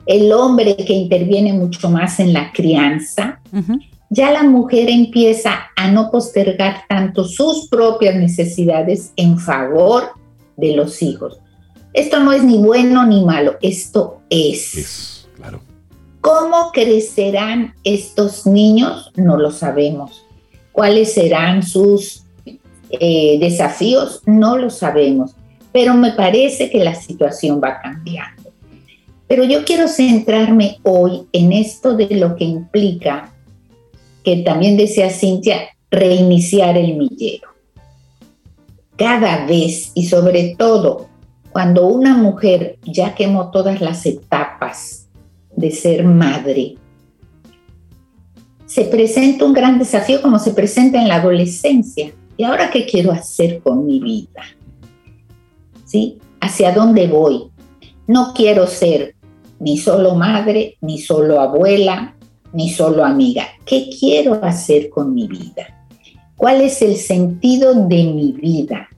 el 0.06 0.32
hombre 0.32 0.76
que 0.76 0.92
interviene 0.92 1.52
mucho 1.52 1.90
más 1.90 2.20
en 2.20 2.32
la 2.32 2.52
crianza, 2.52 3.40
ya 4.08 4.30
la 4.30 4.44
mujer 4.44 4.88
empieza 4.88 5.70
a 5.76 5.90
no 5.90 6.10
postergar 6.10 6.82
tanto 6.88 7.24
sus 7.24 7.68
propias 7.68 8.16
necesidades 8.16 9.12
en 9.16 9.38
favor 9.38 10.10
de 10.56 10.74
los 10.74 11.02
hijos. 11.02 11.40
Esto 11.92 12.20
no 12.20 12.32
es 12.32 12.44
ni 12.44 12.58
bueno 12.58 13.06
ni 13.06 13.24
malo, 13.24 13.56
esto 13.62 14.20
es. 14.28 15.26
¿Cómo 16.20 16.72
crecerán 16.72 17.74
estos 17.84 18.46
niños? 18.46 19.12
No 19.14 19.36
lo 19.36 19.50
sabemos. 19.50 20.26
¿Cuáles 20.72 21.14
serán 21.14 21.62
sus 21.62 22.24
eh, 22.90 23.38
desafíos? 23.38 24.22
No 24.26 24.58
lo 24.58 24.70
sabemos. 24.70 25.36
Pero 25.72 25.94
me 25.94 26.12
parece 26.12 26.68
que 26.68 26.82
la 26.82 26.94
situación 26.94 27.60
va 27.62 27.80
cambiando. 27.80 28.50
Pero 29.28 29.44
yo 29.44 29.64
quiero 29.64 29.88
centrarme 29.88 30.78
hoy 30.82 31.26
en 31.32 31.52
esto 31.52 31.96
de 31.96 32.08
lo 32.16 32.36
que 32.36 32.44
implica, 32.44 33.32
que 34.24 34.38
también 34.38 34.76
decía 34.76 35.10
Cintia, 35.10 35.68
reiniciar 35.90 36.76
el 36.76 36.96
millero. 36.96 37.48
Cada 38.96 39.46
vez 39.46 39.92
y 39.94 40.06
sobre 40.06 40.54
todo 40.56 41.08
cuando 41.52 41.86
una 41.86 42.16
mujer 42.16 42.78
ya 42.82 43.14
quemó 43.14 43.50
todas 43.50 43.80
las 43.80 44.04
etapas 44.06 45.08
de 45.54 45.70
ser 45.70 46.04
madre, 46.04 46.76
se 48.66 48.84
presenta 48.84 49.44
un 49.44 49.52
gran 49.52 49.78
desafío 49.78 50.20
como 50.20 50.38
se 50.38 50.50
presenta 50.50 51.00
en 51.00 51.08
la 51.08 51.16
adolescencia. 51.16 52.12
¿Y 52.36 52.44
ahora 52.44 52.70
qué 52.70 52.84
quiero 52.84 53.12
hacer 53.12 53.60
con 53.60 53.86
mi 53.86 54.00
vida? 54.00 54.42
¿Sí? 55.84 56.18
¿Hacia 56.40 56.72
dónde 56.72 57.06
voy? 57.06 57.50
No 58.06 58.34
quiero 58.34 58.66
ser 58.66 59.14
ni 59.58 59.78
solo 59.78 60.14
madre, 60.14 60.76
ni 60.80 60.98
solo 60.98 61.40
abuela, 61.40 62.14
ni 62.52 62.70
solo 62.70 63.04
amiga. 63.04 63.44
¿Qué 63.64 63.88
quiero 63.98 64.44
hacer 64.44 64.90
con 64.90 65.14
mi 65.14 65.26
vida? 65.26 65.75
¿Cuál 66.36 66.60
es 66.60 66.82
el 66.82 66.96
sentido 66.96 67.74
de 67.74 68.04
mi 68.04 68.32
vida? 68.32 68.88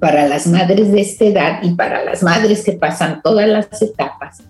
Para 0.00 0.28
las 0.28 0.46
madres 0.46 0.92
de 0.92 1.00
esta 1.00 1.24
edad 1.24 1.62
y 1.62 1.74
para 1.74 2.04
las 2.04 2.22
madres 2.22 2.64
que 2.64 2.72
pasan 2.72 3.22
todas 3.22 3.48
las 3.48 3.80
etapas, 3.80 4.42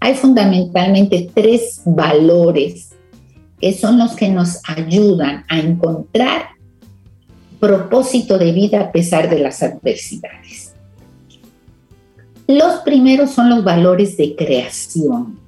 hay 0.00 0.14
fundamentalmente 0.14 1.30
tres 1.34 1.82
valores 1.84 2.90
que 3.60 3.72
son 3.72 3.98
los 3.98 4.14
que 4.14 4.28
nos 4.28 4.60
ayudan 4.68 5.44
a 5.48 5.58
encontrar 5.58 6.48
propósito 7.58 8.38
de 8.38 8.52
vida 8.52 8.80
a 8.80 8.92
pesar 8.92 9.28
de 9.28 9.40
las 9.40 9.62
adversidades. 9.62 10.74
Los 12.46 12.80
primeros 12.80 13.30
son 13.30 13.50
los 13.50 13.64
valores 13.64 14.16
de 14.16 14.36
creación 14.36 15.38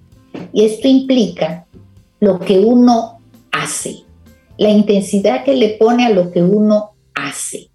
y 0.53 0.65
esto 0.65 0.89
implica 0.89 1.67
lo 2.19 2.39
que 2.39 2.59
uno 2.59 3.21
hace, 3.53 4.01
la 4.61 4.69
intensidad 4.69 5.43
que 5.43 5.55
le 5.55 5.71
pone 5.71 6.05
a 6.05 6.11
lo 6.11 6.31
que 6.31 6.43
uno 6.43 6.91
hace, 7.15 7.71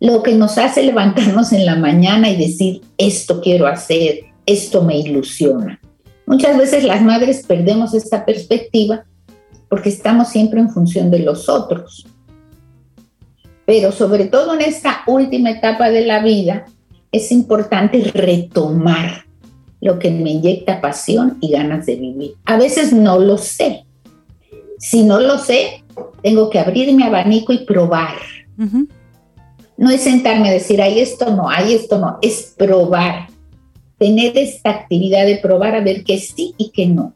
lo 0.00 0.24
que 0.24 0.34
nos 0.34 0.58
hace 0.58 0.82
levantarnos 0.82 1.52
en 1.52 1.64
la 1.64 1.76
mañana 1.76 2.28
y 2.28 2.36
decir, 2.36 2.80
esto 2.98 3.40
quiero 3.40 3.68
hacer, 3.68 4.22
esto 4.44 4.82
me 4.82 4.98
ilusiona. 4.98 5.80
Muchas 6.26 6.58
veces 6.58 6.82
las 6.82 7.00
madres 7.00 7.46
perdemos 7.46 7.94
esta 7.94 8.24
perspectiva 8.24 9.04
porque 9.68 9.88
estamos 9.88 10.30
siempre 10.30 10.58
en 10.58 10.70
función 10.70 11.12
de 11.12 11.20
los 11.20 11.48
otros. 11.48 12.04
Pero 13.64 13.92
sobre 13.92 14.24
todo 14.24 14.54
en 14.54 14.62
esta 14.62 15.02
última 15.06 15.52
etapa 15.52 15.90
de 15.90 16.06
la 16.06 16.24
vida, 16.24 16.64
es 17.12 17.30
importante 17.30 18.02
retomar 18.12 19.26
lo 19.80 20.00
que 20.00 20.10
me 20.10 20.30
inyecta 20.30 20.80
pasión 20.80 21.38
y 21.40 21.52
ganas 21.52 21.86
de 21.86 21.94
vivir. 21.94 22.32
A 22.46 22.56
veces 22.56 22.92
no 22.92 23.20
lo 23.20 23.38
sé. 23.38 23.84
Si 24.80 25.04
no 25.04 25.20
lo 25.20 25.36
sé, 25.36 25.84
tengo 26.22 26.50
que 26.50 26.58
abrir 26.58 26.92
mi 26.94 27.02
abanico 27.02 27.52
y 27.52 27.64
probar. 27.64 28.14
No 29.76 29.90
es 29.90 30.02
sentarme 30.02 30.50
a 30.50 30.52
decir, 30.52 30.82
ay, 30.82 31.00
esto 31.00 31.34
no, 31.34 31.48
ay, 31.48 31.74
esto 31.74 31.98
no, 31.98 32.18
es 32.20 32.54
probar. 32.56 33.28
Tener 33.98 34.36
esta 34.36 34.70
actividad 34.70 35.26
de 35.26 35.36
probar 35.36 35.74
a 35.74 35.80
ver 35.80 36.04
qué 36.04 36.18
sí 36.18 36.54
y 36.58 36.70
qué 36.70 36.86
no. 36.86 37.14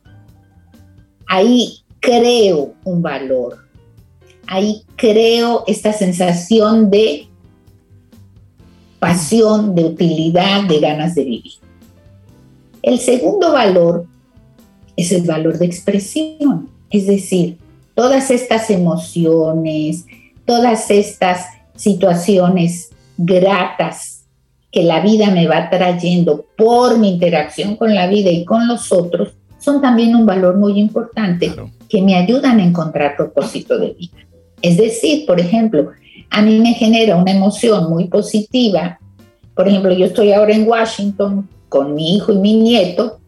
Ahí 1.27 1.81
creo 2.01 2.75
un 2.85 3.03
valor. 3.03 3.59
Ahí 4.47 4.83
creo 4.97 5.65
esta 5.67 5.93
sensación 5.93 6.91
de 6.91 7.29
pasión, 8.99 9.75
de 9.75 9.85
utilidad, 9.85 10.65
de 10.65 10.81
ganas 10.81 11.15
de 11.15 11.25
vivir. 11.25 11.53
El 12.83 12.99
segundo 12.99 13.53
valor 13.53 14.07
es 14.97 15.13
el 15.13 15.23
valor 15.23 15.59
de 15.59 15.67
expresión, 15.67 16.69
es 16.91 17.07
decir, 17.07 17.59
todas 17.95 18.31
estas 18.31 18.71
emociones, 18.71 20.07
todas 20.45 20.91
estas 20.91 21.47
situaciones 21.77 22.91
gratas 23.17 24.25
que 24.71 24.83
la 24.83 25.01
vida 25.01 25.31
me 25.31 25.47
va 25.47 25.71
trayendo 25.71 26.47
por 26.57 26.99
mi 26.99 27.11
interacción 27.11 27.77
con 27.77 27.95
la 27.95 28.09
vida 28.09 28.31
y 28.31 28.45
con 28.45 28.67
los 28.67 28.91
otros, 28.91 29.35
son 29.59 29.81
también 29.81 30.15
un 30.15 30.27
valor 30.27 30.57
muy 30.57 30.79
importante 30.79 31.55
que 31.89 32.03
me 32.03 32.17
ayudan 32.17 32.59
a 32.59 32.65
encontrar 32.65 33.17
propósito 33.17 33.79
de 33.79 33.93
vida. 33.93 34.19
Es 34.61 34.77
decir, 34.77 35.27
por 35.27 35.41
ejemplo, 35.41 35.91
a 36.31 36.43
mí 36.43 36.59
me 36.59 36.75
genera 36.75 37.17
una 37.17 37.31
emoción 37.31 37.89
muy 37.89 38.09
positiva. 38.09 38.99
Por 39.55 39.69
ejemplo, 39.69 39.93
yo 39.93 40.07
estoy 40.07 40.33
ahora 40.33 40.55
en 40.55 40.69
Washington 40.69 41.49
con 41.69 41.95
mi 41.95 42.17
hijo 42.17 42.33
y 42.33 42.39
mi 42.39 42.55
nieto, 42.55 43.21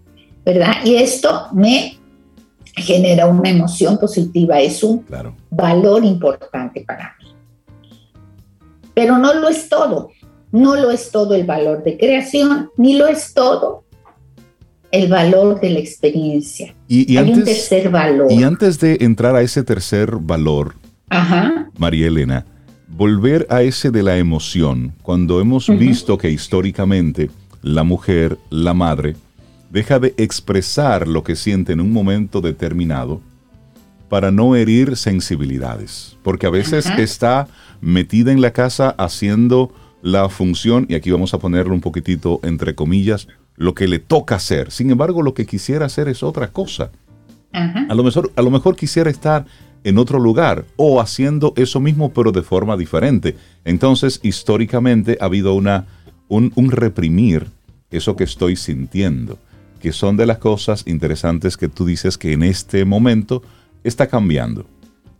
¿verdad? 0.45 0.75
Y 0.85 0.97
esto 0.97 1.47
me 1.53 1.95
genera 2.77 3.27
una 3.27 3.49
emoción 3.49 3.99
positiva, 3.99 4.61
es 4.61 4.83
un 4.83 5.05
valor 5.51 6.05
importante 6.05 6.85
para 6.87 7.16
mí. 7.18 7.29
Pero 8.95 9.18
no 9.18 9.35
lo 9.35 9.49
es 9.49 9.68
todo, 9.68 10.11
no 10.53 10.77
lo 10.77 10.91
es 10.91 11.11
todo 11.11 11.35
el 11.35 11.45
valor 11.45 11.83
de 11.83 11.97
creación, 11.97 12.70
ni 12.77 12.97
lo 12.97 13.07
es 13.07 13.33
todo 13.35 13.85
el 14.91 15.09
valor 15.09 15.61
de 15.61 15.70
la 15.70 15.79
experiencia. 15.79 16.74
Y, 16.89 17.16
Hay 17.16 17.33
un 17.33 17.45
tercer 17.45 17.91
valor. 17.91 18.31
Y 18.31 18.43
antes 18.45 18.79
de 18.79 18.99
entrar 19.01 19.35
a 19.35 19.43
ese 19.43 19.62
tercer 19.62 20.16
valor, 20.16 20.74
María 21.77 22.07
Elena, 22.07 22.47
volver 22.89 23.47
a 23.51 23.62
ese 23.62 23.91
de 23.91 24.03
la 24.03 24.16
emoción, 24.16 24.95
cuando 25.03 25.41
hemos 25.41 25.68
visto 25.68 26.16
que 26.16 26.31
históricamente 26.31 27.31
la 27.62 27.83
mujer, 27.83 28.39
la 28.51 28.74
madre, 28.74 29.16
deja 29.77 29.99
de 29.99 30.14
expresar 30.16 31.07
lo 31.07 31.22
que 31.22 31.37
siente 31.37 31.74
en 31.74 31.83
un 31.83 31.93
momento 31.93 32.41
determinado 32.41 33.20
para 34.09 34.31
no 34.31 34.57
herir 34.57 34.97
sensibilidades, 34.97 36.16
porque 36.22 36.47
a 36.47 36.51
veces 36.51 36.87
está 36.97 37.47
metida 37.83 38.33
en 38.33 38.41
la 38.41 38.53
casa 38.53 38.95
haciendo 38.97 39.70
la 40.01 40.31
función, 40.31 40.87
y 40.89 40.95
aquí 40.95 41.11
vamos 41.11 41.35
a 41.35 41.39
ponerlo 41.39 41.74
un 41.74 41.83
poquitito 41.83 42.41
entre 42.43 42.74
comillas, 42.74 43.29
lo 43.57 43.74
que 43.74 43.87
le 43.87 43.99
toca 43.99 44.37
hacer. 44.37 44.70
Sin 44.70 44.91
embargo, 44.91 45.20
lo 45.20 45.35
que 45.35 45.45
quisiera 45.45 45.85
hacer 45.85 46.09
es 46.09 46.22
otra 46.22 46.49
cosa. 46.49 46.91
A, 47.53 47.95
lo 47.95 48.03
mejor, 48.03 48.33
a 48.35 48.41
lo 48.41 48.51
mejor 48.51 48.77
quisiera 48.77 49.11
estar 49.11 49.45
en 49.85 49.99
otro 49.99 50.18
lugar 50.18 50.64
o 50.77 51.03
haciendo 51.03 51.53
eso 51.55 51.81
mismo 51.81 52.14
pero 52.14 52.33
de 52.33 52.43
forma 52.43 52.79
diferente. 52.79 53.37
Entonces, 53.66 54.20
históricamente 54.22 55.18
ha 55.20 55.27
habido 55.27 55.53
una, 55.53 55.85
un, 56.29 56.70
reprimir 56.70 57.49
eso 57.91 58.16
que 58.16 58.24
estoy 58.24 58.57
sintiendo, 58.57 59.39
que 59.81 59.93
son 59.93 60.16
de 60.16 60.27
las 60.27 60.39
cosas 60.39 60.85
interesantes 60.87 61.57
que 61.57 61.68
tú 61.68 61.87
dices 61.87 62.18
que 62.18 62.33
en 62.33 62.43
este 62.43 62.85
momento 62.85 63.43
está 63.85 64.07
cambiando. 64.07 64.66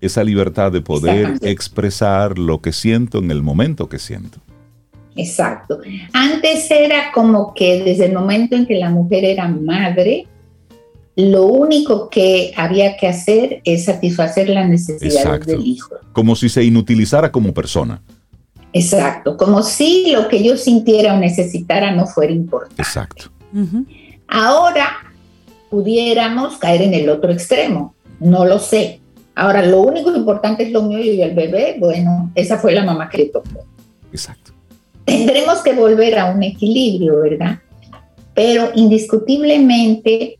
Esa 0.00 0.22
libertad 0.24 0.72
de 0.72 0.80
poder 0.80 1.38
expresar 1.42 2.38
lo 2.38 2.61
que 2.61 2.72
siento 2.72 3.18
en 3.18 3.30
el 3.30 3.42
momento 3.42 3.88
que 3.88 3.98
siento. 3.98 4.38
Exacto. 5.16 5.80
Antes 6.12 6.70
era 6.70 7.11
como 7.12 7.54
que 7.54 7.82
desde 7.82 8.07
el 8.07 8.12
momento 8.12 8.54
en 8.54 8.66
que 8.66 8.74
la 8.74 8.90
mujer 8.90 9.24
era 9.24 9.48
madre, 9.48 10.26
lo 11.16 11.46
único 11.46 12.11
que 12.11 12.52
había 12.57 12.96
que 12.98 13.09
hacer 13.09 13.62
es 13.64 13.86
satisfacer 13.86 14.50
las 14.50 14.68
necesidades 14.68 15.46
del 15.46 15.66
hijo. 15.66 15.94
Como 16.12 16.36
si 16.36 16.50
se 16.50 16.62
inutilizara 16.62 17.32
como 17.32 17.54
persona. 17.54 18.02
Exacto, 18.74 19.38
como 19.38 19.62
si 19.62 20.12
lo 20.12 20.28
que 20.28 20.44
yo 20.44 20.59
sintiera 20.59 21.14
o 21.14 21.18
necesitara 21.18 21.92
no 21.92 22.07
fuera 22.07 22.32
importante. 22.32 22.82
Exacto. 22.82 23.30
Ahora 24.28 24.88
pudiéramos 25.70 26.56
caer 26.58 26.82
en 26.82 26.94
el 26.94 27.08
otro 27.08 27.32
extremo, 27.32 27.94
no 28.20 28.44
lo 28.44 28.58
sé. 28.58 29.00
Ahora, 29.34 29.64
lo 29.64 29.80
único 29.82 30.14
importante 30.14 30.62
es 30.62 30.72
lo 30.72 30.82
mío 30.82 30.98
y 30.98 31.20
el 31.20 31.34
bebé, 31.34 31.76
bueno, 31.78 32.30
esa 32.34 32.56
fue 32.58 32.72
la 32.72 32.84
mamá 32.84 33.08
que 33.10 33.18
le 33.18 33.24
tocó. 33.26 33.66
Exacto. 34.10 34.52
Tendremos 35.04 35.58
que 35.58 35.74
volver 35.74 36.18
a 36.18 36.30
un 36.30 36.42
equilibrio, 36.42 37.20
¿verdad? 37.20 37.58
Pero 38.34 38.70
indiscutiblemente 38.74 40.38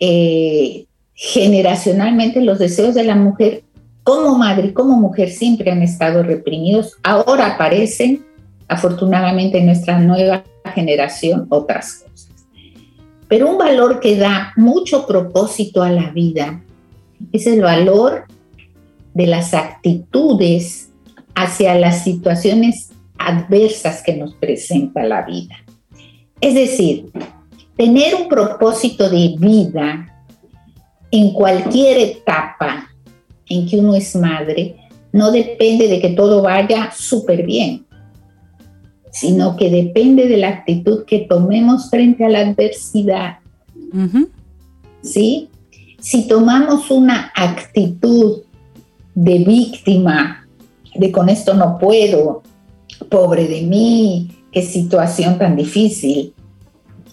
eh, 0.00 0.86
generacionalmente 1.14 2.40
los 2.40 2.58
deseos 2.58 2.94
de 2.94 3.04
la 3.04 3.14
mujer 3.14 3.62
como 4.02 4.36
madre 4.36 4.68
y 4.68 4.72
como 4.72 4.96
mujer 4.96 5.30
siempre 5.30 5.70
han 5.70 5.82
estado 5.82 6.22
reprimidos. 6.22 6.96
Ahora 7.02 7.54
aparecen, 7.54 8.26
afortunadamente, 8.68 9.58
en 9.58 9.66
nuestra 9.66 9.98
nueva 9.98 10.44
generación 10.74 11.46
otras 11.48 12.02
cosas. 12.02 12.33
Pero 13.28 13.50
un 13.50 13.58
valor 13.58 14.00
que 14.00 14.16
da 14.16 14.52
mucho 14.56 15.06
propósito 15.06 15.82
a 15.82 15.90
la 15.90 16.10
vida 16.10 16.62
es 17.32 17.46
el 17.46 17.62
valor 17.62 18.24
de 19.14 19.26
las 19.26 19.54
actitudes 19.54 20.90
hacia 21.34 21.74
las 21.74 22.04
situaciones 22.04 22.90
adversas 23.18 24.02
que 24.02 24.16
nos 24.16 24.34
presenta 24.34 25.04
la 25.04 25.22
vida. 25.22 25.56
Es 26.40 26.54
decir, 26.54 27.10
tener 27.76 28.14
un 28.14 28.28
propósito 28.28 29.08
de 29.08 29.34
vida 29.38 30.10
en 31.10 31.32
cualquier 31.32 31.98
etapa 31.98 32.90
en 33.48 33.66
que 33.66 33.78
uno 33.78 33.94
es 33.94 34.14
madre, 34.16 34.76
no 35.12 35.30
depende 35.30 35.86
de 35.88 36.00
que 36.00 36.10
todo 36.10 36.42
vaya 36.42 36.90
súper 36.92 37.44
bien, 37.44 37.83
sino 39.14 39.56
que 39.56 39.70
depende 39.70 40.26
de 40.26 40.36
la 40.38 40.48
actitud 40.48 41.04
que 41.04 41.20
tomemos 41.20 41.88
frente 41.88 42.24
a 42.24 42.28
la 42.28 42.40
adversidad. 42.40 43.38
¿Sí? 45.02 45.48
Si 46.00 46.26
tomamos 46.26 46.90
una 46.90 47.30
actitud 47.36 48.42
de 49.14 49.38
víctima, 49.38 50.44
de 50.96 51.12
con 51.12 51.28
esto 51.28 51.54
no 51.54 51.78
puedo, 51.78 52.42
pobre 53.08 53.46
de 53.46 53.62
mí, 53.62 54.32
qué 54.50 54.62
situación 54.62 55.38
tan 55.38 55.54
difícil, 55.54 56.34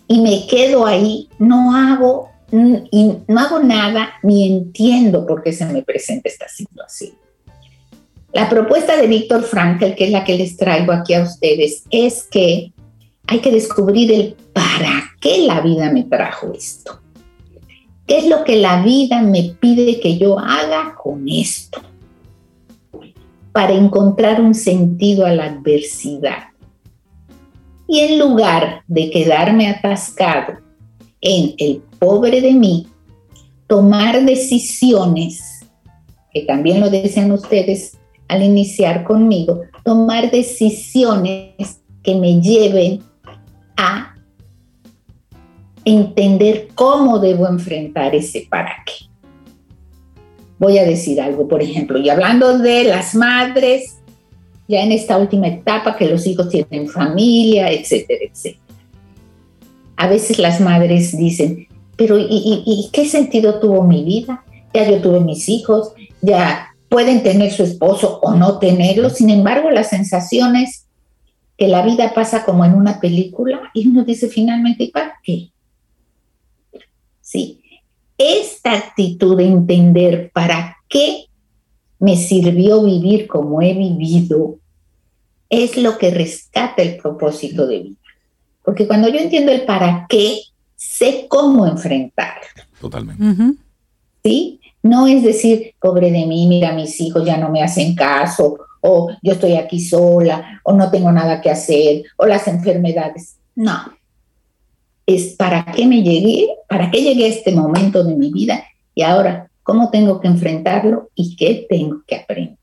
y 0.07 0.21
me 0.21 0.47
quedo 0.47 0.87
ahí, 0.87 1.29
no 1.37 1.75
hago, 1.75 2.29
y 2.51 3.11
no 3.27 3.39
hago 3.39 3.59
nada 3.59 4.09
ni 4.23 4.51
entiendo 4.51 5.27
por 5.27 5.43
qué 5.43 5.53
se 5.53 5.67
me 5.67 5.83
presenta 5.83 6.29
esta 6.29 6.49
situación. 6.49 7.11
La 8.33 8.47
propuesta 8.47 8.95
de 8.95 9.07
Víctor 9.07 9.43
Frankl, 9.43 9.93
que 9.93 10.05
es 10.05 10.11
la 10.11 10.23
que 10.23 10.37
les 10.37 10.55
traigo 10.55 10.93
aquí 10.93 11.13
a 11.13 11.23
ustedes, 11.23 11.83
es 11.89 12.23
que 12.23 12.71
hay 13.27 13.39
que 13.39 13.51
descubrir 13.51 14.11
el 14.11 14.35
para 14.53 15.03
qué 15.19 15.39
la 15.39 15.59
vida 15.59 15.91
me 15.91 16.03
trajo 16.03 16.53
esto. 16.53 17.01
¿Qué 18.07 18.19
es 18.19 18.27
lo 18.27 18.43
que 18.43 18.55
la 18.55 18.83
vida 18.83 19.21
me 19.21 19.55
pide 19.59 19.99
que 19.99 20.17
yo 20.17 20.39
haga 20.39 20.95
con 20.95 21.27
esto? 21.27 21.81
Para 23.51 23.73
encontrar 23.73 24.39
un 24.41 24.53
sentido 24.53 25.25
a 25.25 25.31
la 25.31 25.45
adversidad. 25.45 26.49
Y 27.87 27.99
en 27.99 28.17
lugar 28.19 28.83
de 28.87 29.09
quedarme 29.09 29.67
atascado 29.67 30.53
en 31.19 31.53
el 31.57 31.81
pobre 31.99 32.39
de 32.39 32.53
mí, 32.53 32.87
tomar 33.67 34.23
decisiones, 34.25 35.65
que 36.33 36.41
también 36.43 36.79
lo 36.79 36.89
dicen 36.89 37.31
ustedes, 37.31 37.97
al 38.31 38.43
iniciar 38.43 39.03
conmigo, 39.03 39.63
tomar 39.83 40.31
decisiones 40.31 41.81
que 42.01 42.15
me 42.15 42.39
lleven 42.39 43.01
a 43.75 44.15
entender 45.83 46.69
cómo 46.73 47.19
debo 47.19 47.45
enfrentar 47.45 48.15
ese 48.15 48.47
para 48.49 48.71
qué. 48.85 49.09
Voy 50.59 50.77
a 50.77 50.85
decir 50.85 51.19
algo, 51.19 51.45
por 51.49 51.61
ejemplo, 51.61 51.97
y 51.99 52.09
hablando 52.09 52.57
de 52.57 52.85
las 52.85 53.15
madres, 53.15 53.97
ya 54.65 54.81
en 54.81 54.93
esta 54.93 55.17
última 55.17 55.49
etapa 55.49 55.97
que 55.97 56.07
los 56.07 56.25
hijos 56.25 56.47
tienen 56.47 56.87
familia, 56.87 57.69
etcétera, 57.69 58.21
etcétera. 58.31 58.63
A 59.97 60.07
veces 60.07 60.39
las 60.39 60.61
madres 60.61 61.17
dicen, 61.17 61.67
pero 61.97 62.17
¿y, 62.17 62.63
y 62.65 62.89
qué 62.93 63.05
sentido 63.05 63.59
tuvo 63.59 63.83
mi 63.83 64.05
vida? 64.05 64.45
Ya 64.73 64.89
yo 64.89 65.01
tuve 65.01 65.19
mis 65.19 65.49
hijos, 65.49 65.91
ya 66.21 66.70
pueden 66.91 67.23
tener 67.23 67.53
su 67.53 67.63
esposo 67.63 68.19
o 68.21 68.33
no 68.35 68.59
tenerlo, 68.59 69.09
sin 69.09 69.29
embargo 69.29 69.69
la 69.69 69.85
sensación 69.85 70.57
es 70.57 70.87
que 71.57 71.69
la 71.69 71.85
vida 71.85 72.13
pasa 72.13 72.43
como 72.43 72.65
en 72.65 72.73
una 72.73 72.99
película 72.99 73.71
y 73.73 73.87
uno 73.87 74.03
dice 74.03 74.27
finalmente, 74.27 74.91
¿para 74.93 75.13
qué? 75.23 75.51
Sí, 77.21 77.63
esta 78.17 78.73
actitud 78.73 79.37
de 79.37 79.45
entender 79.45 80.31
para 80.33 80.75
qué 80.89 81.27
me 81.97 82.17
sirvió 82.17 82.83
vivir 82.83 83.25
como 83.25 83.61
he 83.61 83.73
vivido 83.73 84.59
es 85.49 85.77
lo 85.77 85.97
que 85.97 86.11
rescata 86.11 86.81
el 86.81 86.97
propósito 86.97 87.67
de 87.67 87.79
vida. 87.79 88.01
Porque 88.65 88.85
cuando 88.85 89.07
yo 89.07 89.19
entiendo 89.19 89.53
el 89.53 89.63
para 89.63 90.07
qué, 90.09 90.41
sé 90.75 91.27
cómo 91.29 91.65
enfrentarlo. 91.65 92.47
Totalmente. 92.81 93.55
¿Sí? 94.23 94.60
No 94.83 95.07
es 95.07 95.23
decir, 95.23 95.75
pobre 95.79 96.11
de 96.11 96.25
mí, 96.25 96.47
mira, 96.47 96.71
mis 96.71 96.99
hijos 96.99 97.23
ya 97.25 97.37
no 97.37 97.49
me 97.49 97.61
hacen 97.61 97.95
caso, 97.95 98.57
o 98.81 99.11
yo 99.21 99.33
estoy 99.33 99.55
aquí 99.55 99.79
sola, 99.79 100.61
o 100.63 100.73
no 100.73 100.89
tengo 100.89 101.11
nada 101.11 101.39
que 101.39 101.51
hacer, 101.51 102.03
o 102.17 102.25
las 102.25 102.47
enfermedades. 102.47 103.37
No. 103.55 103.77
Es 105.05 105.35
para 105.35 105.65
qué 105.65 105.85
me 105.85 106.01
llegué, 106.01 106.47
para 106.67 106.89
qué 106.89 107.01
llegué 107.01 107.25
a 107.25 107.29
este 107.29 107.51
momento 107.51 108.03
de 108.03 108.15
mi 108.15 108.31
vida 108.31 108.63
y 108.95 109.03
ahora 109.03 109.49
cómo 109.63 109.89
tengo 109.89 110.19
que 110.19 110.27
enfrentarlo 110.27 111.09
y 111.15 111.35
qué 111.35 111.65
tengo 111.69 112.01
que 112.07 112.15
aprender. 112.15 112.57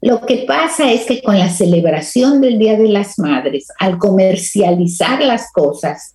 Lo 0.00 0.20
que 0.20 0.44
pasa 0.46 0.92
es 0.92 1.06
que 1.06 1.22
con 1.22 1.38
la 1.38 1.48
celebración 1.48 2.40
del 2.40 2.58
Día 2.58 2.76
de 2.76 2.88
las 2.88 3.18
Madres, 3.18 3.68
al 3.78 3.96
comercializar 3.98 5.22
las 5.22 5.50
cosas, 5.50 6.13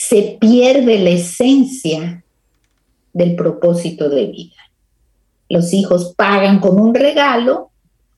se 0.00 0.38
pierde 0.40 0.98
la 0.98 1.10
esencia 1.10 2.24
del 3.12 3.36
propósito 3.36 4.08
de 4.08 4.28
vida. 4.28 4.56
Los 5.50 5.74
hijos 5.74 6.14
pagan 6.16 6.58
con 6.58 6.80
un 6.80 6.94
regalo 6.94 7.68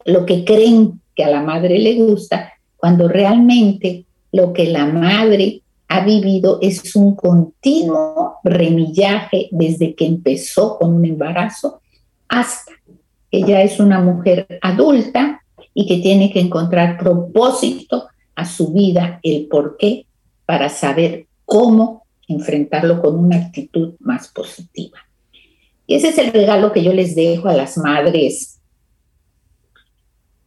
lo 0.05 0.25
que 0.25 0.45
creen 0.45 1.01
que 1.17 1.25
a 1.25 1.29
la 1.29 1.43
madre 1.43 1.81
le 1.81 1.97
gusta, 1.97 2.53
cuando 2.77 3.09
realmente 3.09 4.05
lo 4.31 4.53
que 4.53 4.67
la 4.67 4.87
madre 4.87 5.63
ha 5.89 6.05
vivido 6.05 6.61
es 6.63 6.95
un 6.95 7.17
continuo 7.17 8.37
remillaje 8.45 9.49
desde 9.51 9.97
que 9.97 10.07
empezó 10.07 10.79
con 10.79 10.95
un 10.95 11.05
embarazo 11.05 11.81
hasta 12.29 12.75
que 13.29 13.43
ya 13.43 13.61
es 13.61 13.81
una 13.81 14.01
mujer 14.01 14.47
adulta 14.63 15.43
y 15.75 15.89
que 15.89 15.97
tiene 15.97 16.33
que 16.33 16.39
encontrar 16.39 16.97
propósito 16.97 18.07
a 18.37 18.45
su 18.45 18.73
vida, 18.73 19.19
el 19.25 19.49
por 19.49 19.77
qué, 19.77 20.07
para 20.47 20.69
saber 20.69 21.27
cómo 21.53 22.07
enfrentarlo 22.29 23.03
con 23.03 23.19
una 23.19 23.37
actitud 23.37 23.93
más 24.01 24.29
positiva. 24.29 24.99
Y 25.87 25.97
ese 25.97 26.09
es 26.09 26.17
el 26.17 26.33
regalo 26.33 26.73
que 26.73 26.83
yo 26.83 26.95
les 26.95 27.15
dejo 27.15 27.49
a 27.49 27.53
las 27.53 27.77
madres 27.77 28.59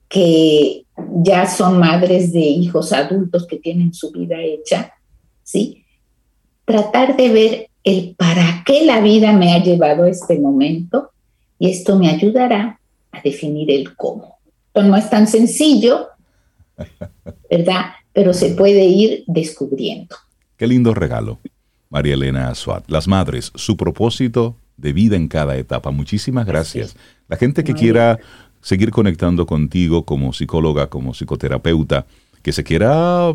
que 0.10 0.88
ya 1.24 1.46
son 1.46 1.78
madres 1.78 2.34
de 2.34 2.40
hijos 2.40 2.92
adultos 2.92 3.46
que 3.46 3.58
tienen 3.58 3.94
su 3.94 4.12
vida 4.12 4.42
hecha, 4.42 4.94
¿sí? 5.44 5.86
Tratar 6.66 7.16
de 7.16 7.30
ver 7.30 7.70
el 7.84 8.16
para 8.16 8.64
qué 8.66 8.84
la 8.84 9.00
vida 9.00 9.32
me 9.32 9.54
ha 9.54 9.64
llevado 9.64 10.06
a 10.06 10.10
este 10.10 10.40
momento 10.40 11.12
y 11.60 11.70
esto 11.70 12.00
me 12.00 12.10
ayudará 12.10 12.80
a 13.12 13.22
definir 13.22 13.70
el 13.70 13.96
cómo. 13.96 14.40
no 14.74 14.98
es 14.98 15.08
tan 15.12 15.28
sencillo, 15.28 16.08
¿verdad? 17.48 17.92
Pero 18.12 18.34
se 18.34 18.56
puede 18.56 18.86
ir 18.86 19.24
descubriendo. 19.28 20.16
Qué 20.58 20.68
lindo 20.68 20.94
regalo, 20.94 21.40
María 21.90 22.14
Elena 22.14 22.54
Suat. 22.56 22.90
Las 22.90 23.08
madres, 23.08 23.52
su 23.56 23.76
propósito 23.76 24.56
de 24.78 24.94
vida 24.94 25.16
en 25.16 25.28
cada 25.28 25.58
etapa. 25.58 25.92
Muchísimas 25.92 26.46
gracias. 26.46 26.96
La 27.28 27.38
gente 27.38 27.64
que 27.64 27.74
quiera 27.74 28.20
seguir 28.62 28.92
conectando 28.92 29.46
contigo 29.46 30.06
como 30.06 30.34
psicóloga, 30.34 30.88
como 30.88 31.14
psicoterapeuta, 31.14 32.06
que 32.42 32.52
se 32.52 32.64
quiera 32.64 33.34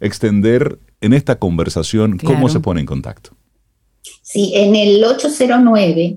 extender 0.00 0.78
en 1.00 1.12
esta 1.12 1.38
conversación, 1.38 2.18
¿cómo 2.18 2.48
se 2.48 2.60
pone 2.60 2.80
en 2.80 2.86
contacto? 2.86 3.30
Sí, 4.22 4.52
en 4.54 4.76
el 4.76 5.02
809 5.04 6.16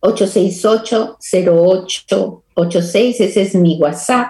868 0.00 1.18
0886, 2.54 3.20
ese 3.20 3.42
es 3.42 3.54
mi 3.54 3.78
WhatsApp 3.78 4.28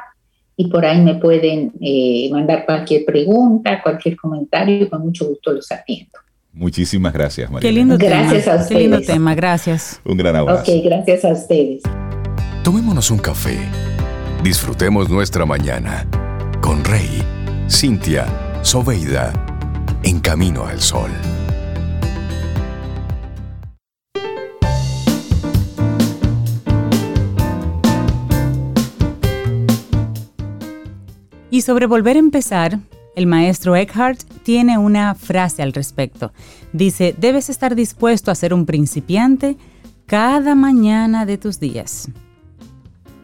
y 0.56 0.68
por 0.68 0.84
ahí 0.84 1.00
me 1.00 1.14
pueden 1.14 1.72
eh, 1.80 2.28
mandar 2.30 2.64
cualquier 2.66 3.04
pregunta, 3.04 3.82
cualquier 3.82 4.16
comentario, 4.16 4.88
con 4.88 5.02
mucho 5.02 5.26
gusto 5.28 5.52
los 5.52 5.70
atiendo. 5.72 6.12
Muchísimas 6.52 7.12
gracias, 7.12 7.50
María. 7.50 7.68
Qué 7.68 7.74
lindo 7.74 7.96
gracias 7.96 8.44
tema. 8.44 8.56
a 8.56 8.60
ustedes. 8.60 8.68
Qué 8.68 8.88
lindo 8.88 9.00
tema, 9.00 9.34
gracias. 9.34 10.00
Un 10.04 10.16
gran 10.18 10.36
abrazo. 10.36 10.70
Ok, 10.70 10.84
gracias 10.84 11.24
a 11.24 11.32
ustedes. 11.32 11.82
Tomémonos 12.62 13.10
un 13.10 13.18
café. 13.18 13.58
Disfrutemos 14.44 15.08
nuestra 15.08 15.46
mañana 15.46 16.06
con 16.60 16.84
Rey, 16.84 17.22
Cintia, 17.70 18.26
Soveida, 18.62 19.32
en 20.02 20.20
camino 20.20 20.66
al 20.66 20.80
sol. 20.80 21.10
Y 31.52 31.60
sobre 31.60 31.84
volver 31.84 32.16
a 32.16 32.18
empezar, 32.18 32.78
el 33.14 33.26
maestro 33.26 33.76
Eckhart 33.76 34.22
tiene 34.42 34.78
una 34.78 35.14
frase 35.14 35.62
al 35.62 35.74
respecto. 35.74 36.32
Dice, 36.72 37.14
debes 37.18 37.50
estar 37.50 37.74
dispuesto 37.74 38.30
a 38.30 38.34
ser 38.34 38.54
un 38.54 38.64
principiante 38.64 39.58
cada 40.06 40.54
mañana 40.54 41.26
de 41.26 41.36
tus 41.36 41.60
días. 41.60 42.08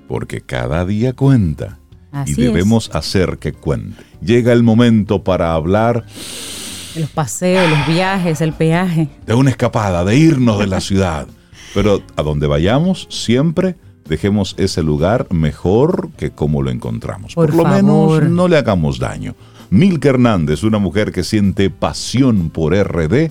Porque 0.06 0.42
cada 0.42 0.84
día 0.84 1.14
cuenta. 1.14 1.78
Así 2.12 2.32
y 2.32 2.44
debemos 2.44 2.90
es. 2.90 2.96
hacer 2.96 3.38
que 3.38 3.54
cuente. 3.54 4.04
Llega 4.20 4.52
el 4.52 4.62
momento 4.62 5.24
para 5.24 5.54
hablar 5.54 6.04
Los 6.96 7.08
paseos, 7.08 7.66
los 7.70 7.86
viajes, 7.86 8.42
el 8.42 8.52
peaje. 8.52 9.08
de 9.24 9.32
una 9.32 9.48
escapada, 9.48 10.04
de 10.04 10.18
irnos 10.18 10.58
de 10.58 10.66
la 10.66 10.82
ciudad. 10.82 11.26
Pero 11.72 12.02
a 12.14 12.22
donde 12.22 12.46
vayamos, 12.46 13.06
siempre 13.08 13.76
dejemos 14.08 14.54
ese 14.58 14.82
lugar 14.82 15.26
mejor 15.30 16.10
que 16.16 16.30
como 16.30 16.62
lo 16.62 16.70
encontramos. 16.70 17.34
Por 17.34 17.54
lo 17.54 17.62
favor. 17.62 17.76
menos 17.76 18.30
no 18.30 18.48
le 18.48 18.56
hagamos 18.56 18.98
daño. 18.98 19.34
Milka 19.70 20.08
Hernández, 20.08 20.62
una 20.62 20.78
mujer 20.78 21.12
que 21.12 21.24
siente 21.24 21.70
pasión 21.70 22.50
por 22.50 22.74
RD, 22.74 23.30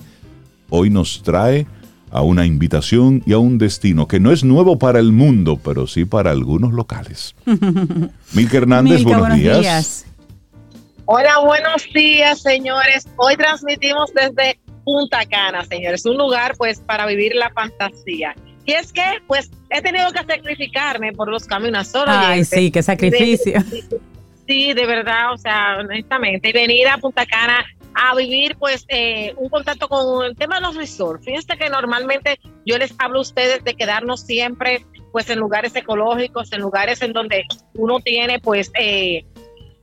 hoy 0.70 0.90
nos 0.90 1.22
trae 1.22 1.66
a 2.10 2.22
una 2.22 2.46
invitación 2.46 3.22
y 3.26 3.32
a 3.32 3.38
un 3.38 3.58
destino 3.58 4.06
que 4.06 4.20
no 4.20 4.32
es 4.32 4.44
nuevo 4.44 4.78
para 4.78 4.98
el 4.98 5.12
mundo, 5.12 5.58
pero 5.62 5.86
sí 5.86 6.04
para 6.04 6.30
algunos 6.30 6.72
locales. 6.72 7.34
Milka 8.32 8.58
Hernández, 8.58 9.02
buenos, 9.02 9.34
días. 9.34 10.06
Hola, 11.06 11.40
buenos 11.40 11.84
días, 11.92 12.40
señores. 12.40 13.06
Hoy 13.16 13.36
transmitimos 13.36 14.12
desde 14.14 14.58
Punta 14.84 15.26
Cana, 15.26 15.64
señores, 15.64 16.06
un 16.06 16.16
lugar 16.16 16.54
pues 16.56 16.80
para 16.80 17.06
vivir 17.06 17.34
la 17.34 17.50
fantasía. 17.50 18.34
Y 18.68 18.72
es 18.74 18.92
que, 18.92 19.22
pues, 19.26 19.50
he 19.70 19.80
tenido 19.80 20.12
que 20.12 20.18
sacrificarme 20.18 21.14
por 21.14 21.30
los 21.30 21.46
caminos 21.46 21.88
solo. 21.88 22.12
Ay, 22.14 22.44
sí, 22.44 22.70
qué 22.70 22.82
sacrificio. 22.82 23.64
sí, 24.46 24.74
de 24.74 24.84
verdad, 24.84 25.32
o 25.32 25.38
sea, 25.38 25.78
honestamente, 25.80 26.50
y 26.50 26.52
venir 26.52 26.86
a 26.86 26.98
Punta 26.98 27.24
Cana 27.24 27.64
a 27.94 28.14
vivir 28.14 28.56
pues 28.58 28.84
eh, 28.88 29.32
un 29.38 29.48
contacto 29.48 29.88
con 29.88 30.22
el 30.22 30.36
tema 30.36 30.56
de 30.56 30.60
los 30.60 30.76
resorts. 30.76 31.24
Fíjense 31.24 31.56
que 31.56 31.70
normalmente 31.70 32.38
yo 32.66 32.76
les 32.76 32.94
hablo 32.98 33.20
a 33.20 33.22
ustedes 33.22 33.64
de 33.64 33.72
quedarnos 33.72 34.20
siempre 34.20 34.84
pues 35.12 35.30
en 35.30 35.38
lugares 35.38 35.74
ecológicos, 35.74 36.52
en 36.52 36.60
lugares 36.60 37.00
en 37.00 37.14
donde 37.14 37.44
uno 37.72 38.00
tiene 38.00 38.38
pues 38.38 38.70
eh, 38.78 39.24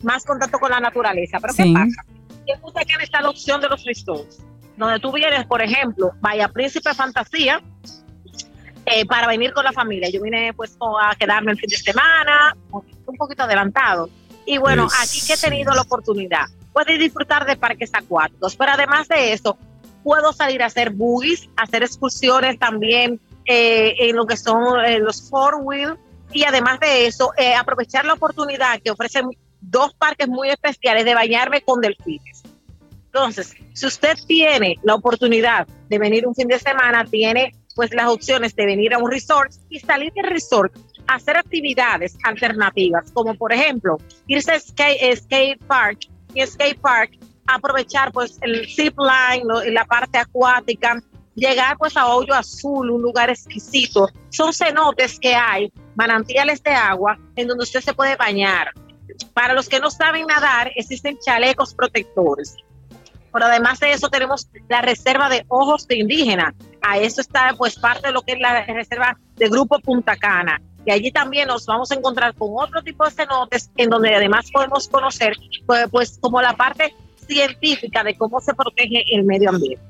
más 0.03 0.25
contacto 0.25 0.59
con 0.59 0.69
la 0.69 0.79
naturaleza. 0.79 1.39
Pero 1.41 1.55
¿qué 1.55 1.73
pasa? 1.73 2.05
En 2.45 2.61
Punta 2.61 2.85
Cana 2.85 3.03
está 3.03 3.19
la 3.19 3.31
opción 3.31 3.61
de 3.61 3.67
los 3.67 3.83
resorts, 3.83 4.45
donde 4.77 4.99
tú 4.99 5.11
vienes, 5.11 5.43
por 5.47 5.63
ejemplo, 5.63 6.11
vaya 6.21 6.47
Príncipe 6.49 6.93
Fantasía, 6.93 7.63
eh, 8.85 9.05
para 9.05 9.27
venir 9.27 9.53
con 9.53 9.63
la 9.63 9.71
familia. 9.71 10.09
Yo 10.09 10.21
vine 10.21 10.53
pues 10.53 10.77
a 11.01 11.15
quedarme 11.15 11.51
el 11.51 11.57
fin 11.57 11.69
de 11.69 11.77
semana, 11.77 12.55
un 12.71 13.17
poquito 13.17 13.43
adelantado. 13.43 14.09
Y 14.45 14.57
bueno, 14.57 14.87
aquí 15.01 15.19
que 15.25 15.33
he 15.33 15.37
tenido 15.37 15.73
la 15.73 15.81
oportunidad 15.81 16.45
puedes 16.75 16.99
disfrutar 16.99 17.45
de 17.45 17.55
parques 17.55 17.89
acuáticos, 17.93 18.53
pero 18.57 18.73
además 18.73 19.07
de 19.07 19.31
eso, 19.31 19.57
puedo 20.03 20.33
salir 20.33 20.61
a 20.61 20.65
hacer 20.65 20.89
buggies, 20.89 21.47
hacer 21.55 21.83
excursiones 21.83 22.59
también 22.59 23.21
eh, 23.45 23.95
en 23.97 24.17
lo 24.17 24.25
que 24.25 24.35
son 24.35 24.83
eh, 24.83 24.99
los 24.99 25.29
four 25.29 25.55
wheel 25.61 25.95
y 26.33 26.43
además 26.43 26.81
de 26.81 27.07
eso, 27.07 27.31
eh, 27.37 27.55
aprovechar 27.55 28.03
la 28.03 28.11
oportunidad 28.11 28.81
que 28.81 28.91
ofrecen 28.91 29.29
dos 29.61 29.93
parques 29.93 30.27
muy 30.27 30.49
especiales 30.49 31.05
de 31.05 31.13
bañarme 31.13 31.61
con 31.61 31.79
delfines. 31.79 32.43
Entonces, 33.05 33.55
si 33.71 33.85
usted 33.85 34.17
tiene 34.27 34.75
la 34.83 34.95
oportunidad 34.95 35.65
de 35.87 35.97
venir 35.97 36.27
un 36.27 36.35
fin 36.35 36.49
de 36.49 36.59
semana, 36.59 37.05
tiene 37.05 37.55
pues 37.75 37.93
las 37.93 38.07
opciones 38.07 38.55
de 38.55 38.65
venir 38.65 38.93
a 38.93 38.97
un 38.97 39.11
resort 39.11 39.51
y 39.69 39.79
salir 39.79 40.11
del 40.13 40.25
resort 40.25 40.75
hacer 41.07 41.37
actividades 41.37 42.17
alternativas, 42.23 43.11
como 43.11 43.35
por 43.35 43.53
ejemplo 43.53 43.97
irse 44.27 44.53
a 44.53 44.59
skate, 44.59 45.15
skate 45.15 45.63
park 45.65 45.99
skate 46.43 46.79
park, 46.79 47.11
aprovechar 47.47 48.11
pues 48.11 48.37
el 48.41 48.67
zip 48.67 48.97
line, 48.97 49.71
la 49.71 49.85
parte 49.85 50.17
acuática, 50.17 51.01
llegar 51.35 51.77
pues 51.77 51.95
a 51.95 52.07
Hoyo 52.07 52.33
Azul, 52.33 52.89
un 52.89 53.01
lugar 53.01 53.29
exquisito. 53.29 54.09
Son 54.29 54.53
cenotes 54.53 55.19
que 55.19 55.35
hay, 55.35 55.71
manantiales 55.95 56.61
de 56.63 56.71
agua 56.71 57.17
en 57.35 57.47
donde 57.47 57.63
usted 57.63 57.81
se 57.81 57.93
puede 57.93 58.15
bañar. 58.15 58.71
Para 59.33 59.53
los 59.53 59.69
que 59.69 59.79
no 59.79 59.89
saben 59.91 60.25
nadar, 60.25 60.71
existen 60.75 61.17
chalecos 61.23 61.73
protectores. 61.73 62.57
Pero 63.35 63.47
además 63.47 63.79
de 63.81 63.91
eso 63.91 64.07
tenemos 64.09 64.47
la 64.69 64.81
reserva 64.81 65.27
de 65.27 65.45
ojos 65.49 65.85
de 65.87 65.97
indígena. 65.97 66.55
A 66.81 66.97
eso 66.99 67.19
está 67.19 67.53
pues 67.57 67.77
parte 67.77 68.07
de 68.07 68.13
lo 68.13 68.21
que 68.21 68.31
es 68.31 68.39
la 68.39 68.63
reserva 68.63 69.17
de 69.35 69.49
Grupo 69.49 69.77
Punta 69.79 70.15
Cana 70.15 70.61
y 70.85 70.91
allí 70.91 71.11
también 71.11 71.47
nos 71.47 71.65
vamos 71.65 71.91
a 71.91 71.95
encontrar 71.95 72.35
con 72.35 72.49
otro 72.53 72.81
tipo 72.83 73.03
de 73.03 73.11
cenotes 73.11 73.69
en 73.75 73.89
donde 73.89 74.13
además 74.13 74.49
podemos 74.51 74.87
conocer 74.87 75.35
pues, 75.65 75.87
pues, 75.89 76.17
como 76.21 76.41
la 76.41 76.55
parte 76.55 76.95
científica 77.27 78.03
de 78.03 78.15
cómo 78.15 78.39
se 78.39 78.53
protege 78.53 79.03
el 79.13 79.23
medio 79.23 79.49
ambiente. 79.49 79.83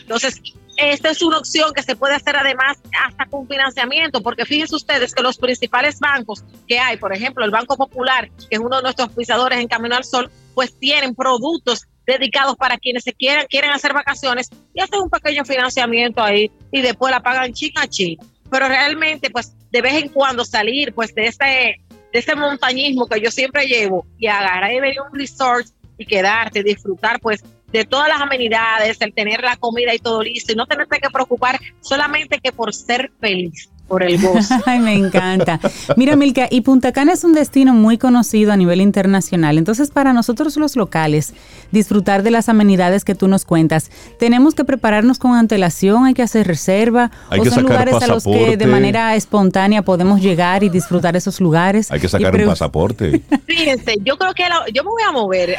Entonces, 0.00 0.40
esta 0.78 1.10
es 1.10 1.20
una 1.20 1.38
opción 1.38 1.74
que 1.74 1.82
se 1.82 1.96
puede 1.96 2.14
hacer 2.14 2.36
además 2.36 2.78
hasta 3.04 3.26
con 3.26 3.46
financiamiento, 3.46 4.22
porque 4.22 4.46
fíjense 4.46 4.74
ustedes 4.74 5.14
que 5.14 5.22
los 5.22 5.36
principales 5.36 5.98
bancos 5.98 6.44
que 6.66 6.78
hay, 6.78 6.96
por 6.96 7.14
ejemplo, 7.14 7.44
el 7.44 7.50
Banco 7.50 7.76
Popular, 7.76 8.30
que 8.48 8.56
es 8.56 8.58
uno 8.58 8.76
de 8.76 8.82
nuestros 8.82 9.10
pisadores 9.10 9.58
en 9.58 9.68
Camino 9.68 9.96
al 9.96 10.04
Sol, 10.04 10.30
pues 10.54 10.78
tienen 10.78 11.14
productos 11.14 11.87
dedicados 12.08 12.56
para 12.56 12.78
quienes 12.78 13.04
se 13.04 13.12
quieran, 13.12 13.46
quieren 13.48 13.70
hacer 13.70 13.92
vacaciones 13.92 14.48
y 14.74 14.80
hacen 14.80 15.00
un 15.00 15.10
pequeño 15.10 15.44
financiamiento 15.44 16.22
ahí 16.22 16.50
y 16.72 16.80
después 16.80 17.12
la 17.12 17.20
pagan 17.20 17.52
chica 17.52 17.82
a 17.82 17.86
chica 17.86 18.24
pero 18.50 18.68
realmente 18.68 19.30
pues 19.30 19.54
de 19.70 19.82
vez 19.82 19.94
en 19.94 20.08
cuando 20.08 20.44
salir 20.44 20.94
pues 20.94 21.14
de 21.14 21.26
ese, 21.26 21.44
de 21.44 22.18
ese 22.18 22.34
montañismo 22.34 23.06
que 23.06 23.20
yo 23.20 23.30
siempre 23.30 23.66
llevo 23.66 24.06
y 24.18 24.26
agarrar 24.26 24.72
y 24.72 24.80
venir 24.80 25.00
un 25.00 25.18
resort 25.18 25.66
y 25.96 26.06
quedarte, 26.06 26.62
disfrutar 26.62 27.20
pues 27.20 27.42
de 27.72 27.84
todas 27.84 28.08
las 28.08 28.20
amenidades, 28.20 29.00
el 29.00 29.12
tener 29.12 29.42
la 29.42 29.56
comida 29.56 29.94
y 29.94 29.98
todo 29.98 30.22
listo 30.22 30.52
y 30.52 30.56
no 30.56 30.66
tenerte 30.66 31.00
que 31.00 31.10
preocupar 31.10 31.60
solamente 31.80 32.38
que 32.38 32.52
por 32.52 32.72
ser 32.74 33.10
feliz 33.20 33.68
por 33.88 34.02
el 34.02 34.20
gozo. 34.20 34.54
Ay, 34.66 34.78
me 34.78 34.92
encanta. 34.94 35.58
Mira, 35.96 36.14
Milka, 36.14 36.46
y 36.50 36.60
Punta 36.60 36.92
Cana 36.92 37.12
es 37.12 37.24
un 37.24 37.32
destino 37.32 37.72
muy 37.74 37.98
conocido 37.98 38.52
a 38.52 38.56
nivel 38.56 38.80
internacional. 38.80 39.58
Entonces, 39.58 39.90
para 39.90 40.12
nosotros 40.12 40.56
los 40.56 40.76
locales, 40.76 41.34
disfrutar 41.72 42.22
de 42.22 42.30
las 42.30 42.48
amenidades 42.48 43.04
que 43.04 43.14
tú 43.14 43.26
nos 43.26 43.44
cuentas, 43.44 43.90
tenemos 44.18 44.54
que 44.54 44.64
prepararnos 44.64 45.18
con 45.18 45.34
antelación, 45.34 46.04
hay 46.04 46.14
que 46.14 46.22
hacer 46.22 46.46
reserva, 46.46 47.10
hay 47.30 47.40
o 47.40 47.42
que 47.42 47.50
son 47.50 47.62
lugares 47.62 47.94
pasaporte. 47.94 48.04
a 48.04 48.14
los 48.14 48.24
que 48.50 48.56
de 48.56 48.66
manera 48.66 49.16
espontánea 49.16 49.82
podemos 49.82 50.20
llegar 50.20 50.62
y 50.62 50.68
disfrutar 50.68 51.16
esos 51.16 51.40
lugares. 51.40 51.90
Hay 51.90 52.00
que 52.00 52.08
sacar 52.08 52.34
un 52.34 52.46
pasaporte. 52.46 53.22
Fíjense, 53.46 53.96
yo 54.04 54.16
creo 54.18 54.34
que 54.34 54.44
yo 54.72 54.84
me 54.84 54.90
voy 54.90 55.02
a 55.02 55.12
mover 55.12 55.56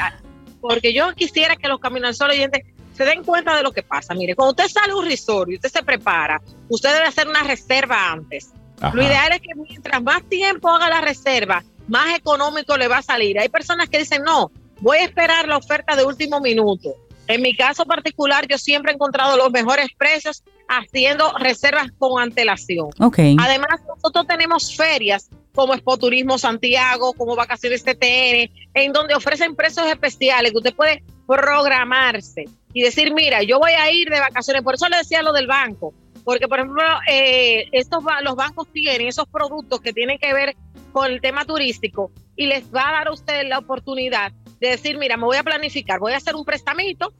porque 0.61 0.93
yo 0.93 1.13
quisiera 1.15 1.55
que 1.55 1.67
los 1.67 1.79
caminos 1.79 2.17
solo 2.17 2.33
oyentes 2.33 2.63
se 2.99 3.05
den 3.05 3.23
cuenta 3.23 3.55
de 3.55 3.63
lo 3.63 3.71
que 3.71 3.81
pasa. 3.81 4.13
Mire, 4.13 4.35
cuando 4.35 4.49
usted 4.49 4.67
sale 4.67 4.91
a 4.91 4.95
un 4.97 5.05
resort 5.05 5.49
y 5.49 5.55
usted 5.55 5.69
se 5.69 5.83
prepara, 5.83 6.41
usted 6.67 6.91
debe 6.91 7.05
hacer 7.05 7.29
una 7.29 7.43
reserva 7.43 8.11
antes. 8.11 8.49
Lo 8.91 9.01
ideal 9.01 9.31
es 9.31 9.39
que 9.39 9.55
mientras 9.55 10.03
más 10.03 10.21
tiempo 10.23 10.67
haga 10.67 10.89
la 10.89 10.99
reserva, 10.99 11.63
más 11.87 12.17
económico 12.17 12.75
le 12.75 12.89
va 12.89 12.97
a 12.97 13.01
salir. 13.01 13.39
Hay 13.39 13.47
personas 13.47 13.87
que 13.87 13.99
dicen, 13.99 14.23
no, 14.23 14.51
voy 14.81 14.97
a 14.97 15.05
esperar 15.05 15.47
la 15.47 15.55
oferta 15.55 15.95
de 15.95 16.03
último 16.03 16.41
minuto. 16.41 16.93
En 17.27 17.41
mi 17.41 17.55
caso 17.55 17.85
particular, 17.85 18.45
yo 18.49 18.57
siempre 18.57 18.91
he 18.91 18.95
encontrado 18.95 19.37
los 19.37 19.49
mejores 19.49 19.87
precios 19.97 20.43
haciendo 20.67 21.31
reservas 21.37 21.87
con 21.97 22.21
antelación. 22.21 22.89
Okay. 22.99 23.37
Además, 23.39 23.79
nosotros 23.87 24.27
tenemos 24.27 24.75
ferias 24.75 25.29
como 25.55 25.73
Expo 25.73 25.97
Turismo 25.97 26.37
Santiago, 26.37 27.13
como 27.13 27.37
Vacaciones 27.37 27.81
TTN, 27.85 28.51
en 28.73 28.91
donde 28.91 29.15
ofrecen 29.15 29.55
precios 29.55 29.87
especiales 29.87 30.51
que 30.51 30.57
usted 30.57 30.73
puede 30.73 31.01
programarse 31.25 32.43
y 32.73 32.81
decir, 32.81 33.13
mira, 33.13 33.43
yo 33.43 33.59
voy 33.59 33.71
a 33.71 33.91
ir 33.91 34.09
de 34.09 34.19
vacaciones. 34.19 34.63
Por 34.63 34.75
eso 34.75 34.87
le 34.89 34.97
decía 34.97 35.21
lo 35.21 35.33
del 35.33 35.47
banco, 35.47 35.93
porque 36.23 36.47
por 36.47 36.59
ejemplo, 36.59 36.83
eh, 37.11 37.65
estos 37.71 38.03
los 38.23 38.35
bancos 38.35 38.67
tienen 38.71 39.07
esos 39.07 39.27
productos 39.27 39.81
que 39.81 39.93
tienen 39.93 40.17
que 40.19 40.33
ver 40.33 40.55
con 40.91 41.11
el 41.11 41.21
tema 41.21 41.45
turístico 41.45 42.11
y 42.35 42.47
les 42.47 42.73
va 42.73 42.89
a 42.89 42.91
dar 42.93 43.07
a 43.07 43.13
usted 43.13 43.47
la 43.47 43.59
oportunidad 43.59 44.31
de 44.59 44.69
decir, 44.69 44.97
mira, 44.97 45.17
me 45.17 45.25
voy 45.25 45.37
a 45.37 45.43
planificar, 45.43 45.99
voy 45.99 46.13
a 46.13 46.17
hacer 46.17 46.35
un 46.35 46.45
prestamito 46.45 47.13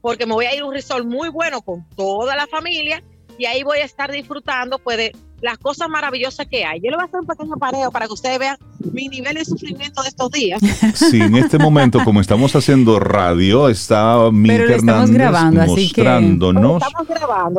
porque 0.00 0.26
me 0.26 0.34
voy 0.34 0.46
a 0.46 0.54
ir 0.54 0.62
a 0.62 0.66
un 0.66 0.72
resort 0.72 1.04
muy 1.04 1.28
bueno 1.28 1.62
con 1.62 1.88
toda 1.96 2.36
la 2.36 2.46
familia 2.46 3.02
y 3.38 3.46
ahí 3.46 3.62
voy 3.62 3.78
a 3.78 3.84
estar 3.84 4.10
disfrutando 4.10 4.78
pues 4.78 4.96
de 4.96 5.12
las 5.40 5.58
cosas 5.58 5.88
maravillosas 5.88 6.46
que 6.46 6.64
hay. 6.64 6.80
Yo 6.80 6.90
le 6.90 6.96
voy 6.96 7.04
a 7.04 7.06
hacer 7.06 7.20
un 7.20 7.26
pequeño 7.26 7.56
pareo 7.56 7.90
para 7.90 8.06
que 8.06 8.12
ustedes 8.12 8.38
vean 8.38 8.56
mi 8.92 9.08
nivel 9.08 9.34
de 9.34 9.44
sufrimiento 9.44 10.02
de 10.02 10.08
estos 10.08 10.30
días. 10.30 10.60
Sí, 10.94 11.20
en 11.20 11.36
este 11.36 11.58
momento, 11.58 12.02
como 12.04 12.20
estamos 12.20 12.54
haciendo 12.56 12.98
radio, 12.98 13.68
está 13.68 14.30
mi 14.32 14.50
Hernández 14.50 15.10
grabando, 15.10 15.66
mostrándonos 15.66 16.82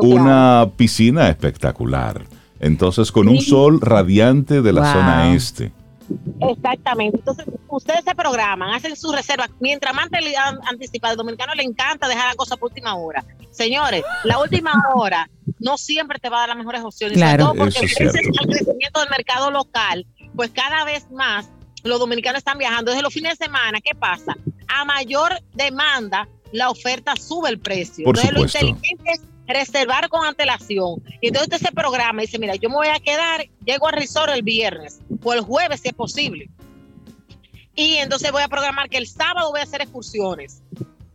una 0.01 0.69
piscina 0.75 1.29
espectacular. 1.29 2.23
Entonces, 2.59 3.11
con 3.11 3.27
un 3.27 3.39
sol 3.41 3.79
radiante 3.79 4.61
de 4.61 4.73
la 4.73 4.91
zona 4.91 5.33
este. 5.33 5.71
Exactamente. 6.39 7.17
Entonces, 7.17 7.45
ustedes 7.67 8.03
se 8.03 8.15
programan, 8.15 8.73
hacen 8.73 8.95
su 8.95 9.11
reserva. 9.11 9.47
Mientras 9.59 9.93
más 9.93 10.07
anticipado, 10.69 11.11
al 11.11 11.17
dominicano 11.17 11.53
le 11.53 11.63
encanta 11.63 12.07
dejar 12.07 12.29
la 12.29 12.35
cosa 12.35 12.57
por 12.57 12.69
última 12.69 12.95
hora. 12.95 13.23
Señores, 13.51 14.03
la 14.23 14.39
última 14.39 14.71
hora 14.95 15.29
no 15.59 15.77
siempre 15.77 16.19
te 16.19 16.29
va 16.29 16.37
a 16.37 16.39
dar 16.41 16.49
las 16.49 16.57
mejores 16.57 16.81
opciones. 16.83 17.17
Claro, 17.17 17.53
porque 17.57 17.79
el 17.79 17.93
crecimiento 17.93 18.99
del 18.99 19.09
mercado 19.09 19.51
local, 19.51 20.05
pues 20.35 20.51
cada 20.51 20.83
vez 20.85 21.09
más 21.11 21.49
los 21.83 21.99
dominicanos 21.99 22.39
están 22.39 22.57
viajando. 22.57 22.91
Desde 22.91 23.03
los 23.03 23.13
fines 23.13 23.37
de 23.37 23.45
semana, 23.45 23.79
¿qué 23.81 23.95
pasa? 23.95 24.35
A 24.67 24.85
mayor 24.85 25.31
demanda, 25.53 26.27
la 26.51 26.69
oferta 26.69 27.15
sube 27.15 27.49
el 27.49 27.59
precio. 27.59 28.05
Por 28.05 28.17
entonces, 28.17 28.35
supuesto. 28.35 28.59
lo 28.61 28.67
inteligente 28.67 29.11
es 29.11 29.21
reservar 29.47 30.09
con 30.09 30.25
antelación. 30.25 31.01
Y 31.21 31.27
entonces 31.27 31.53
usted 31.53 31.67
se 31.67 31.73
programa 31.73 32.21
y 32.21 32.25
dice, 32.25 32.39
mira, 32.39 32.55
yo 32.55 32.69
me 32.69 32.75
voy 32.75 32.87
a 32.87 32.99
quedar, 32.99 33.47
llego 33.65 33.87
al 33.87 33.93
resort 33.93 34.31
el 34.33 34.43
viernes 34.43 34.99
o 35.23 35.33
el 35.33 35.41
jueves 35.41 35.81
si 35.81 35.89
es 35.89 35.93
posible. 35.93 36.49
Y 37.75 37.95
entonces 37.97 38.31
voy 38.31 38.41
a 38.41 38.47
programar 38.47 38.89
que 38.89 38.97
el 38.97 39.07
sábado 39.07 39.51
voy 39.51 39.61
a 39.61 39.63
hacer 39.63 39.81
excursiones. 39.81 40.61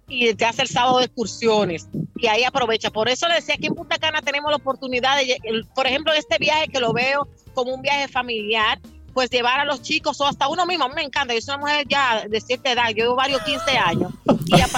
Y 0.09 0.35
te 0.35 0.45
hace 0.45 0.63
el 0.63 0.69
sábado 0.69 0.99
de 0.99 1.07
excursiones. 1.07 1.89
Y 2.23 2.29
ahí 2.29 2.45
aprovecha. 2.45 2.91
Por 2.91 3.09
eso 3.09 3.27
le 3.27 3.35
decía 3.35 3.57
que 3.57 3.67
en 3.67 3.75
Punta 3.75 3.99
Cana 3.99 4.23
tenemos 4.23 4.49
la 4.49 4.57
oportunidad 4.57 5.17
de, 5.17 5.37
por 5.75 5.89
ejemplo, 5.89 6.13
este 6.13 6.39
viaje 6.39 6.69
que 6.69 6.79
lo 6.79 6.93
veo 6.93 7.27
como 7.53 7.75
un 7.75 7.83
viaje 7.83 8.07
familiar, 8.07 8.79
pues 9.13 9.29
llevar 9.29 9.59
a 9.59 9.65
los 9.65 9.83
chicos 9.83 10.21
o 10.21 10.27
hasta 10.27 10.47
uno 10.47 10.65
mismo. 10.65 10.85
A 10.85 10.89
mí 10.89 10.95
me 10.95 11.03
encanta, 11.03 11.35
yo 11.35 11.41
soy 11.41 11.57
una 11.57 11.63
mujer 11.63 11.87
ya 11.89 12.25
de 12.29 12.41
cierta 12.41 12.71
edad, 12.71 12.89
yo 12.91 13.05
llevo 13.05 13.17
varios 13.17 13.43
15 13.43 13.77
años 13.77 14.13
y 14.47 14.61
a, 14.61 14.69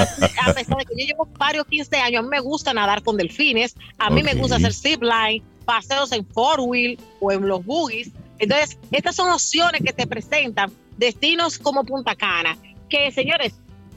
pesar 0.54 0.78
de 0.78 0.84
que 0.86 0.94
yo 0.98 1.06
llevo 1.06 1.28
varios 1.38 1.66
15 1.66 1.96
años, 1.98 2.20
a 2.20 2.22
mí 2.22 2.28
me 2.30 2.40
gusta 2.40 2.72
nadar 2.72 3.02
con 3.02 3.18
delfines, 3.18 3.74
a 3.98 4.08
mí 4.08 4.22
me 4.22 4.32
gusta 4.34 4.56
hacer 4.56 4.72
zip 4.72 5.02
line, 5.02 5.42
paseos 5.66 6.12
en 6.12 6.26
four 6.26 6.60
wheel 6.60 6.98
o 7.20 7.30
en 7.30 7.46
los 7.46 7.62
buggies. 7.62 8.10
Entonces, 8.38 8.78
estas 8.90 9.16
son 9.16 9.30
opciones 9.30 9.82
que 9.84 9.92
te 9.92 10.06
presentan 10.06 10.72
destinos 10.96 11.58
como 11.58 11.84
Punta 11.84 12.14
Cana, 12.14 12.56
que 12.88 13.12
señores, 13.12 13.54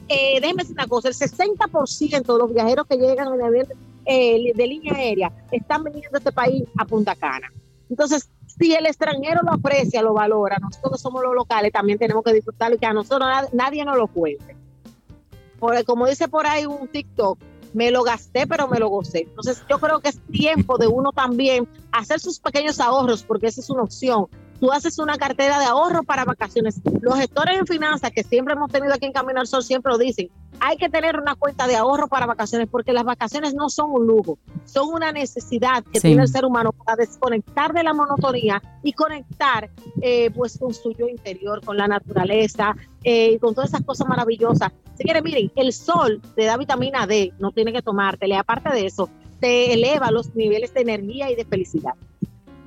eh, 0.07 0.39
déjenme 0.39 0.63
decir 0.63 0.73
una 0.73 0.87
cosa, 0.87 1.09
el 1.09 1.15
60% 1.15 2.21
de 2.21 2.37
los 2.37 2.53
viajeros 2.53 2.87
que 2.87 2.97
llegan 2.97 3.29
eh, 4.05 4.53
de 4.55 4.67
línea 4.67 4.95
aérea 4.95 5.31
están 5.51 5.83
viniendo 5.83 6.15
a 6.15 6.19
este 6.19 6.31
país 6.31 6.63
a 6.77 6.85
Punta 6.85 7.15
Cana. 7.15 7.51
Entonces, 7.89 8.29
si 8.47 8.73
el 8.73 8.85
extranjero 8.85 9.41
lo 9.43 9.53
aprecia, 9.53 10.01
lo 10.01 10.13
valora, 10.13 10.57
nosotros 10.59 10.99
somos 10.99 11.23
los 11.23 11.35
locales, 11.35 11.71
también 11.71 11.99
tenemos 11.99 12.23
que 12.23 12.33
disfrutarlo 12.33 12.75
y 12.75 12.79
que 12.79 12.85
a 12.85 12.93
nosotros 12.93 13.27
nadie 13.53 13.85
nos 13.85 13.97
lo 13.97 14.07
cuente. 14.07 14.55
Porque 15.59 15.83
como 15.83 16.07
dice 16.07 16.27
por 16.27 16.45
ahí 16.47 16.65
un 16.65 16.87
TikTok, 16.87 17.37
me 17.73 17.91
lo 17.91 18.03
gasté, 18.03 18.47
pero 18.47 18.67
me 18.67 18.79
lo 18.79 18.89
gocé. 18.89 19.21
Entonces, 19.21 19.63
yo 19.69 19.79
creo 19.79 19.99
que 19.99 20.09
es 20.09 20.19
tiempo 20.31 20.77
de 20.77 20.87
uno 20.87 21.11
también 21.11 21.67
hacer 21.91 22.19
sus 22.19 22.39
pequeños 22.39 22.79
ahorros, 22.79 23.23
porque 23.23 23.47
esa 23.47 23.61
es 23.61 23.69
una 23.69 23.83
opción 23.83 24.27
tú 24.59 24.71
haces 24.71 24.99
una 24.99 25.17
cartera 25.17 25.59
de 25.59 25.65
ahorro 25.65 26.03
para 26.03 26.25
vacaciones. 26.25 26.81
Los 27.01 27.17
gestores 27.17 27.59
en 27.59 27.67
finanzas 27.67 28.11
que 28.11 28.23
siempre 28.23 28.53
hemos 28.53 28.71
tenido 28.71 28.93
aquí 28.93 29.05
en 29.05 29.13
Camino 29.13 29.39
al 29.39 29.47
Sol 29.47 29.63
siempre 29.63 29.91
lo 29.91 29.97
dicen, 29.97 30.29
hay 30.59 30.77
que 30.77 30.89
tener 30.89 31.19
una 31.19 31.35
cuenta 31.35 31.67
de 31.67 31.75
ahorro 31.75 32.07
para 32.07 32.25
vacaciones 32.25 32.67
porque 32.69 32.93
las 32.93 33.03
vacaciones 33.03 33.53
no 33.53 33.69
son 33.69 33.91
un 33.91 34.07
lujo, 34.07 34.39
son 34.65 34.89
una 34.93 35.11
necesidad 35.11 35.83
que 35.83 35.99
tiene 35.99 36.23
el 36.23 36.27
ser 36.27 36.45
humano 36.45 36.71
para 36.71 36.95
desconectar 36.95 37.73
de 37.73 37.83
la 37.83 37.93
monotonía 37.93 38.61
y 38.83 38.93
conectar 38.93 39.69
eh, 40.01 40.31
pues 40.31 40.57
con 40.57 40.73
su 40.73 40.93
yo 40.93 41.07
interior, 41.07 41.63
con 41.63 41.77
la 41.77 41.87
naturaleza 41.87 42.75
eh, 43.03 43.33
y 43.33 43.39
con 43.39 43.53
todas 43.53 43.69
esas 43.69 43.83
cosas 43.83 44.07
maravillosas. 44.07 44.71
Si 44.97 45.03
quieren, 45.03 45.23
miren, 45.23 45.51
el 45.55 45.73
sol 45.73 46.21
te 46.35 46.45
da 46.45 46.57
vitamina 46.57 47.05
D, 47.05 47.33
no 47.37 47.51
tiene 47.51 47.71
que 47.71 47.83
tomártela. 47.83 48.39
Aparte 48.39 48.73
de 48.73 48.87
eso, 48.87 49.09
te 49.39 49.73
eleva 49.73 50.09
los 50.11 50.33
niveles 50.35 50.73
de 50.73 50.81
energía 50.81 51.29
y 51.29 51.35
de 51.35 51.45
felicidad. 51.45 51.93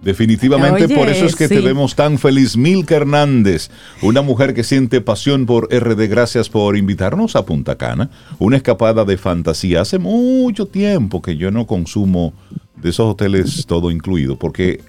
Definitivamente 0.03 0.88
por 0.88 1.09
eso 1.09 1.26
es 1.26 1.36
que 1.36 1.48
te 1.48 1.61
vemos 1.61 1.94
tan 1.94 2.18
feliz. 2.18 2.57
Milka 2.57 2.96
Hernández, 2.96 3.70
una 4.03 4.22
mujer 4.22 4.55
que 4.55 4.64
siente 4.64 5.01
pasión 5.01 5.46
por 5.46 5.68
RD. 5.70 6.09
Gracias 6.09 6.48
por 6.48 6.76
invitarnos 6.76 7.36
a 7.36 7.44
Punta 7.44 7.76
Cana. 7.76 8.11
Una 8.38 8.57
escapada 8.57 9.05
de 9.05 9.18
fantasía. 9.18 9.82
Hace 9.82 9.98
mucho 9.98 10.66
tiempo 10.66 11.20
que 11.20 11.36
yo 11.36 11.51
no 11.51 11.66
consumo 11.66 12.32
de 12.76 12.90
esos 12.90 13.12
hoteles 13.12 13.66
todo 13.66 13.90
incluido, 13.90 14.38
porque 14.38 14.80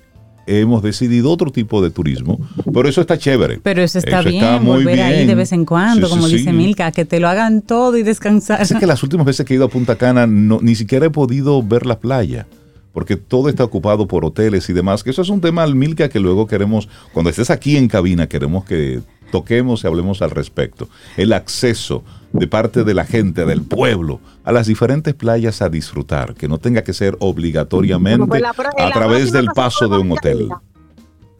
hemos 0.47 0.81
decidido 0.81 1.29
otro 1.29 1.51
tipo 1.51 1.81
de 1.81 1.91
turismo, 1.91 2.39
pero 2.73 2.87
eso 2.87 3.01
está 3.01 3.17
chévere. 3.17 3.59
Pero 3.61 3.81
eso 3.81 3.99
está 3.99 4.21
bien, 4.21 4.63
volver 4.63 5.01
ahí 5.01 5.25
de 5.25 5.35
vez 5.35 5.51
en 5.51 5.65
cuando, 5.65 6.09
como 6.09 6.27
dice 6.27 6.53
Milka, 6.53 6.91
que 6.91 7.05
te 7.05 7.19
lo 7.19 7.27
hagan 7.27 7.61
todo 7.61 7.97
y 7.97 8.03
descansar. 8.03 8.61
Es 8.61 8.73
que 8.73 8.87
las 8.87 9.03
últimas 9.03 9.25
veces 9.25 9.45
que 9.45 9.53
he 9.53 9.57
ido 9.57 9.65
a 9.65 9.69
Punta 9.69 9.97
Cana 9.97 10.25
no, 10.25 10.59
ni 10.61 10.75
siquiera 10.75 11.05
he 11.05 11.09
podido 11.09 11.61
ver 11.61 11.85
la 11.85 11.99
playa 11.99 12.47
porque 12.93 13.15
todo 13.15 13.49
está 13.49 13.63
ocupado 13.63 14.07
por 14.07 14.25
hoteles 14.25 14.69
y 14.69 14.73
demás, 14.73 15.03
que 15.03 15.11
eso 15.11 15.21
es 15.21 15.29
un 15.29 15.41
tema 15.41 15.63
al 15.63 15.75
Milka 15.75 16.09
que 16.09 16.19
luego 16.19 16.47
queremos, 16.47 16.89
cuando 17.13 17.29
estés 17.29 17.49
aquí 17.49 17.77
en 17.77 17.87
cabina, 17.87 18.27
queremos 18.27 18.65
que 18.65 19.01
toquemos 19.31 19.83
y 19.83 19.87
hablemos 19.87 20.21
al 20.21 20.31
respecto. 20.31 20.89
El 21.17 21.33
acceso 21.33 22.03
de 22.33 22.47
parte 22.47 22.83
de 22.83 22.93
la 22.93 23.05
gente, 23.05 23.45
del 23.45 23.63
pueblo, 23.63 24.19
a 24.43 24.51
las 24.51 24.67
diferentes 24.67 25.13
playas 25.13 25.61
a 25.61 25.69
disfrutar, 25.69 26.35
que 26.35 26.47
no 26.47 26.57
tenga 26.59 26.83
que 26.83 26.93
ser 26.93 27.17
obligatoriamente 27.19 28.27
pues 28.27 28.43
a 28.43 28.91
través 28.91 29.31
del 29.31 29.47
paso 29.47 29.87
de 29.87 29.97
un 29.97 30.11
hotel. 30.11 30.49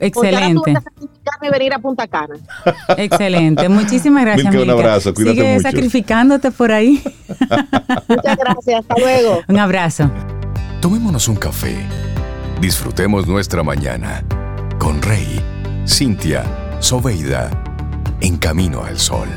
Excelente. 0.02 0.74
venir 1.52 1.74
a 1.74 1.80
Punta 1.80 2.08
Cana. 2.08 2.34
Excelente. 2.98 3.70
Muchísimas 3.70 4.26
gracias. 4.26 4.52
Milka, 4.52 4.64
un 4.64 4.80
abrazo. 4.80 5.14
Cuídate 5.14 5.38
Sigue 5.38 5.60
sacrificándote 5.60 6.50
por 6.50 6.72
ahí. 6.72 7.02
Muchas 8.08 8.38
gracias. 8.38 8.80
Hasta 8.80 8.96
luego. 8.98 9.42
Un 9.48 9.60
abrazo. 9.60 10.10
Tomémonos 10.82 11.28
un 11.28 11.36
café. 11.36 11.78
Disfrutemos 12.60 13.28
nuestra 13.28 13.62
mañana 13.62 14.26
con 14.80 15.00
Rey, 15.00 15.40
Cintia, 15.88 16.44
Soveida, 16.80 17.52
en 18.20 18.38
camino 18.38 18.84
al 18.84 18.98
sol. 18.98 19.30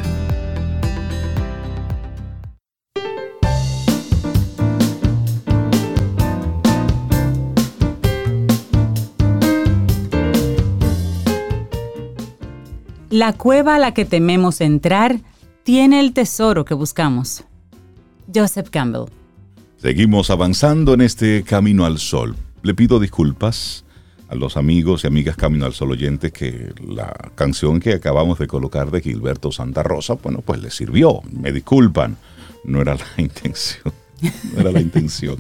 La 13.11 13.35
cueva 13.35 13.75
a 13.75 13.79
la 13.79 13.93
que 13.93 14.07
tememos 14.07 14.63
entrar 14.63 15.21
tiene 15.63 16.01
el 16.01 16.15
tesoro 16.15 16.65
que 16.65 16.73
buscamos. 16.73 17.45
Joseph 18.35 18.71
Campbell. 18.71 19.24
Seguimos 19.85 20.31
avanzando 20.31 20.95
en 20.95 21.03
este 21.03 21.43
Camino 21.43 21.85
al 21.85 21.99
Sol. 21.99 22.37
Le 22.63 22.73
pido 22.73 22.99
disculpas 22.99 23.85
a 24.31 24.35
los 24.35 24.57
amigos 24.57 25.05
y 25.05 25.09
amigas 25.09 25.37
Camino 25.37 25.67
al 25.67 25.75
Sol 25.75 25.91
oyentes 25.91 26.33
que 26.33 26.73
la 26.89 27.13
canción 27.35 27.81
que 27.81 27.93
acabamos 27.93 28.39
de 28.39 28.47
colocar 28.47 28.91
de 28.91 29.03
Gilberto 29.03 29.53
Santa 29.53 29.83
Rosa, 29.83 30.15
bueno, 30.15 30.41
pues 30.43 30.63
les 30.63 30.73
sirvió. 30.75 31.21
Me 31.31 31.53
disculpan, 31.53 32.17
no 32.65 32.81
era 32.81 32.95
la 32.95 33.05
intención. 33.19 33.93
No 34.55 34.61
era 34.63 34.73
la 34.73 34.81
intención. 34.81 35.37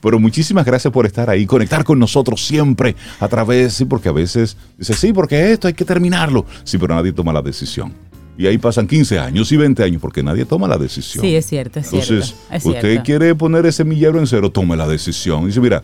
Pero 0.00 0.18
muchísimas 0.18 0.66
gracias 0.66 0.92
por 0.92 1.06
estar 1.06 1.30
ahí, 1.30 1.46
conectar 1.46 1.84
con 1.84 2.00
nosotros 2.00 2.44
siempre 2.44 2.96
a 3.20 3.28
través, 3.28 3.74
sí, 3.74 3.84
porque 3.84 4.08
a 4.08 4.12
veces 4.12 4.56
dice, 4.76 4.94
sí, 4.94 5.12
porque 5.12 5.52
esto 5.52 5.68
hay 5.68 5.74
que 5.74 5.84
terminarlo. 5.84 6.46
Sí, 6.64 6.78
pero 6.78 6.96
nadie 6.96 7.12
toma 7.12 7.32
la 7.32 7.42
decisión. 7.42 7.94
Y 8.36 8.46
ahí 8.46 8.58
pasan 8.58 8.86
15 8.86 9.18
años 9.18 9.50
y 9.52 9.56
20 9.56 9.82
años 9.84 10.00
porque 10.00 10.22
nadie 10.22 10.44
toma 10.44 10.66
la 10.66 10.76
decisión. 10.76 11.24
Sí, 11.24 11.36
es 11.36 11.46
cierto, 11.46 11.78
es 11.78 11.86
Entonces, 11.86 12.34
cierto. 12.48 12.68
usted 12.68 13.02
quiere 13.04 13.34
poner 13.34 13.64
ese 13.66 13.84
millero 13.84 14.18
en 14.18 14.26
cero, 14.26 14.50
tome 14.50 14.76
la 14.76 14.88
decisión. 14.88 15.46
dice, 15.46 15.60
mira, 15.60 15.82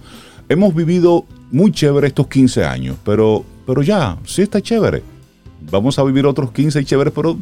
hemos 0.49 0.75
vivido 0.75 1.25
muy 1.53 1.71
chévere 1.71 2.09
estos 2.09 2.27
15 2.27 2.65
años, 2.65 2.97
pero, 3.05 3.45
pero 3.67 3.83
ya, 3.83 4.19
sí 4.25 4.43
está 4.43 4.61
chévere. 4.61 5.03
Vamos 5.71 5.99
a 5.99 6.03
vivir 6.03 6.27
otros 6.27 6.51
15 6.51 6.81
y 6.81 6.85
chéveres, 6.85 7.13
pero 7.15 7.39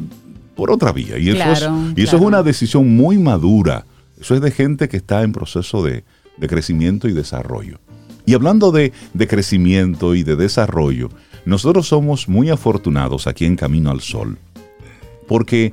por 0.55 0.69
otra 0.69 0.91
vía. 0.91 1.17
Y 1.17 1.29
eso, 1.29 1.51
es, 1.51 1.69
y 1.95 2.03
eso 2.03 2.17
es 2.17 2.21
una 2.21 2.43
decisión 2.43 2.95
muy 2.95 3.17
madura. 3.17 3.85
Eso 4.19 4.35
es 4.35 4.41
de 4.41 4.51
gente 4.51 4.89
que 4.89 4.97
está 4.97 5.23
en 5.23 5.31
proceso 5.31 5.83
de, 5.83 6.03
de 6.37 6.47
crecimiento 6.47 7.07
y 7.07 7.13
desarrollo. 7.13 7.79
Y 8.25 8.35
hablando 8.35 8.71
de, 8.71 8.93
de 9.13 9.27
crecimiento 9.27 10.13
y 10.13 10.23
de 10.23 10.35
desarrollo, 10.35 11.09
nosotros 11.45 11.87
somos 11.87 12.27
muy 12.29 12.49
afortunados 12.49 13.25
aquí 13.25 13.45
en 13.45 13.55
Camino 13.55 13.89
al 13.89 14.01
Sol 14.01 14.37
porque 15.29 15.71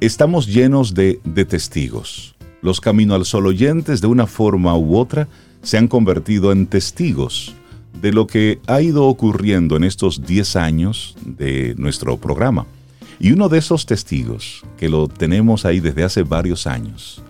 estamos 0.00 0.48
llenos 0.48 0.92
de, 0.92 1.20
testigos. 1.48 2.34
Los 2.60 2.80
Camino 2.80 3.14
al 3.14 3.24
Sol 3.24 3.46
oyentes, 3.46 4.00
de 4.00 4.08
una 4.08 4.26
forma 4.26 4.76
u 4.76 4.98
otra, 4.98 5.28
se 5.62 5.78
han 5.78 5.86
convertido 5.86 6.50
en 6.50 6.66
testigos 6.66 7.54
de 8.02 8.12
lo 8.12 8.26
que 8.26 8.58
ha 8.66 8.82
ido 8.82 9.06
ocurriendo 9.06 9.76
en 9.76 9.84
estos 9.84 10.26
10 10.26 10.56
años 10.56 11.16
de 11.24 11.74
nuestro 11.78 12.16
programa. 12.16 12.66
Y 13.20 13.30
uno 13.30 13.48
de 13.48 13.58
esos 13.58 13.86
testigos, 13.86 14.64
que 14.76 14.88
lo 14.88 15.06
tenemos 15.06 15.64
ahí 15.64 15.78
desde 15.78 16.02
hace 16.02 16.24
varios 16.24 16.66
años, 16.66 17.22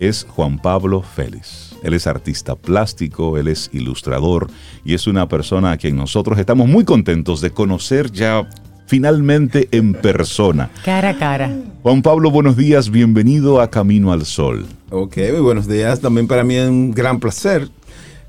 es 0.00 0.26
Juan 0.28 0.58
Pablo 0.58 1.02
Félix. 1.02 1.76
Él 1.84 1.94
es 1.94 2.08
artista 2.08 2.56
plástico, 2.56 3.38
él 3.38 3.46
es 3.46 3.70
ilustrador 3.72 4.48
y 4.84 4.94
es 4.94 5.06
una 5.06 5.28
persona 5.28 5.70
a 5.70 5.76
quien 5.76 5.96
nosotros 5.96 6.38
estamos 6.38 6.68
muy 6.68 6.84
contentos 6.84 7.40
de 7.40 7.50
conocer 7.50 8.10
ya 8.10 8.48
finalmente 8.86 9.68
en 9.72 9.94
persona. 9.94 10.70
Cara 10.84 11.10
a 11.10 11.18
cara. 11.18 11.50
Juan 11.82 12.02
Pablo, 12.02 12.30
buenos 12.30 12.56
días, 12.56 12.90
bienvenido 12.90 13.60
a 13.60 13.70
Camino 13.70 14.12
al 14.12 14.24
Sol. 14.24 14.66
Ok, 14.90 15.16
muy 15.32 15.40
buenos 15.40 15.66
días. 15.66 16.00
También 16.00 16.28
para 16.28 16.44
mí 16.44 16.54
es 16.54 16.68
un 16.68 16.92
gran 16.92 17.18
placer 17.18 17.68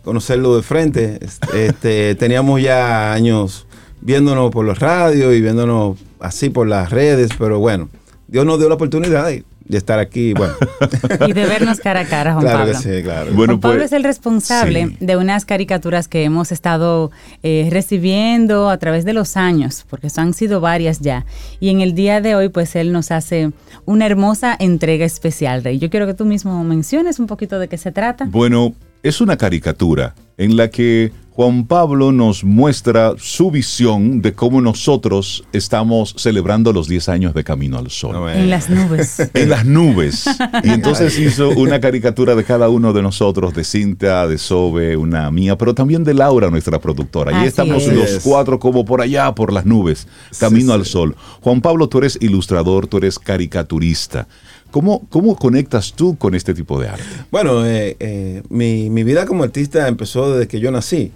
conocerlo 0.03 0.55
de 0.55 0.63
frente. 0.63 1.19
Este, 1.53 2.15
teníamos 2.15 2.61
ya 2.61 3.13
años 3.13 3.67
viéndonos 4.01 4.51
por 4.51 4.65
los 4.65 4.79
radios 4.79 5.33
y 5.35 5.41
viéndonos 5.41 5.97
así 6.19 6.49
por 6.49 6.67
las 6.67 6.89
redes, 6.89 7.31
pero 7.37 7.59
bueno, 7.59 7.89
Dios 8.27 8.45
nos 8.45 8.57
dio 8.59 8.67
la 8.69 8.75
oportunidad 8.75 9.29
y 9.29 9.43
de 9.65 9.77
estar 9.77 9.99
aquí, 9.99 10.33
bueno. 10.33 10.53
y 11.27 11.33
de 11.33 11.45
vernos 11.45 11.79
cara 11.79 12.01
a 12.01 12.05
cara, 12.05 12.33
Juan 12.33 12.43
claro 12.43 12.59
Pablo. 12.59 12.73
Que 12.73 12.97
sí, 12.97 13.03
claro. 13.03 13.31
Juan 13.33 13.59
Pablo 13.59 13.79
pues, 13.79 13.91
es 13.91 13.93
el 13.93 14.03
responsable 14.03 14.97
de 14.99 15.17
unas 15.17 15.45
caricaturas 15.45 16.07
que 16.07 16.23
hemos 16.23 16.51
estado 16.51 17.11
eh, 17.43 17.67
recibiendo 17.71 18.69
a 18.69 18.77
través 18.77 19.05
de 19.05 19.13
los 19.13 19.37
años, 19.37 19.85
porque 19.89 20.09
han 20.15 20.33
sido 20.33 20.59
varias 20.59 20.99
ya. 20.99 21.25
Y 21.59 21.69
en 21.69 21.81
el 21.81 21.93
día 21.95 22.21
de 22.21 22.35
hoy, 22.35 22.49
pues 22.49 22.75
él 22.75 22.91
nos 22.91 23.11
hace 23.11 23.51
una 23.85 24.05
hermosa 24.05 24.55
entrega 24.59 25.05
especial, 25.05 25.63
Rey. 25.63 25.79
Yo 25.79 25.89
quiero 25.89 26.05
que 26.05 26.13
tú 26.13 26.25
mismo 26.25 26.63
menciones 26.63 27.19
un 27.19 27.27
poquito 27.27 27.59
de 27.59 27.67
qué 27.67 27.77
se 27.77 27.91
trata. 27.91 28.25
Bueno, 28.25 28.73
es 29.01 29.21
una 29.21 29.37
caricatura 29.37 30.15
en 30.37 30.57
la 30.57 30.69
que 30.69 31.11
Juan 31.35 31.65
Pablo 31.65 32.11
nos 32.11 32.43
muestra 32.43 33.15
su 33.17 33.49
visión 33.49 34.21
de 34.21 34.33
cómo 34.33 34.61
nosotros 34.61 35.43
estamos 35.51 36.13
celebrando 36.15 36.71
los 36.71 36.87
10 36.87 37.09
años 37.09 37.33
de 37.33 37.43
Camino 37.43 37.79
al 37.79 37.89
Sol. 37.89 38.13
No, 38.13 38.29
En 38.29 38.51
las 38.51 38.69
nubes. 38.69 39.17
En 39.33 39.49
las 39.49 39.65
nubes. 39.65 40.25
Y 40.63 40.69
entonces 40.69 41.17
hizo 41.17 41.49
una 41.49 41.79
caricatura 41.79 42.35
de 42.35 42.43
cada 42.43 42.69
uno 42.69 42.93
de 42.93 43.01
nosotros, 43.01 43.55
de 43.55 43.63
Cinta, 43.63 44.27
de 44.27 44.37
Sobe, 44.37 44.95
una 44.95 45.31
mía, 45.31 45.57
pero 45.57 45.73
también 45.73 46.03
de 46.03 46.13
Laura, 46.13 46.51
nuestra 46.51 46.79
productora. 46.79 47.43
Y 47.43 47.47
estamos 47.47 47.81
es. 47.87 47.93
los 47.93 48.23
cuatro 48.23 48.59
como 48.59 48.85
por 48.85 49.01
allá, 49.01 49.33
por 49.33 49.51
las 49.51 49.65
nubes, 49.65 50.07
camino 50.39 50.73
al 50.73 50.85
sol. 50.85 51.15
Juan 51.41 51.61
Pablo, 51.61 51.89
tú 51.89 51.97
eres 51.97 52.15
ilustrador, 52.21 52.85
tú 52.85 52.97
eres 52.97 53.17
caricaturista. 53.17 54.27
¿Cómo, 54.69 55.07
¿Cómo 55.09 55.35
conectas 55.35 55.93
tú 55.93 56.15
con 56.15 56.35
este 56.35 56.53
tipo 56.53 56.79
de 56.79 56.89
arte? 56.89 57.03
Bueno, 57.31 57.65
eh, 57.65 57.97
eh, 57.99 58.43
mi, 58.49 58.91
mi 58.91 59.03
vida 59.03 59.25
como 59.25 59.43
artista 59.43 59.87
empezó 59.87 60.31
desde 60.31 60.47
que 60.47 60.59
yo 60.59 60.69
nací. 60.69 61.11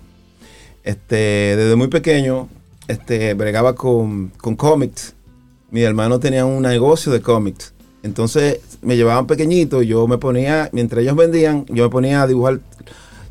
Este, 0.87 1.57
desde 1.57 1.75
muy 1.75 1.89
pequeño, 1.89 2.47
este, 2.87 3.33
bregaba 3.33 3.75
con, 3.75 4.29
con 4.37 4.55
cómics. 4.55 5.15
Mi 5.69 5.81
hermano 5.81 6.17
tenía 6.21 6.45
un 6.45 6.61
negocio 6.61 7.11
de 7.11 7.19
cómics. 7.21 7.73
Entonces 8.03 8.61
me 8.81 8.95
llevaban 8.95 9.27
pequeñito 9.27 9.83
y 9.83 9.87
yo 9.87 10.07
me 10.07 10.17
ponía, 10.17 10.69
mientras 10.71 11.01
ellos 11.01 11.17
vendían, 11.17 11.65
yo 11.65 11.83
me 11.83 11.89
ponía 11.89 12.21
a 12.21 12.27
dibujar 12.27 12.61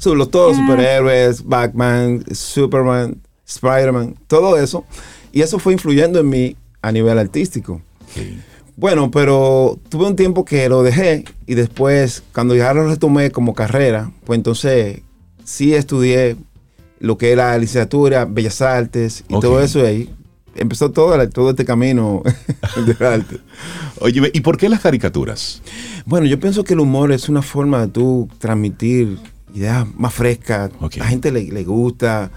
los 0.04 0.30
todos 0.30 0.54
Ah. 0.54 0.60
superhéroes, 0.60 1.44
Batman, 1.44 2.22
Superman, 2.30 3.22
Spider-Man, 3.46 4.16
todo 4.26 4.58
eso. 4.58 4.84
Y 5.32 5.40
eso 5.40 5.58
fue 5.58 5.72
influyendo 5.72 6.20
en 6.20 6.28
mí 6.28 6.56
a 6.82 6.92
nivel 6.92 7.18
artístico. 7.18 7.80
Bueno, 8.76 9.10
pero 9.10 9.78
tuve 9.88 10.06
un 10.06 10.14
tiempo 10.14 10.44
que 10.44 10.68
lo 10.68 10.82
dejé 10.82 11.24
y 11.46 11.54
después, 11.54 12.22
cuando 12.34 12.54
ya 12.54 12.74
lo 12.74 12.86
retomé 12.86 13.30
como 13.30 13.54
carrera, 13.54 14.12
pues 14.26 14.36
entonces 14.36 15.00
sí 15.42 15.74
estudié 15.74 16.36
lo 17.00 17.18
que 17.18 17.30
era 17.32 17.56
licenciatura, 17.58 18.24
Bellas 18.24 18.60
Artes 18.62 19.24
y 19.28 19.40
todo 19.40 19.60
eso 19.60 19.80
y 19.80 19.86
ahí 19.86 20.10
empezó 20.54 20.90
todo, 20.90 21.28
todo 21.28 21.50
este 21.50 21.64
camino 21.64 22.22
del 22.86 23.06
arte. 23.06 23.38
Oye, 24.00 24.30
¿y 24.32 24.40
por 24.40 24.56
qué 24.56 24.68
las 24.68 24.80
caricaturas? 24.80 25.60
Bueno, 26.06 26.26
yo 26.26 26.40
pienso 26.40 26.64
que 26.64 26.72
el 26.74 26.80
humor 26.80 27.12
es 27.12 27.28
una 27.28 27.42
forma 27.42 27.80
de 27.82 27.88
tú 27.88 28.28
transmitir 28.38 29.18
ideas 29.54 29.86
más 29.96 30.14
frescas. 30.14 30.70
Ok. 30.80 30.96
La 30.96 31.06
gente 31.06 31.30
le, 31.32 31.44
le 31.44 31.64
gusta. 31.64 32.30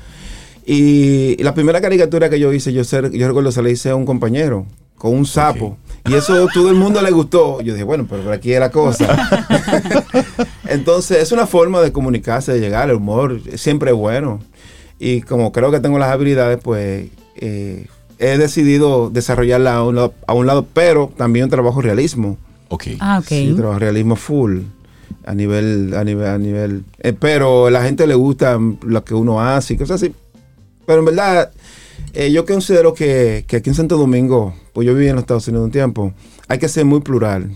Y 0.65 1.41
la 1.41 1.53
primera 1.53 1.79
caricatura 1.81 2.29
que 2.29 2.39
yo 2.39 2.51
hice, 2.53 2.73
yo, 2.73 2.83
ser- 2.83 3.11
yo 3.11 3.27
recuerdo 3.27 3.51
se 3.51 3.61
la 3.61 3.69
hice 3.69 3.89
a 3.89 3.95
un 3.95 4.05
compañero 4.05 4.65
con 4.95 5.13
un 5.15 5.25
sapo. 5.25 5.77
Y 6.05 6.13
eso 6.13 6.47
todo 6.53 6.69
el 6.69 6.75
mundo 6.75 7.01
le 7.01 7.11
gustó. 7.11 7.61
Yo 7.61 7.73
dije, 7.73 7.83
bueno, 7.83 8.05
pero 8.09 8.23
por 8.23 8.33
aquí 8.33 8.51
es 8.53 8.59
la 8.59 8.69
cosa. 8.71 9.07
Entonces, 10.69 11.17
es 11.21 11.31
una 11.31 11.47
forma 11.47 11.81
de 11.81 11.91
comunicarse, 11.91 12.53
de 12.53 12.59
llegar. 12.59 12.89
El 12.89 12.97
humor 12.97 13.41
siempre 13.55 13.91
es 13.91 13.97
bueno. 13.97 14.39
Y 14.99 15.21
como 15.21 15.51
creo 15.51 15.71
que 15.71 15.79
tengo 15.79 15.97
las 15.97 16.11
habilidades, 16.11 16.59
pues 16.61 17.07
eh, 17.35 17.87
he 18.19 18.37
decidido 18.37 19.09
desarrollarla 19.09 19.75
a 19.75 19.83
un, 19.83 19.95
lado, 19.95 20.13
a 20.27 20.33
un 20.33 20.45
lado, 20.45 20.67
pero 20.73 21.11
también 21.15 21.49
trabajo 21.49 21.81
realismo. 21.81 22.37
Ok. 22.67 22.83
Ah, 22.99 23.19
ok. 23.19 23.27
Sí, 23.27 23.53
trabajo 23.55 23.79
realismo 23.79 24.15
full 24.15 24.59
a 25.25 25.33
nivel, 25.33 25.93
a 25.95 26.03
nivel, 26.03 26.27
a 26.27 26.37
nivel. 26.37 26.83
eh, 26.99 27.13
pero 27.13 27.67
a 27.67 27.71
la 27.71 27.83
gente 27.83 28.05
le 28.07 28.15
gusta 28.15 28.59
lo 28.81 29.03
que 29.03 29.13
uno 29.13 29.41
hace 29.41 29.73
y 29.73 29.77
cosas 29.77 30.01
así. 30.01 30.13
Pero 30.85 30.99
en 30.99 31.05
verdad, 31.05 31.51
eh, 32.13 32.31
yo 32.31 32.45
considero 32.45 32.93
que, 32.93 33.45
que 33.47 33.57
aquí 33.57 33.69
en 33.69 33.75
Santo 33.75 33.97
Domingo, 33.97 34.53
pues 34.73 34.85
yo 34.85 34.93
viví 34.93 35.07
en 35.07 35.15
los 35.15 35.23
Estados 35.23 35.47
Unidos 35.47 35.65
un 35.65 35.71
tiempo, 35.71 36.13
hay 36.47 36.59
que 36.59 36.67
ser 36.67 36.85
muy 36.85 37.01
plural. 37.01 37.55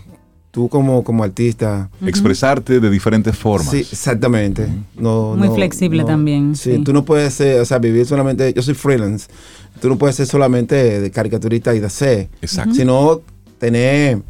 Tú 0.54 0.68
como, 0.68 1.02
como 1.02 1.24
artista. 1.24 1.90
Expresarte 2.06 2.78
de 2.78 2.88
diferentes 2.88 3.36
formas. 3.36 3.70
Sí, 3.72 3.78
exactamente. 3.80 4.68
No, 4.96 5.34
Muy 5.36 5.48
no, 5.48 5.54
flexible 5.56 6.02
no. 6.02 6.06
también, 6.06 6.54
Sí, 6.54 6.76
sí. 6.76 6.84
tú 6.84 6.92
no 6.92 7.04
puedes 7.04 7.34
ser, 7.34 7.60
o 7.60 7.64
sea, 7.64 7.78
vivir 7.78 8.06
solamente, 8.06 8.54
yo 8.54 8.62
soy 8.62 8.74
freelance, 8.74 9.26
tú 9.80 9.88
no 9.88 9.98
puedes 9.98 10.14
ser 10.14 10.26
solamente 10.28 11.00
de 11.00 11.10
caricaturista 11.10 11.74
y 11.74 11.80
de 11.80 11.86
hacer, 11.86 12.28
Exacto. 12.40 12.72
sino 12.76 13.20
tener 13.58 14.22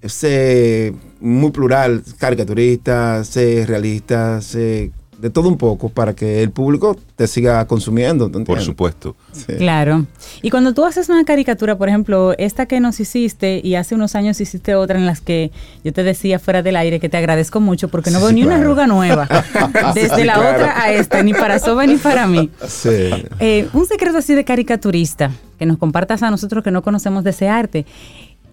ese 0.00 0.94
muy 1.20 1.50
plural, 1.50 2.04
caricaturista, 2.18 3.24
ser 3.24 3.68
realista, 3.68 4.40
ser 4.42 4.92
de 5.18 5.30
todo 5.30 5.48
un 5.48 5.56
poco 5.56 5.88
para 5.88 6.14
que 6.14 6.42
el 6.42 6.50
público 6.50 6.96
te 7.16 7.26
siga 7.26 7.64
consumiendo. 7.66 8.30
¿te 8.30 8.40
Por 8.40 8.60
supuesto. 8.60 9.16
Sí. 9.32 9.54
Claro. 9.58 10.06
Y 10.42 10.50
cuando 10.50 10.74
tú 10.74 10.84
haces 10.84 11.08
una 11.08 11.24
caricatura, 11.24 11.76
por 11.78 11.88
ejemplo, 11.88 12.34
esta 12.38 12.66
que 12.66 12.80
nos 12.80 13.00
hiciste 13.00 13.60
y 13.62 13.74
hace 13.76 13.94
unos 13.94 14.14
años 14.14 14.40
hiciste 14.40 14.74
otra 14.74 14.98
en 14.98 15.06
las 15.06 15.20
que 15.20 15.50
yo 15.84 15.92
te 15.92 16.02
decía 16.02 16.38
fuera 16.38 16.62
del 16.62 16.76
aire 16.76 17.00
que 17.00 17.08
te 17.08 17.16
agradezco 17.16 17.60
mucho 17.60 17.88
porque 17.88 18.10
no 18.10 18.18
Sí, 18.18 18.24
veo 18.24 18.32
ni 18.32 18.44
una 18.44 18.56
arruga 18.56 18.86
nueva. 18.86 19.28
Desde 19.94 20.16
Sí, 20.16 20.24
la 20.24 20.34
claro. 20.34 20.56
otra 20.56 20.82
a 20.82 20.92
esta, 20.92 21.22
ni 21.22 21.32
para 21.32 21.58
Soba 21.58 21.86
ni 21.86 21.96
para 21.96 22.26
mí. 22.26 22.50
Sí. 22.66 23.10
Eh, 23.40 23.68
un 23.72 23.86
secreto 23.86 24.18
así 24.18 24.34
de 24.34 24.44
caricaturista, 24.44 25.30
que 25.58 25.66
nos 25.66 25.78
compartas 25.78 26.22
a 26.22 26.30
nosotros 26.30 26.62
que 26.64 26.70
no 26.70 26.82
conocemos 26.82 27.24
de 27.24 27.30
ese 27.30 27.48
arte. 27.48 27.86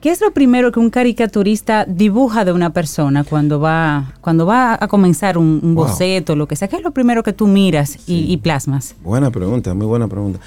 ¿Qué 0.01 0.09
es 0.09 0.19
lo 0.19 0.31
primero 0.31 0.71
que 0.71 0.79
un 0.79 0.89
caricaturista 0.89 1.85
dibuja 1.85 2.43
de 2.43 2.51
una 2.51 2.73
persona 2.73 3.23
cuando 3.23 3.59
va, 3.59 4.13
cuando 4.19 4.47
va 4.47 4.75
a 4.79 4.87
comenzar 4.87 5.37
un, 5.37 5.59
un 5.61 5.75
Wow. 5.75 5.85
boceto, 5.87 6.35
lo 6.35 6.47
que 6.47 6.55
sea? 6.55 6.67
¿Qué 6.67 6.77
es 6.77 6.81
lo 6.81 6.91
primero 6.91 7.21
que 7.21 7.33
tú 7.33 7.47
miras 7.47 7.97
y, 8.07 8.31
y 8.33 8.37
plasmas? 8.37 8.95
Buena 9.03 9.29
pregunta, 9.29 9.73
muy 9.75 9.85
buena 9.85 10.07
pregunta. 10.07 10.39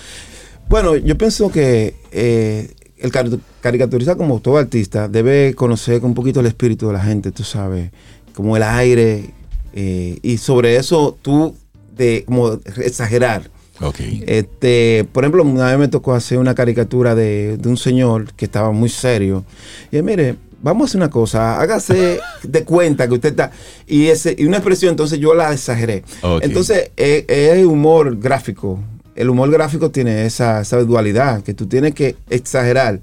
Bueno, 0.68 0.96
yo 0.96 1.16
pienso 1.16 1.52
que 1.52 1.94
eh, 2.10 2.74
el 2.98 3.12
cari- 3.12 3.38
caricaturista, 3.60 4.16
como 4.16 4.40
todo 4.40 4.56
artista, 4.56 5.06
debe 5.06 5.54
conocer 5.54 6.04
un 6.04 6.14
poquito 6.14 6.40
el 6.40 6.46
espíritu 6.46 6.88
de 6.88 6.94
la 6.94 7.00
gente, 7.04 7.30
tú 7.30 7.44
sabes, 7.44 7.92
como 8.34 8.56
el 8.56 8.62
aire, 8.64 9.30
eh, 9.72 10.18
y 10.20 10.36
sobre 10.38 10.76
eso 10.76 11.16
tú, 11.22 11.54
de 11.96 12.24
como 12.26 12.58
exagerar. 12.78 13.50
Ok. 13.84 14.00
Este, 14.26 15.06
por 15.12 15.24
ejemplo, 15.24 15.42
una 15.42 15.70
vez 15.70 15.78
me 15.78 15.88
tocó 15.88 16.14
hacer 16.14 16.38
una 16.38 16.54
caricatura 16.54 17.14
de, 17.14 17.56
de 17.56 17.68
un 17.68 17.76
señor 17.76 18.32
que 18.34 18.46
estaba 18.46 18.72
muy 18.72 18.88
serio. 18.88 19.44
Y 19.92 19.98
él, 19.98 20.02
mire, 20.02 20.36
vamos 20.62 20.82
a 20.82 20.84
hacer 20.86 20.98
una 20.98 21.10
cosa, 21.10 21.60
hágase 21.60 22.20
de 22.42 22.64
cuenta 22.64 23.06
que 23.06 23.14
usted 23.14 23.28
está. 23.30 23.50
Y, 23.86 24.06
ese, 24.06 24.34
y 24.38 24.46
una 24.46 24.56
expresión, 24.56 24.90
entonces 24.90 25.18
yo 25.18 25.34
la 25.34 25.52
exageré. 25.52 26.02
Entonces, 26.40 26.90
es, 26.96 27.24
es 27.28 27.64
humor 27.66 28.18
gráfico. 28.18 28.80
El 29.14 29.28
humor 29.28 29.50
gráfico 29.50 29.90
tiene 29.90 30.24
esa, 30.24 30.62
esa 30.62 30.78
dualidad, 30.82 31.42
que 31.42 31.54
tú 31.54 31.66
tienes 31.66 31.94
que 31.94 32.16
exagerar 32.30 33.00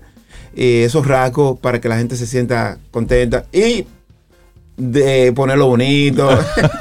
eh, 0.55 0.83
esos 0.85 1.07
rasgos 1.07 1.59
para 1.59 1.79
que 1.79 1.87
la 1.87 1.97
gente 1.97 2.17
se 2.17 2.27
sienta 2.27 2.77
contenta 2.89 3.45
y 3.53 3.85
de 4.91 5.31
ponerlo 5.33 5.67
bonito. 5.67 6.27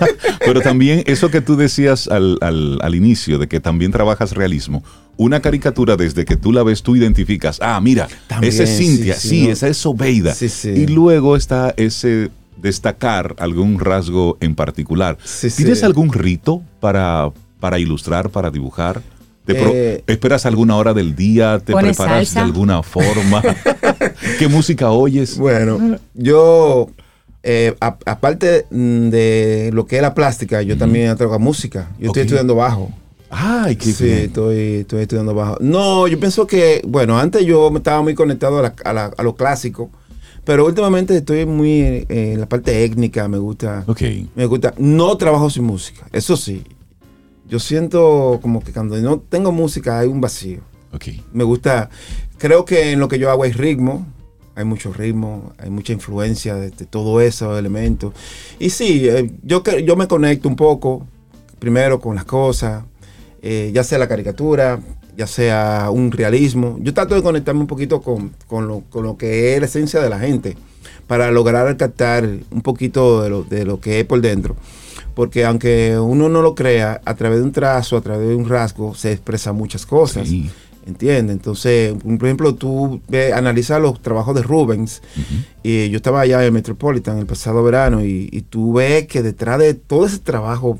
Pero 0.41 0.61
también 0.61 1.03
eso 1.07 1.31
que 1.31 1.41
tú 1.41 1.57
decías 1.57 2.09
al, 2.09 2.39
al- 2.41 2.79
al 2.83 2.95
inicio, 2.95 3.39
de 3.39 3.47
que 3.47 3.61
también 3.61 3.93
trabajas 3.93 4.33
realismo, 4.33 4.83
una 5.17 5.41
caricatura 5.41 5.97
desde 5.97 6.25
que 6.25 6.37
tú 6.37 6.53
la 6.53 6.63
ves, 6.63 6.83
tú 6.83 6.97
identificas, 6.97 7.59
ah, 7.61 7.79
mira, 7.81 8.09
También, 8.27 8.53
esa 8.53 8.63
es 8.63 8.79
Cintia, 8.79 9.15
sí, 9.15 9.21
sí, 9.21 9.29
sí, 9.29 9.47
¿no? 9.47 9.53
esa 9.53 9.69
es 9.69 9.77
Sobeida. 9.77 10.35
Sí, 10.35 10.49
sí. 10.49 10.71
Y 10.71 10.87
luego 10.87 11.37
está 11.37 11.75
ese 11.77 12.31
destacar 12.57 13.37
algún 13.39 13.79
rasgo 13.81 14.39
en 14.41 14.55
particular. 14.55 15.19
Sí, 15.25 15.51
sí. 15.51 15.59
¿Tienes 15.63 15.83
algún 15.85 16.13
rito 16.13 16.63
para, 16.81 17.31
para 17.59 17.79
ilustrar, 17.79 18.31
para 18.31 18.51
dibujar? 18.51 19.03
¿Te 19.45 19.55
pro- 19.55 19.73
Eh, 19.75 20.05
¿Esperas 20.07 20.47
alguna 20.47 20.77
hora 20.77 20.93
del 20.95 21.17
día? 21.17 21.59
¿Te 21.59 21.73
¿Pones 21.73 21.97
preparas 21.97 22.29
salsa? 22.29 22.41
de 22.41 22.47
alguna 22.47 22.83
forma? 22.83 23.43
¿Qué 24.39 24.49
música 24.49 24.91
oyes? 24.91 25.37
Bueno, 25.39 25.99
yo, 26.15 26.91
eh, 27.43 27.75
a- 27.81 27.97
aparte 28.07 28.67
mm, 28.71 29.09
de 29.09 29.71
lo 29.73 29.87
que 29.87 29.97
es 29.97 30.03
la 30.03 30.15
plástica, 30.15 30.63
yo 30.63 30.77
también 30.77 31.17
trabajo 31.17 31.39
música. 31.39 31.91
Yo 31.99 32.09
estoy 32.09 32.23
estudiando 32.23 32.55
bajo. 32.55 32.91
Ay, 33.31 33.77
qué 33.77 33.93
sí, 33.93 34.11
estoy, 34.11 34.59
estoy 34.81 35.03
estudiando 35.03 35.35
bajo. 35.35 35.57
No, 35.61 36.09
yo 36.09 36.19
pienso 36.19 36.47
que, 36.47 36.83
bueno, 36.87 37.19
antes 37.19 37.45
yo 37.47 37.71
me 37.71 37.79
estaba 37.79 38.03
muy 38.03 38.15
conectado 38.15 38.59
a, 38.59 38.63
la- 38.63 38.75
a 38.85 38.93
la- 38.93 39.13
a 39.17 39.23
lo 39.23 39.35
clásico, 39.37 39.89
pero 40.45 40.67
últimamente 40.67 41.17
estoy 41.17 41.47
muy 41.47 41.81
eh, 41.81 42.07
en 42.09 42.41
la 42.41 42.47
parte 42.49 42.85
étnica, 42.85 43.29
me 43.29 43.39
gusta. 43.39 43.85
Ok. 43.87 44.03
Me 44.35 44.47
gusta. 44.47 44.75
No 44.79 45.17
trabajo 45.17 45.49
sin 45.49 45.65
música, 45.65 46.07
eso 46.13 46.37
sí. 46.37 46.65
Yo 47.49 47.59
siento 47.59 48.39
como 48.43 48.63
que 48.63 48.73
cuando 48.73 48.97
no 48.99 49.19
tengo 49.21 49.51
música 49.53 49.99
hay 50.01 50.09
un 50.09 50.21
vacío. 50.21 50.61
Ok. 50.93 51.07
Me 51.33 51.45
gusta, 51.45 51.89
creo 52.39 52.65
que 52.65 52.93
en 52.93 52.99
lo 53.01 53.07
que 53.09 53.19
yo 53.19 53.31
hago 53.31 53.45
hay 53.45 53.53
ritmo, 53.53 54.07
hay 54.61 54.67
mucho 54.67 54.93
ritmo, 54.93 55.53
hay 55.59 55.71
mucha 55.71 55.93
influencia 55.93 56.55
de, 56.55 56.71
de 56.71 56.87
todo 56.87 57.21
esos 57.21 57.59
elementos. 57.59 58.15
Y 58.59 58.71
sí, 58.71 59.09
eh, 59.09 59.31
yo, 59.43 59.63
yo 59.63 59.97
me 59.97 60.07
conecto 60.07 60.49
un 60.49 60.57
poco, 60.57 61.07
primero 61.59 62.01
con 62.01 62.15
las 62.15 62.25
cosas, 62.25 62.85
eh, 63.43 63.71
ya 63.75 63.83
sea 63.85 63.99
la 63.99 64.09
caricatura, 64.09 64.81
ya 65.17 65.27
sea 65.27 65.89
un 65.91 66.11
realismo. 66.11 66.79
Yo 66.81 66.95
trato 66.95 67.15
de 67.15 67.23
conectarme 67.23 67.61
un 67.61 67.67
poquito 67.67 68.01
con, 68.01 68.33
con 68.47 68.69
lo, 68.69 68.81
con 68.91 69.05
lo 69.05 69.17
que 69.17 69.55
es 69.55 69.61
la 69.61 69.67
esencia 69.67 70.01
de 70.01 70.11
la 70.11 70.19
gente, 70.19 70.57
para 71.07 71.31
lograr 71.31 71.77
captar 71.77 72.29
un 72.51 72.63
poquito 72.63 73.23
de 73.23 73.31
lo, 73.31 73.43
de 73.43 73.65
lo 73.65 73.81
que 73.81 74.01
es 74.01 74.07
por 74.07 74.21
dentro. 74.21 74.57
Porque 75.15 75.45
aunque 75.45 75.99
uno 75.99 76.29
no 76.29 76.41
lo 76.41 76.55
crea, 76.55 77.01
a 77.05 77.15
través 77.15 77.39
de 77.39 77.45
un 77.45 77.53
trazo, 77.53 77.97
a 77.97 78.01
través 78.01 78.29
de 78.29 78.35
un 78.35 78.49
rasgo, 78.49 78.95
se 78.95 79.13
expresan 79.13 79.57
muchas 79.57 79.85
cosas. 79.85 80.29
¿Entiendes? 80.87 81.37
Entonces, 81.37 81.95
por 82.03 82.25
ejemplo, 82.27 82.55
tú 82.55 83.01
ve, 83.09 83.33
analizas 83.33 83.81
los 83.81 84.01
trabajos 84.01 84.35
de 84.35 84.43
Rubens. 84.43 85.03
Y 85.63 85.89
yo 85.91 85.97
estaba 85.97 86.23
allá 86.23 86.45
en 86.45 86.53
Metropolitan 86.55 87.19
el 87.19 87.27
pasado 87.27 87.63
verano 87.63 88.05
y, 88.05 88.29
y 88.33 88.41
tú 88.43 88.73
ves 88.75 89.07
que 89.07 89.23
detrás 89.23 89.59
de 89.59 89.75
todo 89.75 90.07
ese 90.07 90.19
trabajo 90.19 90.79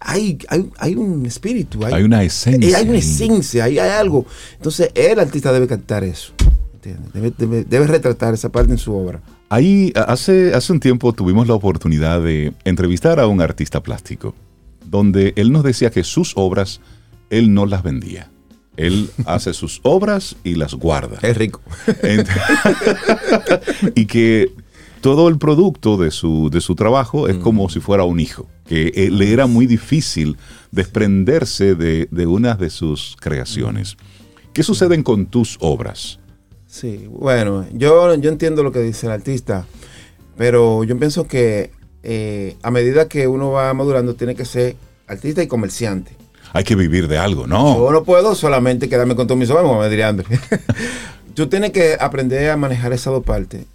hay, 0.00 0.38
hay, 0.48 0.70
hay 0.78 0.94
un 0.94 1.24
espíritu. 1.26 1.84
Hay 1.84 2.02
una 2.02 2.22
esencia 2.22 2.70
eh, 2.70 2.74
Hay 2.76 2.88
una 2.88 2.98
esencia, 2.98 3.64
hay, 3.64 3.78
hay 3.78 3.90
algo. 3.90 4.24
Entonces, 4.54 4.90
el 4.94 5.18
artista 5.18 5.52
debe 5.52 5.66
captar 5.66 6.02
eso. 6.04 6.32
Debe, 7.12 7.32
debe- 7.36 7.64
debe 7.64 7.86
retratar 7.88 8.32
esa 8.34 8.48
parte 8.50 8.70
en 8.70 8.78
su 8.78 8.94
obra. 8.94 9.20
Ahí, 9.48 9.92
hace, 9.96 10.54
hace 10.54 10.72
un 10.72 10.80
tiempo 10.80 11.12
tuvimos 11.12 11.46
la 11.48 11.54
oportunidad 11.54 12.22
de 12.22 12.52
entrevistar 12.64 13.18
a 13.20 13.26
un 13.26 13.40
artista 13.40 13.82
plástico, 13.82 14.34
donde 14.84 15.32
él 15.36 15.50
nos 15.52 15.62
decía 15.64 15.90
que 15.90 16.04
sus 16.04 16.32
obras, 16.36 16.80
él 17.30 17.52
no 17.52 17.66
las 17.66 17.82
vendía. 17.82 18.30
Él 18.76 19.10
hace 19.24 19.54
sus 19.54 19.80
obras 19.82 20.36
y 20.44 20.54
las 20.54 20.74
guarda. 20.74 21.18
Es 21.22 21.36
rico. 21.36 21.60
Y 23.94 24.06
que 24.06 24.50
todo 25.00 25.28
el 25.28 25.38
producto 25.38 25.96
de 25.96 26.10
su, 26.10 26.50
de 26.50 26.60
su 26.60 26.74
trabajo 26.74 27.28
es 27.28 27.36
como 27.36 27.68
si 27.68 27.80
fuera 27.80 28.04
un 28.04 28.20
hijo, 28.20 28.48
que 28.66 28.92
eh, 28.94 29.10
le 29.10 29.32
era 29.32 29.46
muy 29.46 29.66
difícil 29.66 30.36
desprenderse 30.72 31.74
de, 31.74 32.08
de 32.10 32.26
una 32.26 32.54
de 32.54 32.70
sus 32.70 33.16
creaciones. 33.20 33.96
¿Qué 34.52 34.62
suceden 34.62 35.02
con 35.02 35.26
tus 35.26 35.58
obras? 35.60 36.18
Sí, 36.66 37.06
bueno, 37.08 37.66
yo, 37.72 38.14
yo 38.16 38.30
entiendo 38.30 38.62
lo 38.62 38.72
que 38.72 38.80
dice 38.80 39.06
el 39.06 39.12
artista, 39.12 39.66
pero 40.36 40.84
yo 40.84 40.98
pienso 40.98 41.26
que 41.26 41.70
eh, 42.02 42.56
a 42.62 42.70
medida 42.70 43.08
que 43.08 43.28
uno 43.28 43.50
va 43.50 43.72
madurando 43.74 44.14
tiene 44.14 44.34
que 44.34 44.44
ser 44.44 44.76
artista 45.06 45.42
y 45.42 45.46
comerciante. 45.46 46.16
Hay 46.56 46.64
que 46.64 46.74
vivir 46.74 47.06
de 47.06 47.18
algo, 47.18 47.46
¿no? 47.46 47.76
Yo 47.76 47.90
no 47.92 48.02
puedo 48.02 48.34
solamente 48.34 48.88
quedarme 48.88 49.14
con 49.14 49.26
todo 49.26 49.36
mis 49.36 49.50
obras, 49.50 49.64
me 49.70 49.78
vendría 49.78 50.08
hambre. 50.08 50.26
Tú 51.34 51.48
tienes 51.48 51.70
que 51.70 51.96
aprender 52.00 52.50
a 52.50 52.56
manejar 52.56 52.92
esas 52.92 53.12
dos 53.12 53.24
partes. 53.24 53.66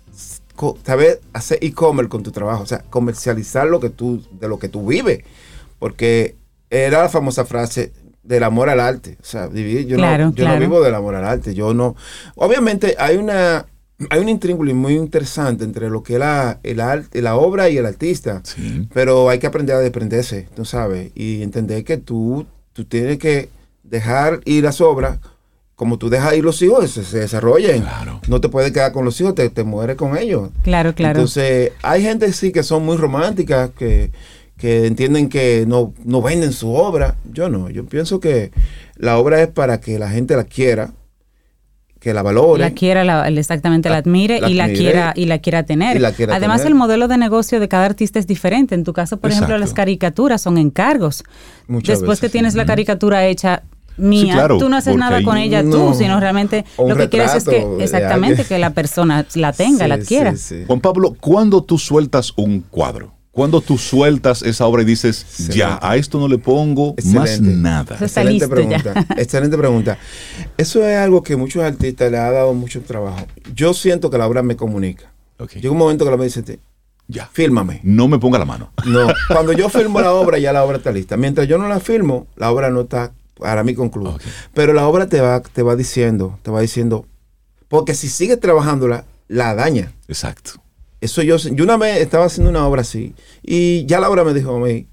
Saber 0.84 1.22
hacer 1.34 1.60
e-commerce 1.62 2.10
con 2.10 2.24
tu 2.24 2.32
trabajo, 2.32 2.64
o 2.64 2.66
sea, 2.66 2.84
comercializar 2.90 3.68
lo 3.68 3.80
que 3.80 3.90
tú, 3.90 4.24
de 4.40 4.48
lo 4.48 4.60
que 4.60 4.68
tú 4.68 4.86
vives. 4.88 5.24
Porque 5.80 6.36
era 6.70 7.02
la 7.04 7.10
famosa 7.10 7.46
frase 7.46 7.92
del 8.24 8.44
amor 8.44 8.70
al 8.70 8.80
arte. 8.80 9.18
O 9.22 9.26
sea, 9.26 9.48
vivir, 9.48 9.86
yo, 9.88 9.98
Claro, 9.98 10.26
no, 10.26 10.30
yo 10.32 10.36
claro. 10.38 10.56
no 10.56 10.60
vivo 10.62 10.82
del 10.82 10.96
amor 10.96 11.16
al 11.16 11.26
arte. 11.26 11.54
Yo 11.54 11.74
no. 11.74 11.96
Obviamente 12.36 12.96
hay 12.98 13.18
una. 13.18 13.66
Hay 14.10 14.20
un 14.20 14.30
intríngulo 14.30 14.74
muy 14.74 14.96
interesante 14.96 15.64
entre 15.64 15.88
lo 15.92 16.02
que 16.02 16.14
es 16.14 16.20
la, 16.20 16.60
el 16.64 16.80
arte, 16.80 17.22
la 17.22 17.36
obra 17.36 17.70
y 17.70 17.78
el 17.78 17.86
artista. 17.86 18.42
Sí. 18.44 18.88
Pero 18.92 19.30
hay 19.30 19.38
que 19.38 19.46
aprender 19.46 19.76
a 19.76 19.80
desprenderse, 19.80 20.48
tú 20.56 20.66
sabes, 20.66 21.12
y 21.14 21.44
entender 21.44 21.84
que 21.84 21.98
tú, 21.98 22.48
tú 22.74 22.86
tienes 22.86 23.18
que 23.18 23.50
dejar 23.84 24.42
ir 24.46 24.64
las 24.64 24.82
obras 24.82 25.20
como 25.82 25.98
tú 25.98 26.12
dejas 26.12 26.36
ir 26.36 26.44
los 26.44 26.62
hijos, 26.62 26.92
se, 26.92 27.04
se 27.04 27.22
desarrollen. 27.22 27.82
Claro. 27.82 28.22
No 28.28 28.40
te 28.40 28.50
puedes 28.50 28.72
quedar 28.72 28.92
con 28.92 29.04
los 29.04 29.20
hijos, 29.20 29.34
te, 29.34 29.50
te 29.50 29.64
mueres 29.64 29.96
con 29.96 30.16
ellos. 30.16 30.52
Claro, 30.62 30.94
claro. 30.94 31.18
Entonces, 31.18 31.72
hay 31.82 32.04
gente 32.04 32.32
sí 32.34 32.52
que 32.52 32.62
son 32.62 32.86
muy 32.86 32.98
románticas, 32.98 33.72
que, 33.72 34.12
que 34.58 34.86
entienden 34.86 35.28
que 35.28 35.66
no, 35.68 35.92
no 36.06 36.22
venden 36.22 36.54
su 36.54 36.72
obra. 36.72 37.16
Yo 37.34 37.50
no, 37.50 37.68
yo 37.72 37.84
pienso 37.88 38.20
que 38.20 38.52
la 38.96 39.18
obra 39.18 39.42
es 39.42 39.48
para 39.48 39.82
que 39.82 39.98
la 39.98 40.12
gente 40.12 40.36
la 40.36 40.44
quiera, 40.44 40.94
que 42.02 42.14
la 42.14 42.22
valore. 42.24 42.60
la 42.62 42.72
quiera, 42.72 43.04
la- 43.06 43.28
exactamente 43.30 43.88
la, 43.88 43.94
La- 43.96 44.00
admire 44.00 44.42
la 44.42 44.50
y 44.50 44.54
la 44.56 44.64
admire 44.66 44.80
quiera 44.82 45.14
y 45.16 45.26
la 45.26 45.38
quiera 45.40 45.64
tener. 45.64 45.96
y 45.96 46.00
la 46.00 46.12
quiera 46.12 46.36
Además, 46.36 46.58
tener. 46.58 46.72
el 46.74 46.76
modelo 46.78 47.08
de 47.08 47.18
negocio 47.18 47.60
de 47.62 47.68
cada 47.70 47.86
artista 47.86 48.18
es 48.20 48.28
diferente. 48.28 48.76
En 48.76 48.84
tu 48.84 48.92
caso, 48.92 49.18
por 49.18 49.32
ejemplo, 49.32 49.58
las 49.58 49.74
caricaturas 49.74 50.42
son 50.42 50.58
encargos. 50.58 51.24
Muchas 51.68 52.00
Después 52.00 52.20
veces, 52.20 52.22
que 52.22 52.30
tienes 52.30 52.56
la 52.56 52.66
caricatura 52.66 53.26
hecha 53.28 53.64
mía, 53.98 54.24
Sí, 54.24 54.32
claro, 54.32 54.58
tú 54.58 54.68
no 54.68 54.78
haces 54.78 54.96
nada 54.96 55.22
con 55.22 55.38
ella 55.38 55.62
No. 55.62 55.70
tú, 55.90 55.94
sino 55.94 56.20
realmente 56.20 56.66
lo 56.80 56.96
que 56.96 57.08
quieres 57.10 57.36
es 57.36 57.44
que 57.46 57.68
exactamente 57.80 58.46
que 58.46 58.58
la 58.58 58.72
persona 58.72 59.26
la 59.36 59.54
tenga, 59.54 59.84
Sí, 59.86 59.90
la 59.90 59.96
adquiera. 59.96 60.32
sí, 60.32 60.38
sí. 60.40 60.64
Juan 60.66 60.80
Pablo, 60.82 61.16
¿cuándo 61.20 61.62
tú 61.64 61.78
sueltas 61.78 62.34
un 62.36 62.62
cuadro? 62.62 63.14
¿Cuándo 63.32 63.62
tú 63.62 63.78
sueltas 63.78 64.42
esa 64.42 64.66
obra 64.68 64.82
y 64.82 64.86
dices, 64.86 65.22
Excelente. 65.22 65.58
ya, 65.58 65.80
a 65.82 65.96
esto 65.96 66.20
no 66.20 66.28
le 66.28 66.38
pongo 66.38 66.96
más 67.14 67.40
nada? 67.40 67.96
Excelente 68.02 68.48
pregunta. 68.48 69.06
Excelente 69.18 69.58
pregunta. 69.58 69.98
Eso 70.58 70.86
es 70.86 70.98
algo 70.98 71.24
que 71.24 71.38
muchos 71.38 71.64
artistas 71.64 72.12
le 72.12 72.18
ha 72.18 72.30
dado 72.30 72.54
mucho 72.54 72.82
trabajo. 72.82 73.26
Yo 73.56 73.74
siento 73.74 74.10
que 74.10 74.18
la 74.18 74.28
obra 74.28 74.44
me 74.44 74.58
comunica. 74.58 75.12
Ok. 75.40 75.54
Llega 75.54 75.72
un 75.72 75.78
momento 75.78 76.04
que 76.04 76.10
la 76.12 76.16
obra 76.16 76.26
dice, 76.26 76.44
"Te- 76.44 76.60
Ya. 77.08 77.30
fírmame. 77.32 77.80
No 77.84 78.08
me 78.10 78.20
ponga 78.20 78.38
la 78.38 78.46
mano. 78.46 78.72
No, 78.86 79.08
cuando 79.30 79.54
yo 79.54 79.70
filmo 79.70 80.02
la 80.02 80.12
obra, 80.14 80.38
ya 80.38 80.52
la 80.52 80.64
obra 80.66 80.78
está 80.78 80.92
lista. 80.92 81.16
Mientras 81.16 81.48
yo 81.48 81.58
no 81.58 81.70
la 81.70 81.80
filmo, 81.80 82.28
la 82.36 82.52
obra 82.52 82.70
no 82.70 82.82
está 82.82 83.14
para 83.40 83.64
mí 83.64 83.74
concluida. 83.74 84.18
Pero 84.54 84.74
la 84.74 84.86
obra 84.88 85.08
te 85.08 85.20
va, 85.22 85.40
te 85.42 85.62
va 85.64 85.76
diciendo, 85.78 86.38
te 86.44 86.52
va 86.52 86.60
diciendo, 86.62 87.06
porque 87.70 87.96
si 87.96 88.08
sigues 88.10 88.40
trabajándola, 88.42 89.06
la 89.30 89.56
daña. 89.56 89.94
Exacto. 90.10 90.61
Eso 91.02 91.24
yo, 91.24 91.38
yo 91.38 91.64
una 91.64 91.78
vez 91.78 92.00
estaba 92.00 92.26
haciendo 92.26 92.52
una 92.52 92.66
obra 92.68 92.82
así 92.82 93.16
y 93.42 93.86
ya 93.88 94.00
la 94.00 94.10
obra 94.10 94.24
me 94.24 94.34
dijo 94.36 94.56
a 94.56 94.60
mí, 94.60 94.88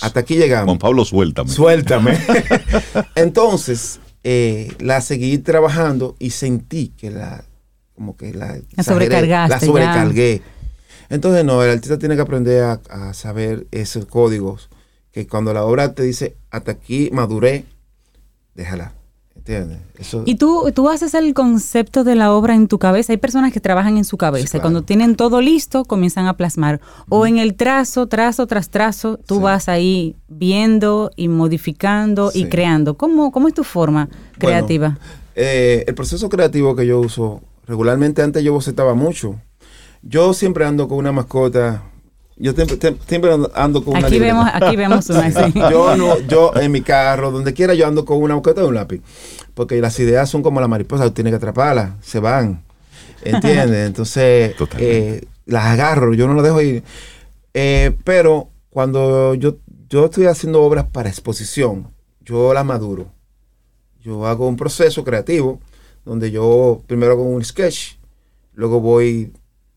hasta 0.00 0.20
aquí 0.20 0.36
llegamos. 0.36 0.66
Juan 0.66 0.78
Pablo, 0.78 1.04
suéltame. 1.04 1.50
Suéltame. 1.50 2.18
Entonces, 3.14 4.00
eh, 4.24 4.72
la 4.80 5.00
seguí 5.02 5.38
trabajando 5.38 6.16
y 6.18 6.30
sentí 6.30 6.88
que 6.88 7.10
la, 7.10 7.44
como 7.94 8.16
que 8.16 8.32
la, 8.32 8.56
exageré, 8.56 8.84
sobrecargaste 8.84 9.54
La 9.54 9.60
ya. 9.60 9.66
sobrecargué. 9.66 10.42
Entonces, 11.10 11.44
no, 11.44 11.62
el 11.62 11.70
artista 11.70 11.98
tiene 11.98 12.16
que 12.16 12.22
aprender 12.22 12.62
a, 12.64 12.80
a 12.88 13.12
saber 13.12 13.66
esos 13.70 14.06
códigos, 14.06 14.70
que 15.10 15.26
cuando 15.26 15.52
la 15.52 15.64
obra 15.64 15.92
te 15.94 16.02
dice, 16.02 16.36
hasta 16.50 16.72
aquí 16.72 17.10
maduré, 17.12 17.66
déjala. 18.54 18.94
¿Entiendes? 19.44 19.78
Eso, 19.98 20.22
Y 20.24 20.36
tú, 20.36 20.70
tú 20.72 20.88
haces 20.88 21.14
el 21.14 21.34
concepto 21.34 22.04
de 22.04 22.14
la 22.14 22.32
obra 22.32 22.54
en 22.54 22.68
tu 22.68 22.78
cabeza. 22.78 23.12
Hay 23.12 23.16
personas 23.16 23.52
que 23.52 23.58
trabajan 23.58 23.96
en 23.96 24.04
su 24.04 24.16
cabeza. 24.16 24.46
Sí, 24.46 24.50
claro. 24.52 24.62
Cuando 24.62 24.82
tienen 24.82 25.16
todo 25.16 25.40
listo, 25.40 25.84
comienzan 25.84 26.26
a 26.28 26.36
plasmar. 26.36 26.80
O 27.08 27.26
en 27.26 27.38
el 27.38 27.54
trazo, 27.54 28.06
trazo 28.06 28.46
tras 28.46 28.70
trazo, 28.70 29.18
tú 29.26 29.36
Sí. 29.36 29.40
vas 29.42 29.68
ahí 29.68 30.14
viendo 30.28 31.10
y 31.16 31.26
modificando 31.26 32.30
y 32.32 32.44
creando. 32.44 32.96
¿Cómo, 32.96 33.32
¿Cómo 33.32 33.48
es 33.48 33.54
tu 33.54 33.64
forma 33.64 34.08
creativa? 34.38 34.96
Eh, 35.34 35.82
el 35.88 35.94
proceso 35.96 36.28
creativo 36.28 36.76
que 36.76 36.86
yo 36.86 37.00
uso, 37.00 37.40
regularmente 37.66 38.22
antes 38.22 38.44
yo 38.44 38.52
bocetaba 38.52 38.94
mucho. 38.94 39.40
Yo 40.02 40.34
siempre 40.34 40.64
ando 40.66 40.86
con 40.86 40.98
una 40.98 41.10
mascota. 41.10 41.82
Yo 42.36 42.52
siempre, 42.52 42.76
siempre 43.06 43.30
ando- 43.32 43.84
con 43.84 43.96
una 43.96 44.06
Aquí 44.06 44.14
libreta. 44.18 44.34
vemos, 44.34 44.50
aquí 44.54 44.76
vemos 44.76 45.10
una 45.10 45.26
así. 45.26 45.52
Yo 45.54 45.96
no, 45.96 46.18
yo 46.20 46.52
en 46.56 46.72
mi 46.72 46.80
carro, 46.82 47.30
donde 47.30 47.52
quiera, 47.52 47.74
yo 47.74 47.86
ando 47.86 48.04
con 48.04 48.22
una 48.22 48.34
mascota 48.34 48.62
y 48.62 48.64
un 48.64 48.74
lápiz. 48.74 49.02
Porque 49.54 49.80
las 49.80 49.98
ideas 50.00 50.28
son 50.30 50.42
como 50.42 50.60
la 50.60 50.68
mariposa, 50.68 51.04
tú 51.04 51.10
tienes 51.12 51.32
que 51.32 51.36
atraparlas, 51.36 51.92
se 52.00 52.18
van. 52.20 52.62
¿Entiendes? 53.22 53.86
Entonces, 53.86 54.54
eh, 54.78 55.24
las 55.46 55.64
agarro, 55.66 56.14
yo 56.14 56.26
no 56.26 56.34
las 56.34 56.44
dejo 56.44 56.60
ir. 56.62 56.82
Eh, 57.54 57.96
pero 58.04 58.48
cuando 58.70 59.34
yo, 59.34 59.56
yo 59.88 60.06
estoy 60.06 60.24
haciendo 60.26 60.62
obras 60.62 60.86
para 60.90 61.10
exposición, 61.10 61.88
yo 62.22 62.54
las 62.54 62.64
maduro. 62.64 63.06
Yo 64.00 64.26
hago 64.26 64.48
un 64.48 64.56
proceso 64.56 65.04
creativo 65.04 65.60
donde 66.04 66.30
yo 66.32 66.82
primero 66.88 67.12
hago 67.12 67.22
un 67.24 67.44
sketch, 67.44 67.96
luego 68.54 68.80
voy 68.80 69.32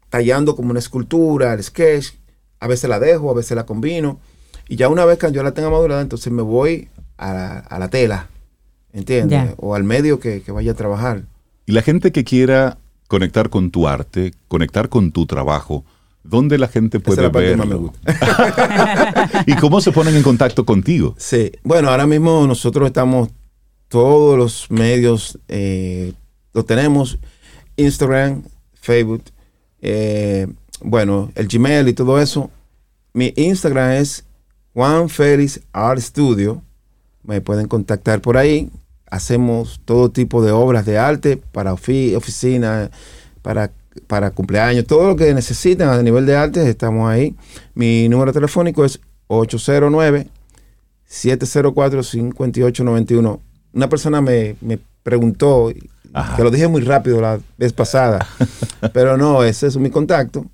tallando 0.10 0.56
como 0.56 0.72
una 0.72 0.80
escultura, 0.80 1.54
el 1.54 1.62
sketch, 1.64 2.14
a 2.66 2.68
veces 2.68 2.90
la 2.90 3.00
dejo, 3.00 3.30
a 3.30 3.36
veces 3.36 3.56
la 3.56 3.66
combino, 3.68 4.20
y 4.68 4.76
ya 4.76 4.90
una 4.90 5.06
vez 5.06 5.20
que 5.20 5.32
yo 5.32 5.44
la 5.44 5.54
tenga 5.54 5.70
madurada, 5.70 6.02
entonces 6.02 6.34
me 6.34 6.42
voy 6.42 6.90
a 7.18 7.32
la, 7.32 7.58
a 7.60 7.78
la 7.78 7.90
tela, 7.90 8.28
¿entiendes? 8.92 9.50
Ya. 9.50 9.54
O 9.58 9.76
al 9.76 9.84
medio 9.84 10.20
que, 10.20 10.42
que 10.42 10.52
vaya 10.52 10.72
a 10.72 10.76
trabajar. 10.76 11.24
Y 11.68 11.74
la 11.74 11.84
gente 11.84 12.12
que 12.12 12.24
quiera 12.24 12.80
conectar 13.08 13.52
con 13.52 13.70
tu 13.70 13.88
arte, 13.88 14.34
conectar 14.48 14.90
con 14.90 15.12
tu 15.12 15.28
trabajo, 15.28 15.86
¿dónde 16.24 16.58
la 16.58 16.68
gente 16.68 16.98
Esa 16.98 17.04
es 17.04 17.06
puede 17.06 17.22
la 17.22 17.32
parte 17.32 17.52
que 17.52 17.56
más 17.58 17.68
me 17.68 17.74
verlo? 17.76 17.92
gusta. 17.92 19.44
¿Y 19.46 19.56
cómo 19.58 19.80
se 19.80 19.92
ponen 19.92 20.16
en 20.16 20.24
contacto 20.24 20.66
contigo? 20.66 21.14
Sí, 21.20 21.52
bueno, 21.64 21.90
ahora 21.90 22.08
mismo 22.08 22.48
nosotros 22.48 22.88
estamos, 22.88 23.30
todos 23.90 24.40
los 24.40 24.72
medios, 24.72 25.38
eh, 25.48 26.14
lo 26.54 26.66
tenemos, 26.66 27.20
Instagram, 27.78 28.42
Facebook, 28.74 29.24
eh, 29.82 30.48
bueno, 30.86 31.32
el 31.36 31.48
Gmail 31.48 31.88
y 31.88 31.94
todo 31.94 32.20
eso. 32.20 32.50
Mi 33.14 33.34
Instagram 33.36 33.92
es 33.92 34.24
Juan 34.74 35.10
Félix 35.10 35.62
Art 35.74 36.00
Studio. 36.00 36.62
Me 37.24 37.42
pueden 37.42 37.68
contactar 37.68 38.22
por 38.22 38.38
ahí. 38.38 38.70
Hacemos 39.10 39.80
todo 39.86 40.10
tipo 40.10 40.44
de 40.44 40.52
obras 40.52 40.86
de 40.86 40.98
arte 40.98 41.38
para 41.52 41.74
ofi- 41.74 42.16
oficina, 42.16 42.90
para, 43.42 43.72
para 44.08 44.32
cumpleaños, 44.32 44.86
todo 44.86 45.08
lo 45.08 45.16
que 45.16 45.34
necesitan 45.34 45.90
a 45.90 46.02
nivel 46.04 46.26
de 46.26 46.36
arte, 46.36 46.68
estamos 46.70 47.10
ahí. 47.10 47.36
Mi 47.74 48.10
número 48.10 48.34
telefónico 48.34 48.84
es 48.84 49.00
809 49.28 50.28
704-5891. 51.10 53.40
Una 53.74 53.90
persona 53.90 54.22
me, 54.22 54.56
me 54.62 54.80
preguntó, 55.04 55.72
Ajá. 56.14 56.36
que 56.36 56.44
lo 56.44 56.52
dije 56.52 56.68
muy 56.68 56.82
rápido 56.82 57.22
la 57.22 57.40
vez 57.58 57.74
pasada, 57.74 58.28
pero 58.94 59.18
no, 59.18 59.44
ese 59.44 59.68
es 59.68 59.78
mi 59.78 59.90
contacto. 59.90 60.46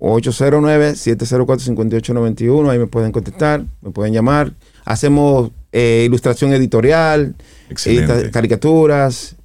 809-704-5891, 0.00 2.70
ahí 2.70 2.78
me 2.78 2.86
pueden 2.86 3.12
contactar, 3.12 3.64
me 3.82 3.90
pueden 3.90 4.12
llamar. 4.12 4.52
Hacemos 4.84 5.50
eh, 5.72 6.04
ilustración 6.06 6.52
editorial, 6.52 7.34
edita- 7.68 8.30
caricaturas, 8.30 9.36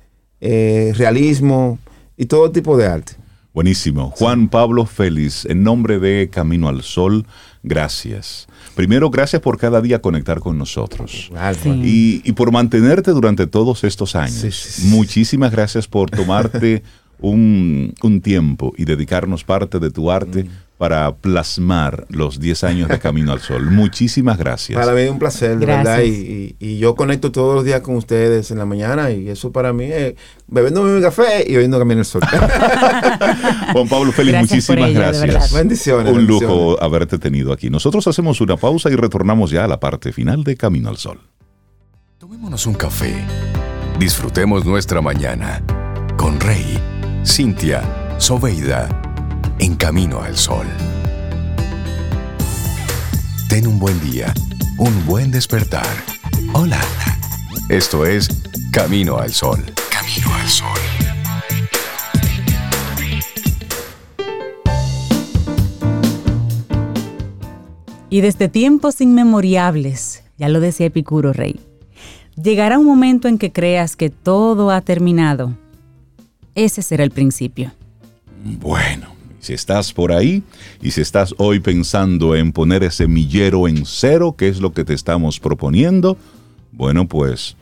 eh, 0.41 0.93
realismo 0.95 1.79
y 2.17 2.25
todo 2.25 2.51
tipo 2.51 2.77
de 2.77 2.87
arte. 2.87 3.13
Buenísimo. 3.53 4.11
Juan 4.11 4.49
Pablo 4.49 4.85
Félix, 4.85 5.45
en 5.45 5.63
nombre 5.63 5.99
de 5.99 6.29
Camino 6.29 6.67
al 6.67 6.83
Sol, 6.83 7.25
gracias. 7.63 8.47
Primero, 8.75 9.09
gracias 9.09 9.41
por 9.41 9.57
cada 9.57 9.79
día 9.81 10.01
conectar 10.01 10.41
con 10.41 10.57
nosotros. 10.57 11.29
Y, 11.85 12.21
y, 12.25 12.33
por 12.33 12.51
mantenerte 12.51 13.11
durante 13.11 13.47
todos 13.47 13.85
estos 13.85 14.17
años. 14.17 14.79
Muchísimas 14.83 15.53
gracias 15.53 15.87
por 15.87 16.09
tomarte 16.11 16.83
un, 17.19 17.93
un, 18.01 18.21
tiempo 18.21 18.73
y 18.77 18.85
dedicarnos 18.85 19.43
parte 19.43 19.79
de 19.79 19.91
tu 19.91 20.11
arte 20.11 20.43
mm 20.43 20.49
para 20.77 21.15
plasmar 21.15 22.05
los 22.09 22.39
10 22.39 22.63
años 22.65 22.89
de 22.89 22.99
Camino 22.99 23.31
al 23.31 23.39
Sol. 23.39 23.71
Muchísimas 23.71 24.37
gracias. 24.37 24.77
Para 24.77 24.93
mí 24.93 25.01
es 25.01 25.09
un 25.09 25.19
placer, 25.19 25.57
de 25.57 25.65
verdad. 25.65 26.01
Y, 26.03 26.77
yo 26.77 26.95
conecto 26.95 27.31
todos 27.31 27.55
los 27.55 27.63
días 27.63 27.79
con 27.81 27.95
ustedes 27.95 28.51
en 28.51 28.57
la 28.57 28.65
mañana 28.65 29.11
y 29.11 29.29
eso 29.29 29.51
para 29.51 29.71
mí 29.71 29.85
es 29.85 30.15
bebiendo 30.47 30.83
mi 30.83 31.01
café 31.01 31.45
y 31.47 31.55
oyendo 31.55 31.79
Camino 31.79 32.01
al 32.01 32.05
Sol. 32.05 32.21
Juan 33.71 33.87
Pablo 33.87 34.11
Félix, 34.11 34.39
muchísimas 34.39 34.93
gracias. 34.93 35.53
Bendiciones. 35.53 36.13
Un 36.13 36.25
lujo 36.25 36.81
haberte 36.83 37.17
tenido 37.17 37.53
aquí. 37.53 37.69
Nosotros 37.69 38.05
hacemos 38.07 38.41
una 38.41 38.57
pausa 38.57 38.89
y 38.89 38.95
retornamos 38.95 39.51
ya 39.51 39.63
a 39.63 39.67
la 39.67 39.79
parte 39.79 40.11
final 40.11 40.43
de 40.43 40.57
Camino 40.57 40.89
al 40.89 40.97
Sol. 40.97 41.19
Tomémonos 42.17 42.65
un 42.65 42.73
café. 42.73 43.15
Disfrutemos 43.99 44.65
nuestra 44.65 45.01
mañana 45.01 45.63
con 46.17 46.39
Rey, 46.39 46.77
Cintia, 47.25 47.81
Soveida 48.19 48.87
en 49.57 49.75
camino 49.75 50.21
al 50.21 50.37
sol. 50.37 50.67
Ten 53.49 53.65
un 53.65 53.79
buen 53.79 53.99
día, 53.99 54.33
un 54.77 55.05
buen 55.05 55.31
despertar. 55.31 55.87
Hola. 56.53 56.79
Esto 57.67 58.05
es 58.05 58.29
Camino 58.71 59.17
al 59.17 59.33
Sol. 59.33 59.59
Camino 59.89 60.33
al 60.35 60.47
Sol. 60.47 60.79
Y 68.11 68.21
desde 68.21 68.49
tiempos 68.49 69.01
inmemorables, 69.01 70.23
ya 70.37 70.47
lo 70.47 70.59
decía 70.59 70.85
Epicuro 70.85 71.33
Rey, 71.33 71.59
llegará 72.41 72.77
un 72.77 72.85
momento 72.85 73.27
en 73.27 73.39
que 73.39 73.51
creas 73.51 73.95
que 73.95 74.11
todo 74.11 74.69
ha 74.69 74.81
terminado. 74.81 75.57
Ese 76.55 76.81
será 76.81 77.03
el 77.03 77.11
principio. 77.11 77.73
Bueno, 78.43 79.07
si 79.41 79.53
estás 79.53 79.91
por 79.91 80.13
ahí 80.13 80.41
y 80.81 80.91
si 80.91 81.01
estás 81.01 81.35
hoy 81.37 81.59
pensando 81.59 82.33
en 82.33 82.53
poner 82.53 82.83
ese 82.83 83.07
millero 83.07 83.67
en 83.67 83.85
cero, 83.85 84.35
que 84.37 84.47
es 84.47 84.61
lo 84.61 84.73
que 84.73 84.85
te 84.85 84.93
estamos 84.93 85.39
proponiendo, 85.39 86.17
bueno, 86.71 87.07
pues 87.07 87.57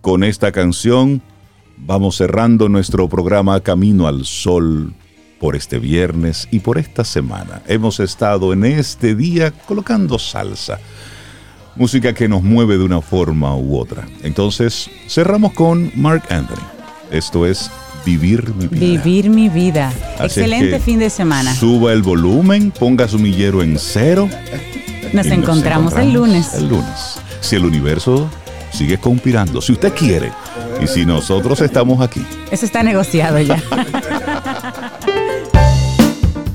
con 0.00 0.24
esta 0.24 0.52
canción 0.52 1.20
vamos 1.76 2.16
cerrando 2.16 2.70
nuestro 2.70 3.08
programa 3.10 3.60
Camino 3.60 4.06
al 4.06 4.24
Sol 4.24 4.94
por 5.38 5.54
este 5.54 5.78
viernes 5.78 6.48
y 6.50 6.60
por 6.60 6.78
esta 6.78 7.04
semana. 7.04 7.62
Hemos 7.66 8.00
estado 8.00 8.54
en 8.54 8.64
este 8.64 9.14
día 9.14 9.50
colocando 9.50 10.18
salsa, 10.18 10.78
música 11.76 12.14
que 12.14 12.28
nos 12.28 12.42
mueve 12.42 12.78
de 12.78 12.84
una 12.84 13.02
forma 13.02 13.54
u 13.54 13.78
otra. 13.78 14.08
Entonces, 14.22 14.90
cerramos 15.08 15.52
con 15.52 15.92
Mark 15.94 16.24
Anthony. 16.30 16.66
Esto 17.10 17.46
es 17.46 17.70
Vivir 18.04 18.54
mi 18.54 18.66
vida. 18.66 18.80
Vivir 18.80 19.30
mi 19.30 19.48
vida. 19.48 19.92
Excelente 20.20 20.80
fin 20.80 20.98
de 20.98 21.10
semana. 21.10 21.54
Suba 21.54 21.92
el 21.92 22.02
volumen, 22.02 22.70
ponga 22.70 23.06
su 23.08 23.18
millero 23.18 23.62
en 23.62 23.78
cero. 23.78 24.28
Nos, 25.12 25.26
encontramos, 25.26 25.94
el 25.94 26.12
lunes. 26.12 26.54
El 26.54 26.68
lunes. 26.68 27.20
Si 27.40 27.56
el 27.56 27.64
universo 27.64 28.30
sigue 28.72 28.98
conspirando, 28.98 29.60
si 29.60 29.72
usted 29.72 29.92
quiere, 29.92 30.30
y 30.80 30.86
si 30.86 31.04
nosotros 31.04 31.60
estamos 31.60 32.00
aquí. 32.00 32.24
Eso 32.50 32.64
está 32.64 32.82
negociado 32.82 33.40
ya. 33.40 33.62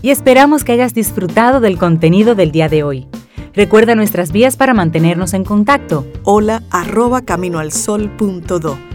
y 0.02 0.10
esperamos 0.10 0.64
que 0.64 0.72
hayas 0.72 0.93
disfrutado 0.93 1.60
del 1.60 1.78
contenido 1.78 2.36
del 2.36 2.52
día 2.52 2.70
de 2.70 2.84
hoy. 2.84 3.08
Recuerda 3.54 3.96
nuestras 3.96 4.32
vías 4.32 4.58
para 4.58 4.74
mantenernos 4.74 5.34
en 5.34 5.43
contacto. 5.43 6.06
Hola 6.24 6.64
arroba 6.72 7.22
caminoalsol.do. 7.22 8.95